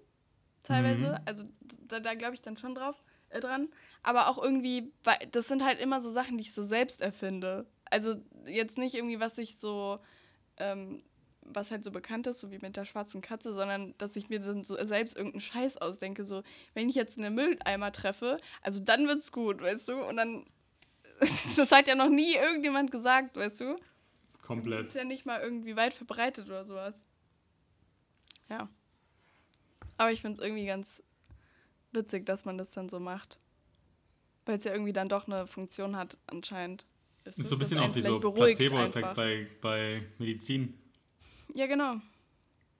teilweise. 0.63 1.09
Mhm. 1.09 1.17
Also 1.25 1.43
da, 1.87 1.99
da 1.99 2.13
glaube 2.13 2.35
ich 2.35 2.41
dann 2.41 2.57
schon 2.57 2.75
drauf, 2.75 2.95
äh, 3.29 3.39
dran. 3.39 3.69
Aber 4.03 4.27
auch 4.27 4.41
irgendwie, 4.41 4.91
das 5.31 5.47
sind 5.47 5.63
halt 5.63 5.79
immer 5.79 6.01
so 6.01 6.11
Sachen, 6.11 6.37
die 6.37 6.43
ich 6.43 6.53
so 6.53 6.63
selbst 6.63 7.01
erfinde. 7.01 7.65
Also 7.85 8.15
jetzt 8.45 8.77
nicht 8.77 8.95
irgendwie, 8.95 9.19
was 9.19 9.37
ich 9.37 9.57
so 9.57 9.99
ähm, 10.57 11.03
was 11.43 11.71
halt 11.71 11.83
so 11.83 11.91
bekannt 11.91 12.27
ist, 12.27 12.39
so 12.39 12.51
wie 12.51 12.59
mit 12.59 12.77
der 12.77 12.85
schwarzen 12.85 13.21
Katze, 13.21 13.53
sondern 13.53 13.95
dass 13.97 14.15
ich 14.15 14.29
mir 14.29 14.39
dann 14.39 14.63
so 14.63 14.75
selbst 14.85 15.15
irgendeinen 15.15 15.41
Scheiß 15.41 15.77
ausdenke. 15.77 16.23
So, 16.23 16.43
wenn 16.73 16.89
ich 16.89 16.95
jetzt 16.95 17.17
einen 17.17 17.33
Mülleimer 17.33 17.91
treffe, 17.91 18.37
also 18.61 18.79
dann 18.79 19.07
wird's 19.07 19.31
gut, 19.31 19.61
weißt 19.61 19.89
du? 19.89 20.03
Und 20.03 20.17
dann, 20.17 20.45
das 21.55 21.71
hat 21.71 21.87
ja 21.87 21.95
noch 21.95 22.09
nie 22.09 22.35
irgendjemand 22.35 22.91
gesagt, 22.91 23.37
weißt 23.37 23.59
du? 23.59 23.75
Komplett. 24.41 24.79
Das 24.79 24.87
ist 24.89 24.95
ja 24.95 25.03
nicht 25.03 25.25
mal 25.25 25.41
irgendwie 25.41 25.75
weit 25.75 25.93
verbreitet 25.93 26.47
oder 26.47 26.65
sowas. 26.65 26.95
Ja. 28.51 28.67
Aber 29.97 30.11
ich 30.11 30.21
finde 30.21 30.39
es 30.39 30.45
irgendwie 30.45 30.65
ganz 30.65 31.01
witzig, 31.93 32.25
dass 32.25 32.43
man 32.43 32.57
das 32.57 32.71
dann 32.71 32.89
so 32.89 32.99
macht. 32.99 33.39
Weil 34.45 34.57
es 34.57 34.65
ja 34.65 34.73
irgendwie 34.73 34.91
dann 34.91 35.07
doch 35.07 35.27
eine 35.27 35.47
Funktion 35.47 35.95
hat, 35.95 36.17
anscheinend. 36.27 36.85
ist 37.23 37.47
so 37.47 37.55
ein 37.55 37.59
bisschen 37.59 37.79
auch 37.79 37.95
wie 37.95 38.01
so 38.01 38.19
Placebo-Effekt 38.19 39.15
bei, 39.15 39.47
bei 39.61 40.03
Medizin. 40.17 40.73
Ja, 41.53 41.67
genau. 41.67 41.95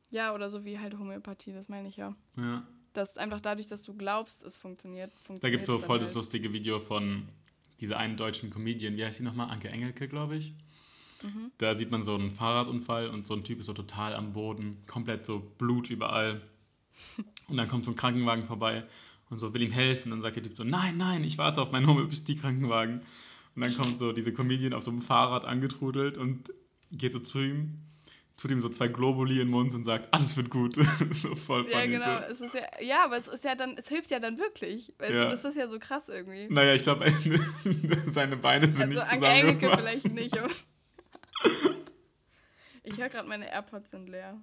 Ja, 0.10 0.34
oder 0.34 0.50
so 0.50 0.66
wie 0.66 0.78
halt 0.78 0.98
Homöopathie, 0.98 1.54
das 1.54 1.70
meine 1.70 1.88
ich 1.88 1.96
ja. 1.96 2.16
Ja. 2.36 2.68
Dass 2.92 3.16
einfach 3.16 3.40
dadurch, 3.40 3.68
dass 3.68 3.82
du 3.84 3.96
glaubst, 3.96 4.44
es 4.44 4.58
funktioniert, 4.58 5.14
funktioniert 5.14 5.44
Da 5.44 5.50
gibt 5.50 5.62
es 5.62 5.68
so 5.68 5.80
voll 5.80 6.00
halt. 6.00 6.08
das 6.08 6.16
lustige 6.16 6.52
Video 6.52 6.82
von 6.82 7.30
dieser 7.80 7.98
einen 7.98 8.18
deutschen 8.18 8.50
Comedian, 8.50 8.98
wie 8.98 9.06
heißt 9.06 9.18
sie 9.18 9.24
nochmal? 9.24 9.50
Anke 9.50 9.70
Engelke, 9.70 10.10
glaube 10.10 10.36
ich. 10.36 10.54
Mhm. 11.24 11.52
Da 11.58 11.76
sieht 11.76 11.92
man 11.92 12.04
so 12.04 12.16
einen 12.16 12.32
Fahrradunfall 12.32 13.10
und 13.10 13.26
so 13.26 13.34
ein 13.34 13.44
Typ 13.44 13.60
ist 13.60 13.68
so 13.68 13.74
total 13.74 14.16
am 14.16 14.34
Boden, 14.34 14.84
komplett 14.88 15.26
so 15.26 15.40
Blut 15.58 15.90
überall. 15.90 16.42
Und 17.48 17.58
dann 17.58 17.68
kommt 17.68 17.86
so 17.86 17.92
ein 17.92 17.98
Krankenwagen 17.98 18.46
vorbei 18.46 18.84
und 19.30 19.40
so 19.40 19.54
will 19.54 19.62
ihm 19.62 19.72
helfen. 19.72 20.12
Und 20.12 20.20
dann 20.20 20.22
sagt 20.22 20.36
der 20.36 20.44
Typ 20.44 20.56
so, 20.56 20.64
nein, 20.64 20.98
nein, 20.98 21.24
ich 21.24 21.38
warte 21.38 21.62
auf 21.62 21.72
meinen 21.72 21.88
Homöopathie-Krankenwagen. 21.88 23.02
Und 23.56 23.62
dann 23.62 23.76
kommt 23.76 24.00
so 24.00 24.14
diese 24.14 24.34
Comedian 24.34 24.74
auf 24.74 24.84
so 24.84 24.92
einem 24.92 25.02
Fahrrad 25.02 25.46
angetrudelt 25.46 26.18
und 26.18 26.54
geht 26.92 27.14
so 27.14 27.20
zu 27.20 27.40
ihm, 27.40 27.80
tut 28.38 28.52
ihm 28.52 28.62
so 28.62 28.70
zwei 28.70 28.88
Globuli 28.88 29.34
in 29.34 29.48
den 29.48 29.50
Mund 29.50 29.74
und 29.74 29.84
sagt, 29.84 30.14
alles 30.14 30.36
wird 30.38 30.50
gut. 30.50 30.76
so 31.12 31.36
voll 31.36 31.68
Ja, 31.70 31.86
genau. 31.86 32.06
So. 32.06 32.32
Es 32.32 32.42
ist 32.42 32.56
ja, 32.56 32.62
ja, 32.82 33.06
aber 33.06 33.18
es 33.18 33.28
ist 33.28 33.44
ja 33.44 33.56
dann, 33.56 33.78
es 33.78 33.88
hilft 33.88 34.10
ja 34.10 34.20
dann 34.20 34.38
wirklich. 34.38 34.94
Also 34.98 35.14
ja. 35.14 35.30
das 35.30 35.44
ist 35.44 35.58
ja 35.58 35.68
so 35.68 35.80
krass 35.80 36.10
irgendwie. 36.10 36.48
Naja, 36.50 36.74
ich 36.74 36.84
glaube, 36.84 37.06
seine 38.08 38.38
Beine 38.38 38.72
sind 38.72 38.82
also 38.82 38.94
nicht 38.94 39.12
Also 39.12 39.26
Anke 39.26 39.72
vielleicht 39.78 40.12
nicht. 40.12 40.38
Ich 42.84 42.98
höre 42.98 43.10
gerade, 43.10 43.28
meine 43.28 43.50
AirPods 43.50 43.92
sind 43.92 44.08
leer. 44.08 44.42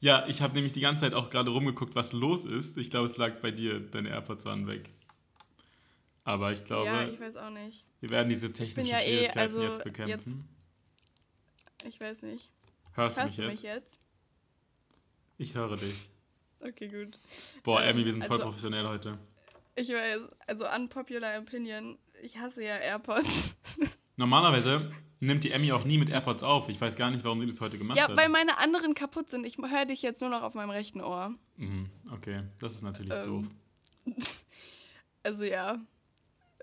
Ja, 0.00 0.26
ich 0.28 0.40
habe 0.42 0.54
nämlich 0.54 0.72
die 0.72 0.80
ganze 0.80 1.00
Zeit 1.02 1.14
auch 1.14 1.30
gerade 1.30 1.50
rumgeguckt, 1.50 1.94
was 1.94 2.12
los 2.12 2.44
ist. 2.44 2.78
Ich 2.78 2.90
glaube, 2.90 3.10
es 3.10 3.16
lag 3.16 3.40
bei 3.40 3.50
dir, 3.50 3.80
deine 3.80 4.10
AirPods 4.10 4.44
waren 4.44 4.66
weg. 4.66 4.90
Aber 6.24 6.52
ich 6.52 6.64
glaube. 6.64 6.86
Ja, 6.86 7.08
ich 7.08 7.18
weiß 7.18 7.36
auch 7.36 7.50
nicht. 7.50 7.84
Wir 8.00 8.10
werden 8.10 8.28
diese 8.28 8.52
technischen 8.52 8.90
ja 8.90 9.00
eh, 9.00 9.02
Schwierigkeiten 9.02 9.38
also 9.38 9.62
jetzt 9.62 9.84
bekämpfen. 9.84 10.48
Jetzt, 11.82 11.94
ich 11.94 12.00
weiß 12.00 12.22
nicht. 12.22 12.50
Hörst, 12.92 13.16
Hörst 13.16 13.38
du 13.38 13.42
mich, 13.42 13.62
jetzt? 13.62 13.62
mich 13.62 13.62
jetzt? 13.62 13.98
Ich 15.38 15.54
höre 15.54 15.76
dich. 15.76 16.10
Okay, 16.60 16.88
gut. 16.88 17.18
Boah, 17.62 17.82
ähm, 17.82 17.90
Emmy, 17.90 18.04
wir 18.04 18.12
sind 18.12 18.24
voll 18.24 18.36
also, 18.36 18.46
professionell 18.46 18.86
heute. 18.86 19.18
Ich 19.74 19.88
weiß, 19.88 20.22
also 20.46 20.68
unpopular 20.68 21.38
opinion, 21.38 21.98
ich 22.22 22.36
hasse 22.38 22.62
ja 22.64 22.76
AirPods. 22.76 23.56
Normalerweise 24.18 24.90
nimmt 25.20 25.44
die 25.44 25.52
Emmy 25.52 25.72
auch 25.72 25.84
nie 25.84 25.96
mit 25.96 26.10
AirPods 26.10 26.42
auf. 26.42 26.68
Ich 26.68 26.80
weiß 26.80 26.96
gar 26.96 27.10
nicht, 27.10 27.24
warum 27.24 27.40
sie 27.40 27.46
das 27.46 27.60
heute 27.60 27.78
gemacht 27.78 27.98
hat. 27.98 28.10
Ja, 28.10 28.16
weil 28.16 28.28
meine 28.28 28.58
anderen 28.58 28.94
kaputt 28.94 29.30
sind. 29.30 29.46
Ich 29.46 29.56
höre 29.56 29.86
dich 29.86 30.02
jetzt 30.02 30.20
nur 30.20 30.28
noch 30.28 30.42
auf 30.42 30.54
meinem 30.54 30.70
rechten 30.70 31.00
Ohr. 31.00 31.34
Mhm, 31.56 31.86
okay, 32.12 32.42
das 32.58 32.74
ist 32.74 32.82
natürlich 32.82 33.12
ähm, 33.12 33.24
doof. 33.24 33.44
Also 35.24 35.42
ja, 35.42 35.78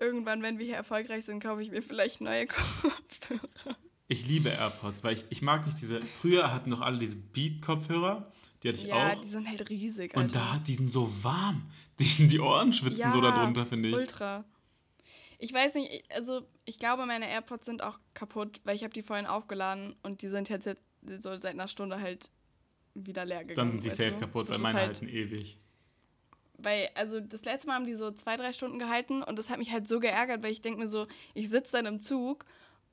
irgendwann, 0.00 0.42
wenn 0.42 0.58
wir 0.58 0.64
hier 0.64 0.76
erfolgreich 0.76 1.26
sind, 1.26 1.40
kaufe 1.40 1.62
ich 1.62 1.70
mir 1.70 1.82
vielleicht 1.82 2.20
neue 2.22 2.46
Kopfhörer. 2.48 3.76
Ich 4.08 4.26
liebe 4.26 4.48
AirPods, 4.48 5.04
weil 5.04 5.14
ich, 5.14 5.24
ich 5.28 5.42
mag 5.42 5.66
nicht 5.66 5.80
diese. 5.80 6.00
Früher 6.20 6.52
hatten 6.52 6.70
doch 6.70 6.80
alle 6.80 6.98
diese 6.98 7.16
Beat-Kopfhörer. 7.16 8.32
Die 8.62 8.68
hatte 8.68 8.78
ich 8.78 8.86
ja, 8.86 8.94
auch. 8.94 9.16
Ja, 9.16 9.22
die 9.22 9.30
sind 9.30 9.46
halt 9.46 9.68
riesig. 9.68 10.16
Alter. 10.16 10.20
Und 10.20 10.34
da, 10.34 10.58
die 10.66 10.74
sind 10.74 10.90
so 10.90 11.12
warm. 11.22 11.70
Die, 11.98 12.26
die 12.26 12.40
Ohren 12.40 12.72
schwitzen 12.72 12.98
ja, 12.98 13.12
so 13.12 13.20
darunter, 13.20 13.66
finde 13.66 13.90
ich. 13.90 13.94
Ultra. 13.94 14.44
Ich 15.38 15.52
weiß 15.52 15.74
nicht, 15.74 16.04
also 16.12 16.42
ich 16.64 16.78
glaube, 16.78 17.06
meine 17.06 17.28
AirPods 17.28 17.66
sind 17.66 17.82
auch 17.82 17.98
kaputt, 18.14 18.60
weil 18.64 18.76
ich 18.76 18.84
habe 18.84 18.94
die 18.94 19.02
vorhin 19.02 19.26
aufgeladen 19.26 19.94
und 20.02 20.22
die 20.22 20.28
sind 20.28 20.48
jetzt, 20.48 20.66
jetzt 20.66 20.82
so 21.18 21.36
seit 21.36 21.46
einer 21.46 21.68
Stunde 21.68 22.00
halt 22.00 22.30
wieder 22.94 23.24
leer 23.24 23.44
gegangen. 23.44 23.70
Dann 23.70 23.80
sind 23.80 23.90
sie 23.90 23.96
safe 23.96 24.12
du? 24.12 24.20
kaputt, 24.20 24.48
das 24.48 24.54
weil 24.54 24.58
meine 24.60 24.78
halt, 24.78 24.88
halten 24.88 25.08
ewig. 25.08 25.58
Weil, 26.58 26.88
also 26.94 27.20
das 27.20 27.44
letzte 27.44 27.68
Mal 27.68 27.74
haben 27.74 27.86
die 27.86 27.94
so 27.94 28.10
zwei, 28.12 28.36
drei 28.36 28.52
Stunden 28.52 28.78
gehalten 28.78 29.22
und 29.22 29.38
das 29.38 29.50
hat 29.50 29.58
mich 29.58 29.72
halt 29.72 29.88
so 29.88 30.00
geärgert, 30.00 30.42
weil 30.42 30.52
ich 30.52 30.62
denke 30.62 30.80
mir 30.80 30.88
so, 30.88 31.06
ich 31.34 31.50
sitze 31.50 31.72
dann 31.72 31.86
im 31.86 32.00
Zug 32.00 32.46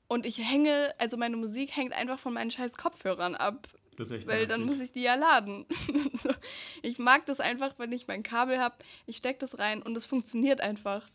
und 0.06 0.26
ich 0.26 0.38
hänge, 0.38 0.94
also 0.98 1.16
meine 1.16 1.36
Musik 1.36 1.74
hängt 1.74 1.94
einfach 1.94 2.18
von 2.18 2.34
meinen 2.34 2.50
scheiß 2.50 2.76
Kopfhörern 2.76 3.34
ab. 3.34 3.68
Das 3.96 4.08
ist 4.08 4.18
echt 4.18 4.26
Weil 4.26 4.46
dann 4.46 4.64
muss 4.64 4.80
ich 4.80 4.92
die 4.92 5.02
ja 5.02 5.14
laden. 5.14 5.66
ich 6.82 6.98
mag 6.98 7.24
das 7.26 7.40
einfach, 7.40 7.78
wenn 7.78 7.92
ich 7.92 8.06
mein 8.06 8.22
Kabel 8.22 8.58
habe, 8.58 8.76
ich 9.06 9.16
stecke 9.16 9.38
das 9.38 9.58
rein 9.58 9.82
und 9.82 9.96
es 9.96 10.04
funktioniert 10.04 10.60
einfach. 10.60 11.06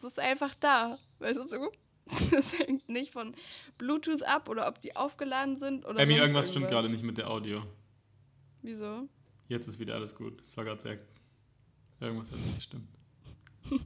Das 0.00 0.12
ist 0.12 0.18
einfach 0.18 0.54
da. 0.54 0.98
Weißt 1.18 1.38
du 1.38 1.48
so? 1.48 1.72
Das 2.30 2.58
hängt 2.58 2.88
nicht 2.88 3.12
von 3.12 3.34
Bluetooth 3.76 4.22
ab 4.22 4.48
oder 4.48 4.66
ob 4.66 4.80
die 4.80 4.96
aufgeladen 4.96 5.58
sind 5.58 5.84
oder. 5.84 6.00
Emmy, 6.00 6.14
irgendwas, 6.14 6.46
irgendwas 6.46 6.48
stimmt 6.48 6.68
gerade 6.68 6.88
nicht 6.88 7.04
mit 7.04 7.18
der 7.18 7.28
Audio. 7.28 7.62
Wieso? 8.62 9.08
Jetzt 9.48 9.68
ist 9.68 9.78
wieder 9.78 9.94
alles 9.94 10.14
gut. 10.14 10.42
Es 10.46 10.56
war 10.56 10.64
gerade 10.64 10.80
sehr 10.80 10.98
Irgendwas 12.00 12.30
hat 12.30 12.38
nicht 12.38 12.56
gestimmt. 12.56 12.88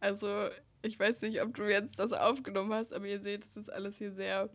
also, 0.00 0.48
ich 0.82 0.98
weiß 0.98 1.20
nicht, 1.22 1.42
ob 1.42 1.54
du 1.54 1.64
jetzt 1.64 1.98
das 1.98 2.12
aufgenommen 2.12 2.72
hast, 2.72 2.92
aber 2.92 3.06
ihr 3.06 3.20
seht, 3.20 3.44
es 3.44 3.56
ist 3.56 3.72
alles 3.72 3.98
hier 3.98 4.12
sehr 4.12 4.50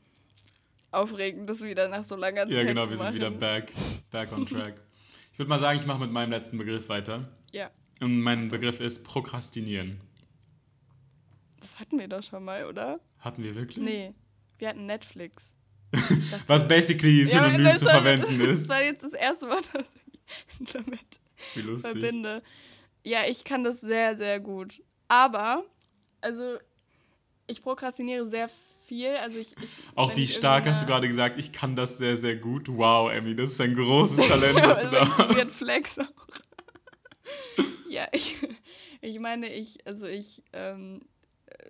aufregend, 0.92 1.50
das 1.50 1.62
wieder 1.62 1.88
nach 1.90 2.06
so 2.06 2.16
langer 2.16 2.44
Zeit 2.44 2.52
Ja, 2.52 2.64
genau, 2.64 2.90
wir 2.90 2.98
sind 2.98 3.14
wieder 3.14 3.32
back, 3.32 3.74
back 4.12 4.32
on 4.32 4.46
track. 4.46 4.76
ich 5.34 5.40
würde 5.40 5.50
mal 5.50 5.60
sagen, 5.60 5.80
ich 5.80 5.86
mache 5.86 6.00
mit 6.00 6.12
meinem 6.12 6.32
letzten 6.32 6.58
Begriff 6.58 6.88
weiter. 6.88 7.28
Ja. 7.52 7.70
Und 8.00 8.22
mein 8.22 8.48
Begriff 8.48 8.80
ist 8.80 9.04
Prokrastinieren. 9.04 10.00
Das 11.60 11.80
hatten 11.80 12.00
wir 12.00 12.08
doch 12.08 12.24
schon 12.24 12.46
mal, 12.46 12.66
oder? 12.66 13.00
Hatten 13.20 13.44
wir 13.44 13.56
wirklich? 13.56 13.84
Nee, 13.84 14.14
wir 14.58 14.70
hatten 14.70 14.86
Netflix. 14.86 15.54
Was 16.48 16.68
basically 16.68 17.26
synonym 17.26 17.66
ja, 17.66 17.78
zu 17.78 17.86
verwenden 17.86 18.40
ist. 18.42 18.62
Das 18.62 18.70
war 18.70 18.84
jetzt 18.84 19.04
das 19.04 19.14
erste 19.14 19.48
Mal, 19.48 19.62
dass 19.74 19.86
ich 20.60 20.68
damit 20.74 21.00
wie 21.56 21.62
lustig. 21.62 21.92
verbinde. 21.92 22.44
Ja, 23.04 23.26
ich 23.28 23.44
kann 23.44 23.64
das 23.64 23.82
sehr, 23.82 24.16
sehr 24.16 24.40
gut. 24.40 24.82
Aber, 25.08 25.66
also, 26.22 26.58
ich 27.48 27.62
prokrastiniere 27.62 28.28
sehr 28.28 28.50
viel. 28.88 29.16
Also 29.16 29.40
ich, 29.40 29.52
ich 29.52 29.70
Auch 29.96 30.16
wie 30.16 30.28
stark 30.28 30.66
hast 30.66 30.82
du 30.82 30.86
gerade 30.86 31.08
gesagt, 31.08 31.40
ich 31.40 31.52
kann 31.52 31.76
das 31.76 31.98
sehr, 31.98 32.18
sehr 32.18 32.36
gut. 32.36 32.68
Wow, 32.68 33.12
Emmy, 33.12 33.36
das 33.36 33.54
ist 33.54 33.62
ein 33.62 33.76
großes 33.76 34.28
Talent, 34.28 34.62
was 34.62 34.82
du 34.82 34.90
da 34.90 35.18
hast. 35.18 35.52
Flex 35.52 35.98
auch. 36.00 36.06
ja, 37.90 38.08
ich, 38.12 38.36
ich 39.02 39.20
meine, 39.20 39.52
ich, 39.54 39.86
also 39.86 40.06
ich 40.06 40.44
ähm, 40.54 41.02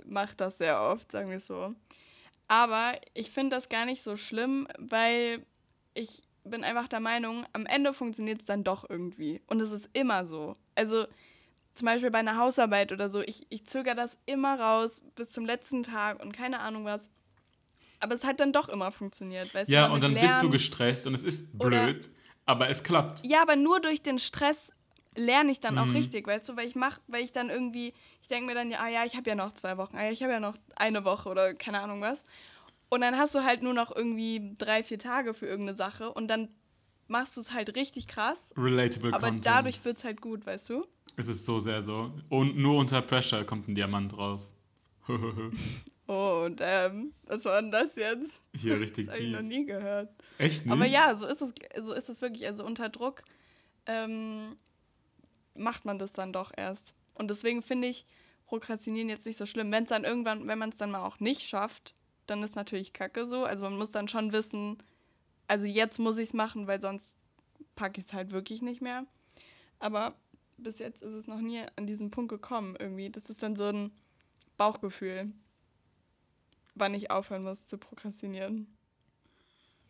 mache 0.05 0.35
das 0.35 0.57
sehr 0.57 0.81
oft, 0.81 1.11
sagen 1.11 1.29
wir 1.29 1.39
so. 1.39 1.73
Aber 2.47 2.93
ich 3.13 3.29
finde 3.29 3.55
das 3.55 3.69
gar 3.69 3.85
nicht 3.85 4.03
so 4.03 4.17
schlimm, 4.17 4.67
weil 4.77 5.45
ich 5.93 6.23
bin 6.43 6.63
einfach 6.63 6.87
der 6.87 6.99
Meinung, 6.99 7.45
am 7.53 7.65
Ende 7.65 7.93
funktioniert 7.93 8.41
es 8.41 8.45
dann 8.45 8.63
doch 8.63 8.89
irgendwie. 8.89 9.41
Und 9.47 9.61
es 9.61 9.71
ist 9.71 9.89
immer 9.93 10.25
so. 10.25 10.53
Also 10.75 11.05
zum 11.75 11.85
Beispiel 11.85 12.11
bei 12.11 12.19
einer 12.19 12.37
Hausarbeit 12.37 12.91
oder 12.91 13.09
so, 13.09 13.21
ich, 13.21 13.45
ich 13.49 13.65
zögere 13.65 13.95
das 13.95 14.17
immer 14.25 14.59
raus 14.59 15.01
bis 15.15 15.31
zum 15.31 15.45
letzten 15.45 15.83
Tag 15.83 16.21
und 16.21 16.33
keine 16.33 16.59
Ahnung 16.59 16.85
was. 16.85 17.09
Aber 17.99 18.15
es 18.15 18.23
hat 18.23 18.39
dann 18.39 18.53
doch 18.53 18.69
immer 18.69 18.91
funktioniert. 18.91 19.53
Weißt 19.53 19.69
ja, 19.69 19.91
und 19.91 20.01
dann 20.01 20.13
Lernen 20.13 20.29
bist 20.29 20.43
du 20.43 20.49
gestresst 20.49 21.07
und 21.07 21.13
es 21.13 21.23
ist 21.23 21.57
blöd, 21.57 22.09
aber 22.45 22.69
es 22.69 22.83
klappt. 22.83 23.23
Ja, 23.23 23.41
aber 23.41 23.55
nur 23.55 23.79
durch 23.79 24.01
den 24.01 24.19
Stress 24.19 24.71
lerne 25.19 25.51
ich 25.51 25.59
dann 25.59 25.75
mhm. 25.75 25.79
auch 25.79 25.93
richtig, 25.93 26.25
weißt 26.25 26.49
du, 26.49 26.55
weil 26.55 26.67
ich 26.67 26.75
mache, 26.75 26.99
weil 27.07 27.23
ich 27.23 27.31
dann 27.31 27.49
irgendwie, 27.49 27.93
ich 28.21 28.27
denke 28.27 28.47
mir 28.47 28.55
dann, 28.55 28.71
ja, 28.71 28.79
ah, 28.79 28.87
ja, 28.87 29.05
ich 29.05 29.15
habe 29.15 29.29
ja 29.29 29.35
noch 29.35 29.53
zwei 29.53 29.77
Wochen, 29.77 29.95
ah, 29.95 30.05
ja, 30.05 30.11
ich 30.11 30.23
habe 30.23 30.33
ja 30.33 30.39
noch 30.39 30.55
eine 30.75 31.05
Woche 31.05 31.29
oder 31.29 31.53
keine 31.53 31.81
Ahnung 31.81 32.01
was. 32.01 32.23
Und 32.89 33.01
dann 33.01 33.17
hast 33.17 33.35
du 33.35 33.43
halt 33.43 33.61
nur 33.61 33.73
noch 33.73 33.95
irgendwie 33.95 34.55
drei, 34.57 34.83
vier 34.83 34.97
Tage 34.97 35.33
für 35.33 35.45
irgendeine 35.45 35.77
Sache 35.77 36.11
und 36.11 36.27
dann 36.27 36.49
machst 37.07 37.37
du 37.37 37.41
es 37.41 37.51
halt 37.51 37.75
richtig 37.75 38.07
krass. 38.07 38.51
Relatable 38.57 39.13
aber 39.13 39.27
Content. 39.27 39.45
dadurch 39.45 39.85
wird 39.85 39.97
es 39.97 40.03
halt 40.03 40.21
gut, 40.21 40.45
weißt 40.45 40.69
du? 40.69 40.85
Es 41.17 41.27
ist 41.27 41.45
so 41.45 41.59
sehr 41.59 41.83
so. 41.83 42.11
Und 42.29 42.57
nur 42.57 42.77
unter 42.77 43.01
Pressure 43.01 43.43
kommt 43.43 43.67
ein 43.67 43.75
Diamant 43.75 44.17
raus. 44.17 44.53
oh, 46.07 46.47
damn. 46.49 47.11
Was 47.25 47.45
war 47.45 47.61
denn 47.61 47.71
das 47.71 47.95
jetzt? 47.95 48.41
Hier 48.55 48.79
richtig 48.79 49.07
Das 49.07 49.15
habe 49.15 49.23
ich 49.23 49.31
noch 49.31 49.41
nie 49.41 49.65
gehört. 49.65 50.09
Echt 50.37 50.65
nicht? 50.65 50.71
Aber 50.71 50.85
ja, 50.85 51.15
so 51.15 51.27
ist 51.27 51.41
es, 51.41 51.53
so 51.83 51.93
ist 51.93 52.09
es 52.09 52.21
wirklich. 52.21 52.47
Also 52.47 52.63
unter 52.63 52.89
Druck 52.89 53.23
ähm, 53.85 54.55
macht 55.59 55.85
man 55.85 55.99
das 55.99 56.13
dann 56.13 56.33
doch 56.33 56.51
erst. 56.55 56.95
Und 57.13 57.29
deswegen 57.29 57.61
finde 57.61 57.89
ich 57.89 58.05
Prokrastinieren 58.49 59.09
jetzt 59.09 59.27
nicht 59.27 59.37
so 59.37 59.45
schlimm. 59.45 59.71
Wenn 59.71 59.83
es 59.83 59.89
dann 59.89 60.05
irgendwann, 60.05 60.47
wenn 60.47 60.57
man 60.57 60.69
es 60.69 60.77
dann 60.77 60.89
mal 60.89 61.05
auch 61.05 61.19
nicht 61.19 61.47
schafft, 61.47 61.93
dann 62.25 62.41
ist 62.41 62.55
natürlich 62.55 62.93
Kacke 62.93 63.27
so. 63.27 63.43
Also 63.43 63.63
man 63.63 63.77
muss 63.77 63.91
dann 63.91 64.07
schon 64.07 64.31
wissen, 64.31 64.79
also 65.47 65.67
jetzt 65.67 65.99
muss 65.99 66.17
ich 66.17 66.29
es 66.29 66.33
machen, 66.33 66.65
weil 66.65 66.81
sonst 66.81 67.13
packe 67.75 68.01
ich 68.01 68.07
es 68.07 68.13
halt 68.13 68.31
wirklich 68.31 68.63
nicht 68.63 68.81
mehr. 68.81 69.05
Aber 69.77 70.15
bis 70.57 70.79
jetzt 70.79 71.03
ist 71.03 71.13
es 71.13 71.27
noch 71.27 71.41
nie 71.41 71.61
an 71.75 71.85
diesen 71.85 72.09
Punkt 72.09 72.29
gekommen 72.29 72.75
irgendwie. 72.79 73.11
Das 73.11 73.29
ist 73.29 73.43
dann 73.43 73.55
so 73.55 73.65
ein 73.65 73.91
Bauchgefühl, 74.57 75.31
wann 76.73 76.95
ich 76.95 77.11
aufhören 77.11 77.43
muss 77.43 77.67
zu 77.67 77.77
prokrastinieren. 77.77 78.65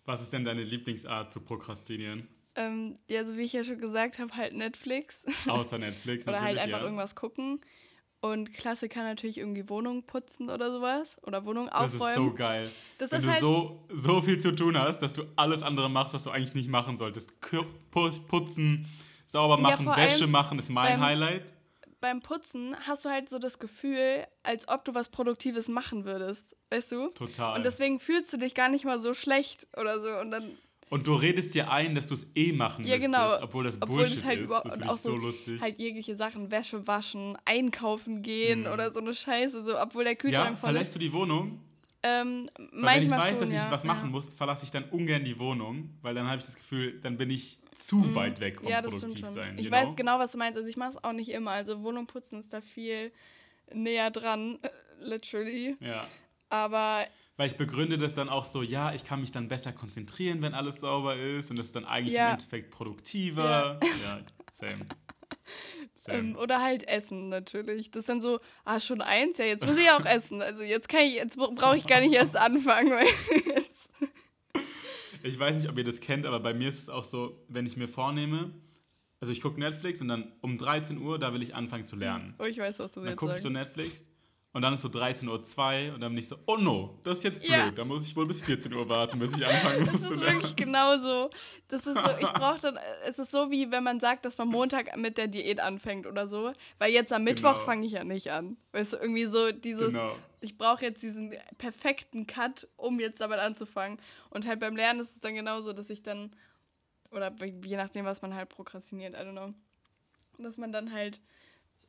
Was 0.04 0.22
ist 0.22 0.34
denn 0.34 0.44
deine 0.44 0.64
Lieblingsart 0.64 1.32
zu 1.32 1.40
prokrastinieren? 1.40 2.28
Ähm, 2.60 3.00
ja, 3.08 3.24
so 3.24 3.38
wie 3.38 3.44
ich 3.44 3.54
ja 3.54 3.64
schon 3.64 3.80
gesagt 3.80 4.20
habe, 4.20 4.36
halt 4.36 4.54
Netflix. 4.54 5.26
Außer 5.48 5.78
Netflix. 5.78 6.24
Oder 6.28 6.42
halt 6.42 6.58
einfach 6.58 6.80
ja. 6.80 6.84
irgendwas 6.84 7.16
gucken. 7.16 7.62
Und 8.22 8.54
Klassiker 8.54 9.02
natürlich 9.02 9.38
irgendwie 9.38 9.70
Wohnung 9.70 10.04
putzen 10.04 10.50
oder 10.50 10.74
sowas. 10.74 11.16
Oder 11.22 11.46
Wohnung 11.46 11.70
aufräumen. 11.70 12.00
Das 12.00 12.10
ist 12.10 12.16
so 12.16 12.34
geil. 12.34 12.72
Das 12.98 13.12
Wenn 13.14 13.22
du 13.22 13.32
halt 13.32 13.40
so, 13.40 13.88
so 13.88 14.22
viel 14.22 14.40
zu 14.40 14.54
tun 14.54 14.78
hast, 14.78 15.00
dass 15.00 15.14
du 15.14 15.24
alles 15.38 15.64
andere 15.64 15.90
machst, 15.90 16.14
was 16.14 16.26
du 16.26 16.30
eigentlich 16.30 16.54
nicht 16.54 16.68
machen 16.68 16.98
solltest. 16.98 17.32
Putzen, 17.40 18.88
sauber 19.30 19.56
machen, 19.56 19.86
ja, 19.86 19.96
Wäsche 19.96 20.28
machen 20.28 20.60
ist 20.60 20.70
mein 20.70 20.96
beim, 20.96 21.02
Highlight. 21.02 21.54
beim 22.02 22.20
Putzen 22.20 22.76
hast 22.82 23.06
du 23.06 23.10
halt 23.10 23.30
so 23.30 23.40
das 23.40 23.58
Gefühl, 23.58 24.28
als 24.44 24.68
ob 24.68 24.84
du 24.84 24.94
was 24.94 25.08
Produktives 25.08 25.70
machen 25.70 26.04
würdest. 26.04 26.58
Weißt 26.72 26.92
du? 26.92 27.08
Total. 27.12 27.56
Und 27.56 27.64
deswegen 27.64 28.02
fühlst 28.02 28.34
du 28.34 28.38
dich 28.38 28.54
gar 28.54 28.68
nicht 28.68 28.84
mal 28.84 29.00
so 29.00 29.14
schlecht 29.14 29.66
oder 29.78 30.02
so. 30.02 30.10
Und 30.20 30.32
dann. 30.32 30.58
Und 30.90 31.06
du 31.06 31.14
redest 31.14 31.54
dir 31.54 31.72
ein, 31.72 31.94
dass 31.94 32.08
du 32.08 32.16
es 32.16 32.26
eh 32.36 32.52
machen 32.52 32.86
ja, 32.86 32.98
genau. 32.98 33.26
müsstest, 33.26 33.44
obwohl 33.44 33.64
das 33.64 33.82
obwohl 33.82 33.98
Bullshit 33.98 34.26
halt 34.26 34.40
ist. 34.42 34.50
Das 34.50 34.82
auch 34.82 34.98
so, 34.98 35.12
so 35.12 35.16
lustig. 35.16 35.62
Halt 35.62 35.78
jegliche 35.78 36.16
Sachen, 36.16 36.50
Wäsche 36.50 36.88
waschen, 36.88 37.38
einkaufen 37.46 38.24
gehen 38.24 38.62
mhm. 38.62 38.72
oder 38.72 38.92
so 38.92 39.00
eine 39.00 39.14
Scheiße, 39.14 39.64
so, 39.64 39.80
obwohl 39.80 40.04
der 40.04 40.16
Kühlschrank 40.16 40.52
ja, 40.52 40.56
voll 40.56 40.72
verlässt 40.72 40.96
du 40.96 41.00
die 41.00 41.14
Wohnung? 41.14 41.60
Ähm, 42.02 42.50
weil 42.72 42.98
wenn 42.98 43.04
ich 43.04 43.12
weiß, 43.12 43.40
schon, 43.40 43.52
dass 43.52 43.66
ich 43.66 43.72
was 43.72 43.84
machen 43.84 44.06
ja. 44.06 44.12
muss, 44.12 44.34
verlasse 44.34 44.64
ich 44.64 44.72
dann 44.72 44.86
ungern 44.86 45.26
die 45.26 45.38
Wohnung, 45.38 45.90
weil 46.02 46.16
dann 46.16 46.26
habe 46.28 46.38
ich 46.38 46.46
das 46.46 46.56
Gefühl, 46.56 47.00
dann 47.02 47.18
bin 47.18 47.30
ich 47.30 47.60
zu 47.78 47.98
mhm. 47.98 48.16
weit 48.16 48.40
weg 48.40 48.62
vom 48.62 48.70
ja, 48.70 48.82
Produktivsein. 48.82 49.58
Ich 49.58 49.66
genau? 49.66 49.78
weiß 49.78 49.96
genau, 49.96 50.20
was 50.20 50.32
du 50.32 50.38
meinst. 50.38 50.58
Also 50.58 50.70
ich 50.70 50.78
mache 50.78 50.92
es 50.92 51.04
auch 51.04 51.14
nicht 51.14 51.30
immer. 51.30 51.52
Also 51.52 51.84
Wohnung 51.84 52.08
putzen 52.08 52.40
ist 52.40 52.54
da 52.54 52.62
viel 52.62 53.12
näher 53.74 54.12
dran, 54.12 54.60
literally. 55.02 55.76
Ja. 55.80 56.08
Aber 56.50 57.06
weil 57.40 57.48
ich 57.48 57.56
begründe 57.56 57.98
das 57.98 58.14
dann 58.14 58.28
auch 58.28 58.44
so, 58.44 58.62
ja, 58.62 58.94
ich 58.94 59.06
kann 59.06 59.22
mich 59.22 59.32
dann 59.32 59.48
besser 59.48 59.72
konzentrieren, 59.72 60.42
wenn 60.42 60.54
alles 60.54 60.82
sauber 60.82 61.16
ist 61.16 61.50
und 61.50 61.58
das 61.58 61.68
ist 61.68 61.76
dann 61.76 61.86
eigentlich 61.86 62.14
ja. 62.14 62.28
im 62.28 62.34
Endeffekt 62.34 62.70
produktiver. 62.70 63.80
Ja, 63.82 63.88
ja 64.04 64.20
same. 64.52 64.86
same. 65.96 66.18
Ähm, 66.18 66.36
oder 66.36 66.62
halt 66.62 66.86
Essen 66.90 67.30
natürlich. 67.30 67.92
Das 67.92 68.02
ist 68.02 68.10
dann 68.10 68.20
so, 68.20 68.42
ah, 68.66 68.82
schon 68.82 69.02
eins, 69.02 69.38
ja, 69.38 69.46
jetzt 69.46 69.66
muss 69.66 69.80
ich 69.80 69.90
auch 69.90 70.06
essen. 70.06 70.42
Also 70.42 70.64
jetzt 70.64 70.90
kann 70.90 71.00
ich, 71.00 71.14
jetzt 71.14 71.38
brauche 71.38 71.78
ich 71.78 71.88
gar 71.88 72.02
nicht 72.02 72.14
erst 72.14 72.36
anfangen, 72.36 72.92
weil 72.92 73.08
ich 75.24 75.40
weiß 75.40 75.56
nicht, 75.56 75.70
ob 75.70 75.78
ihr 75.78 75.86
das 75.86 76.02
kennt, 76.02 76.26
aber 76.26 76.42
bei 76.42 76.54
mir 76.54 76.68
ist 76.68 76.80
es 76.80 76.90
auch 76.90 77.06
so, 77.06 77.46
wenn 77.48 77.66
ich 77.66 77.78
mir 77.78 77.88
vornehme, 77.88 78.52
also 79.22 79.32
ich 79.32 79.40
gucke 79.40 79.62
Netflix 79.62 80.02
und 80.02 80.10
dann 80.10 80.34
um 80.42 80.58
13 80.58 80.98
Uhr, 80.98 81.18
da 81.18 81.34
will 81.34 81.42
ich 81.42 81.56
anfangen 81.56 81.86
zu 81.86 81.96
lernen. 81.96 82.36
Oh, 82.38 82.44
ich 82.44 82.58
weiß, 82.58 82.80
was 82.80 82.92
du 82.92 83.00
dann 83.00 83.12
jetzt 83.12 83.12
Dann 83.12 83.16
gucke 83.16 83.38
ich 83.38 83.42
so 83.42 83.50
Netflix 83.50 84.09
und 84.52 84.64
dann 84.64 84.74
ist 84.74 84.82
so 84.82 84.88
13.02 84.88 85.28
Uhr 85.90 85.94
und 85.94 86.02
dann 86.02 86.12
bin 86.12 86.18
ich 86.18 86.28
so, 86.28 86.36
oh 86.48 86.58
no, 86.58 87.00
das 87.04 87.20
ist 87.20 87.24
jetzt 87.24 87.40
blöd. 87.40 87.52
Ja. 87.52 87.70
Da 87.70 87.86
muss 87.86 88.08
ich 88.08 88.16
wohl 88.16 88.26
bis 88.26 88.42
14 88.42 88.74
Uhr 88.74 88.90
warten, 88.90 89.20
bis 89.20 89.32
ich 89.34 89.46
anfangen 89.46 89.86
muss. 89.92 90.02
Das 90.02 90.10
ist 90.10 90.22
wirklich 90.22 90.56
genauso. 90.56 91.30
Das 91.68 91.86
ist 91.86 91.94
so, 91.94 92.12
ich 92.20 92.28
brauche 92.34 92.60
dann, 92.60 92.80
es 93.06 93.20
ist 93.20 93.30
so 93.30 93.52
wie 93.52 93.70
wenn 93.70 93.84
man 93.84 94.00
sagt, 94.00 94.26
dass 94.26 94.40
man 94.40 94.48
Montag 94.48 94.98
mit 94.98 95.20
der 95.20 95.28
Diät 95.28 95.60
anfängt 95.60 96.08
oder 96.08 96.28
so. 96.28 96.52
Weil 96.80 96.92
jetzt 96.92 97.14
am 97.14 97.24
Mittwoch 97.24 97.54
genau. 97.54 97.66
fange 97.66 97.86
ich 97.86 97.92
ja 97.92 98.04
nicht 98.04 98.32
an. 98.32 98.58
Weißt 98.72 98.94
du, 98.94 98.98
irgendwie 98.98 99.26
so 99.26 99.52
dieses, 99.52 99.94
genau. 99.94 100.16
ich 100.42 100.58
brauche 100.58 100.84
jetzt 100.84 101.04
diesen 101.04 101.36
perfekten 101.60 102.26
Cut, 102.26 102.68
um 102.76 103.00
jetzt 103.00 103.22
damit 103.22 103.38
anzufangen. 103.38 104.00
Und 104.32 104.48
halt 104.48 104.60
beim 104.60 104.76
Lernen 104.76 105.00
ist 105.00 105.14
es 105.14 105.20
dann 105.20 105.36
genauso, 105.36 105.74
dass 105.74 105.92
ich 105.92 106.02
dann, 106.02 106.32
oder 107.12 107.32
je 107.46 107.78
nachdem, 107.78 108.06
was 108.06 108.24
man 108.24 108.34
halt 108.34 108.50
prokrastiniert, 108.50 109.14
I 109.14 109.18
don't 109.18 109.34
know. 109.34 109.54
Dass 110.40 110.58
man 110.58 110.72
dann 110.72 110.92
halt 110.92 111.22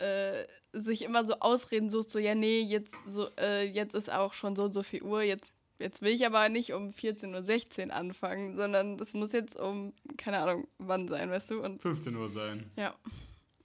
äh, 0.01 0.47
sich 0.73 1.03
immer 1.03 1.25
so 1.25 1.35
Ausreden 1.41 1.91
sucht, 1.91 2.11
so, 2.11 2.19
ja, 2.19 2.35
nee, 2.35 2.61
jetzt, 2.61 2.93
so, 3.07 3.29
äh, 3.37 3.65
jetzt 3.65 3.95
ist 3.95 4.11
auch 4.11 4.33
schon 4.35 4.57
so 4.57 4.65
und 4.65 4.73
so 4.73 4.83
viel 4.83 5.03
Uhr, 5.03 5.23
jetzt, 5.23 5.53
jetzt 5.79 6.03
will 6.03 6.13
ich 6.13 6.25
aber 6.25 6.49
nicht 6.49 6.73
um 6.73 6.91
14.16 6.91 7.89
Uhr 7.89 7.95
anfangen, 7.95 8.57
sondern 8.57 8.97
das 8.99 9.13
muss 9.13 9.33
jetzt 9.33 9.57
um, 9.57 9.93
keine 10.17 10.39
Ahnung, 10.39 10.69
wann 10.79 11.09
sein, 11.09 11.31
weißt 11.31 11.51
du? 11.51 11.63
Und 11.63 11.83
15 11.83 12.17
Uhr 12.17 12.31
sein. 12.31 12.71
Ja. 12.77 12.95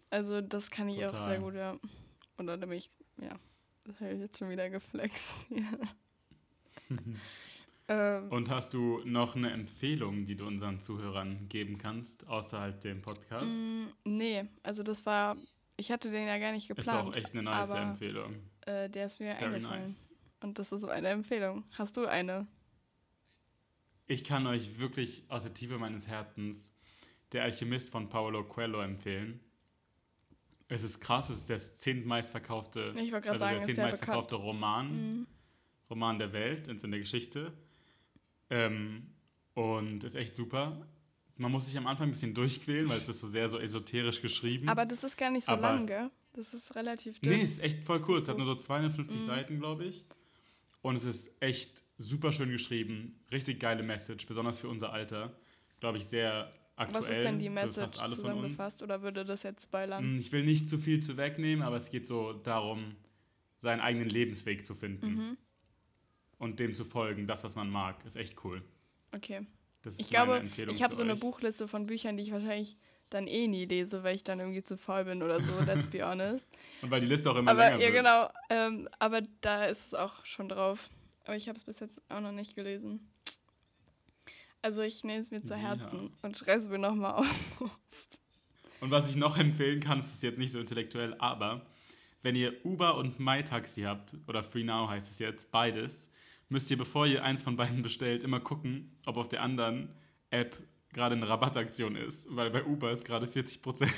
Also 0.10 0.42
das 0.42 0.72
kann 0.72 0.90
ich 0.90 1.00
Total. 1.00 1.16
auch 1.16 1.28
sehr 1.28 1.40
gut, 1.40 1.56
ja. 1.56 1.78
Und 2.38 2.48
dann 2.48 2.60
nämlich, 2.60 2.90
ja, 3.22 3.38
das 3.86 4.00
habe 4.02 4.14
ich 4.14 4.20
jetzt 4.20 4.38
schon 4.38 4.50
wieder 4.50 4.70
geflext. 4.70 5.24
ähm, 7.88 8.32
Und 8.32 8.50
hast 8.50 8.74
du 8.74 9.02
noch 9.06 9.36
eine 9.36 9.52
Empfehlung, 9.52 10.26
die 10.26 10.36
du 10.36 10.46
unseren 10.46 10.82
Zuhörern 10.82 11.48
geben 11.50 11.78
kannst, 11.78 12.28
außerhalb 12.28 12.80
dem 12.82 13.02
Podcast? 13.02 13.46
Mm, 13.46 13.86
nee, 14.06 14.46
also 14.64 14.84
das 14.84 15.06
war 15.06 15.38
ich 15.78 15.92
hatte 15.92 16.10
den 16.10 16.28
ja 16.28 16.38
gar 16.38 16.52
nicht 16.52 16.68
geplant. 16.68 17.10
Ist 17.10 17.14
auch 17.14 17.16
echt 17.16 17.34
eine 17.34 17.44
nice 17.44 17.70
aber, 17.70 17.82
Empfehlung. 17.82 18.36
Äh, 18.62 18.90
der 18.90 19.06
ist 19.08 19.20
mir 19.20 19.36
Very 19.36 19.56
eingefallen. 19.56 19.90
Nice. 19.90 19.98
Und 20.42 20.60
das 20.60 20.72
ist 20.72 20.82
so 20.82 20.88
eine 20.88 21.10
Empfehlung. 21.10 21.64
Hast 21.72 21.98
du 21.98 22.06
eine? 22.06 22.48
Ich 24.08 24.24
kann 24.24 24.46
euch 24.48 24.78
wirklich 24.78 25.24
aus 25.30 25.44
der 25.44 25.54
Tiefe 25.54 25.78
meines 25.78 26.08
Herzens 26.08 26.72
Der 27.32 27.44
Alchemist 27.44 27.90
von 27.90 28.08
Paolo 28.08 28.44
Coelho 28.44 28.82
empfehlen. 28.82 29.40
Es 30.68 30.84
ist 30.84 31.00
krass, 31.00 31.30
es 31.30 31.40
ist 31.40 31.50
der 31.50 31.60
zehntmeistverkaufte, 31.60 32.94
ich 32.98 33.14
also 33.14 33.38
sagen, 33.38 33.58
der 33.58 33.66
zehntmeistverkaufte 33.68 34.36
Roman, 34.36 34.88
mhm. 34.88 35.28
Roman 35.90 36.18
der 36.18 36.34
Welt, 36.34 36.68
in 36.68 36.92
der 36.92 37.00
Geschichte. 37.00 37.54
Ähm, 38.50 39.12
und 39.54 40.04
ist 40.04 40.16
echt 40.16 40.36
super. 40.36 40.88
Man 41.38 41.52
muss 41.52 41.66
sich 41.66 41.78
am 41.78 41.88
Anfang 41.88 42.08
ein 42.08 42.12
bisschen 42.12 42.34
durchquälen, 42.34 42.88
weil 42.88 43.00
es 43.00 43.10
ist 43.10 43.20
so 43.20 43.28
sehr 43.28 43.50
so 43.50 43.60
esoterisch 43.60 44.22
geschrieben. 44.22 44.70
Aber 44.70 44.86
das 44.86 45.04
ist 45.04 45.18
gar 45.18 45.32
nicht 45.32 45.46
so 45.46 45.52
Aber 45.52 45.62
lang, 45.62 45.88
gell? 45.88 46.10
Das 46.34 46.54
ist 46.54 46.76
relativ 46.76 47.20
dünn. 47.20 47.34
Nee, 47.34 47.42
es 47.44 47.52
ist 47.52 47.64
echt 47.64 47.84
voll 47.84 48.00
kurz. 48.02 48.24
Es 48.24 48.30
hat 48.30 48.38
nur 48.38 48.46
so 48.46 48.56
250 48.56 49.22
mhm. 49.22 49.26
Seiten, 49.26 49.60
glaube 49.60 49.86
ich. 49.86 50.06
Und 50.82 50.96
es 50.96 51.04
ist 51.04 51.32
echt 51.42 51.84
super 51.98 52.32
schön 52.32 52.50
geschrieben. 52.52 53.20
Richtig 53.32 53.60
geile 53.60 53.84
Message, 53.84 54.26
besonders 54.26 54.60
für 54.60 54.70
unser 54.70 54.94
Alter. 54.94 55.34
Glaube 55.80 55.98
ich, 55.98 56.06
sehr 56.06 56.54
aktuell. 56.76 57.04
Was 57.04 57.10
ist 57.10 57.24
denn 57.24 57.40
die 57.40 57.50
Message 57.50 57.98
zusammengefasst 57.98 58.82
oder 58.82 59.02
würde 59.02 59.26
das 59.26 59.44
jetzt 59.44 59.64
spoilern? 59.64 60.04
Hm, 60.04 60.20
ich 60.20 60.32
will 60.32 60.46
nicht 60.46 60.70
zu 60.70 60.78
viel 60.78 61.02
zu 61.02 61.18
wegnehmen, 61.18 61.64
aber 61.64 61.78
es 61.78 61.90
geht 61.90 62.08
so 62.08 62.34
darum, 62.34 62.96
seinen 63.62 63.82
eigenen 63.82 64.10
Lebensweg 64.10 64.66
zu 64.66 64.76
finden. 64.76 65.16
Mhm. 65.16 65.38
Und 66.38 66.60
dem 66.60 66.74
zu 66.74 66.86
folgen, 66.86 67.28
das, 67.28 67.44
was 67.44 67.56
man 67.56 67.70
mag. 67.70 68.06
Ist 68.06 68.16
echt 68.18 68.44
cool. 68.44 68.62
Okay 69.14 69.46
ich 69.98 70.10
glaube, 70.10 70.44
ich 70.72 70.84
habe 70.84 70.96
so 70.96 71.04
eine 71.04 71.16
Buchliste 71.16 71.68
von 71.68 71.86
Büchern, 71.86 72.18
die 72.18 72.24
ich 72.24 72.32
wahrscheinlich 72.32 72.78
dann 73.10 73.28
eh 73.28 73.48
nie 73.48 73.66
lese, 73.66 74.04
weil 74.04 74.16
ich 74.16 74.24
dann 74.24 74.40
irgendwie 74.40 74.64
zu 74.64 74.78
faul 74.78 75.06
bin 75.06 75.22
oder 75.22 75.42
so, 75.42 75.60
let's 75.60 75.88
be 75.88 76.04
honest. 76.04 76.48
Und 76.82 76.92
weil 76.92 77.02
die 77.02 77.08
Liste 77.08 77.30
auch 77.32 77.36
immer 77.36 77.52
aber, 77.52 77.70
länger 77.70 77.82
ja, 77.82 77.94
wird. 77.94 77.96
Ja, 77.96 78.02
genau. 78.02 78.30
Ähm, 78.50 78.90
aber 79.00 79.22
da 79.42 79.66
ist 79.66 79.88
es 79.88 79.94
auch 79.94 80.26
schon 80.26 80.50
drauf. 80.50 80.90
Aber 81.26 81.36
ich 81.36 81.48
habe 81.48 81.58
es 81.58 81.64
bis 81.64 81.80
jetzt 81.80 82.02
auch 82.10 82.22
noch 82.22 82.32
nicht 82.32 82.56
gelesen. 82.56 83.12
Also 84.62 84.82
ich 84.82 85.04
nehme 85.04 85.20
es 85.20 85.32
mir 85.32 85.44
zu 85.44 85.56
Herzen 85.56 86.04
ja. 86.06 86.10
und 86.24 86.38
schreibe 86.38 86.60
es 86.60 86.68
mir 86.68 86.80
nochmal 86.80 87.14
auf. 87.14 87.28
Und 88.82 88.92
was 88.92 89.10
ich 89.10 89.16
noch 89.16 89.38
empfehlen 89.38 89.80
kann, 89.80 90.02
ist 90.02 90.22
jetzt 90.22 90.38
nicht 90.38 90.52
so 90.52 90.60
intellektuell, 90.60 91.16
aber 91.18 91.66
wenn 92.22 92.36
ihr 92.36 92.66
Uber 92.66 92.98
und 92.98 93.20
MyTaxi 93.20 93.84
habt, 93.84 94.16
oder 94.28 94.44
Free 94.44 94.64
Now 94.64 94.90
heißt 94.90 95.12
es 95.12 95.20
jetzt, 95.20 95.50
beides, 95.50 96.10
müsst 96.50 96.70
ihr, 96.72 96.78
bevor 96.78 97.06
ihr 97.08 97.24
eins 97.24 97.44
von 97.44 97.56
beiden 97.56 97.82
bestellt, 97.82 98.24
immer 98.24 98.40
gucken, 98.40 98.98
ob 99.06 99.18
auf 99.18 99.30
der 99.30 99.42
anderen 99.42 99.90
App 100.30 100.58
gerade 100.96 101.16
eine 101.16 101.28
Rabattaktion 101.28 101.96
ist, 101.98 102.26
weil 102.34 102.50
bei 102.50 102.64
Uber 102.64 102.92
ist 102.92 103.04
gerade 103.04 103.28
40 103.28 103.62
Prozent. 103.62 103.92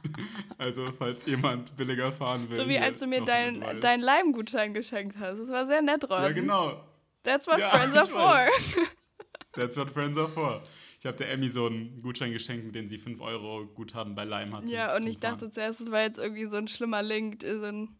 also 0.58 0.92
falls 0.92 1.24
jemand 1.24 1.74
billiger 1.76 2.12
fahren 2.12 2.50
will. 2.50 2.58
So 2.58 2.68
wie 2.68 2.78
als 2.78 3.00
du 3.00 3.06
mir 3.06 3.24
deinen 3.24 3.80
dein 3.80 4.00
Leimgutschein 4.00 4.74
geschenkt 4.74 5.16
hast. 5.18 5.38
Das 5.38 5.48
war 5.48 5.66
sehr 5.66 5.80
nett, 5.80 6.04
Ron. 6.04 6.22
Ja, 6.22 6.32
genau. 6.32 6.84
That's 7.22 7.46
what 7.46 7.58
ja, 7.58 7.70
friends 7.70 7.96
are 7.96 8.06
for. 8.06 8.46
That's 9.52 9.76
what 9.76 9.90
friends 9.90 10.18
are 10.18 10.28
for. 10.28 10.62
Ich 11.00 11.06
habe 11.06 11.16
der 11.16 11.30
Emmy 11.30 11.48
so 11.48 11.66
einen 11.66 12.02
Gutschein 12.02 12.32
geschenkt, 12.32 12.66
mit 12.66 12.74
dem 12.74 12.88
sie 12.88 12.98
5 12.98 13.20
Euro 13.20 13.66
Guthaben 13.66 14.14
bei 14.14 14.24
Leim 14.24 14.54
hatte. 14.54 14.72
Ja, 14.72 14.96
und 14.96 15.06
ich 15.06 15.18
Fahren. 15.18 15.38
dachte 15.38 15.50
zuerst, 15.50 15.80
es 15.80 15.90
war 15.90 16.02
jetzt 16.02 16.18
irgendwie 16.18 16.46
so 16.46 16.56
ein 16.56 16.68
schlimmer 16.68 17.02
Link, 17.02 17.42
so 17.42 17.64
ein, 17.64 17.96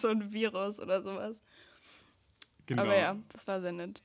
so 0.00 0.08
ein 0.08 0.32
Virus 0.32 0.80
oder 0.80 1.02
sowas. 1.02 1.36
Genau. 2.66 2.82
Aber 2.82 2.96
ja, 2.96 3.16
das 3.30 3.46
war 3.46 3.60
sehr 3.60 3.72
nett. 3.72 4.02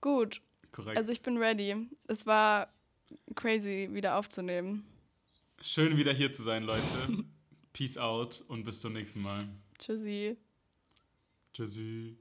Gut. 0.00 0.40
Korrekt. 0.72 0.96
Also 0.96 1.12
ich 1.12 1.22
bin 1.22 1.38
ready. 1.38 1.88
Es 2.08 2.26
war 2.26 2.68
crazy, 3.34 3.88
wieder 3.92 4.16
aufzunehmen. 4.16 4.84
Schön 5.62 5.96
wieder 5.96 6.12
hier 6.12 6.32
zu 6.32 6.42
sein, 6.42 6.64
Leute. 6.64 6.82
Peace 7.72 7.96
out 7.96 8.44
und 8.48 8.64
bis 8.64 8.80
zum 8.80 8.92
nächsten 8.92 9.20
Mal. 9.20 9.48
Tschüssi. 9.78 10.36
Tschüssi. 11.52 12.16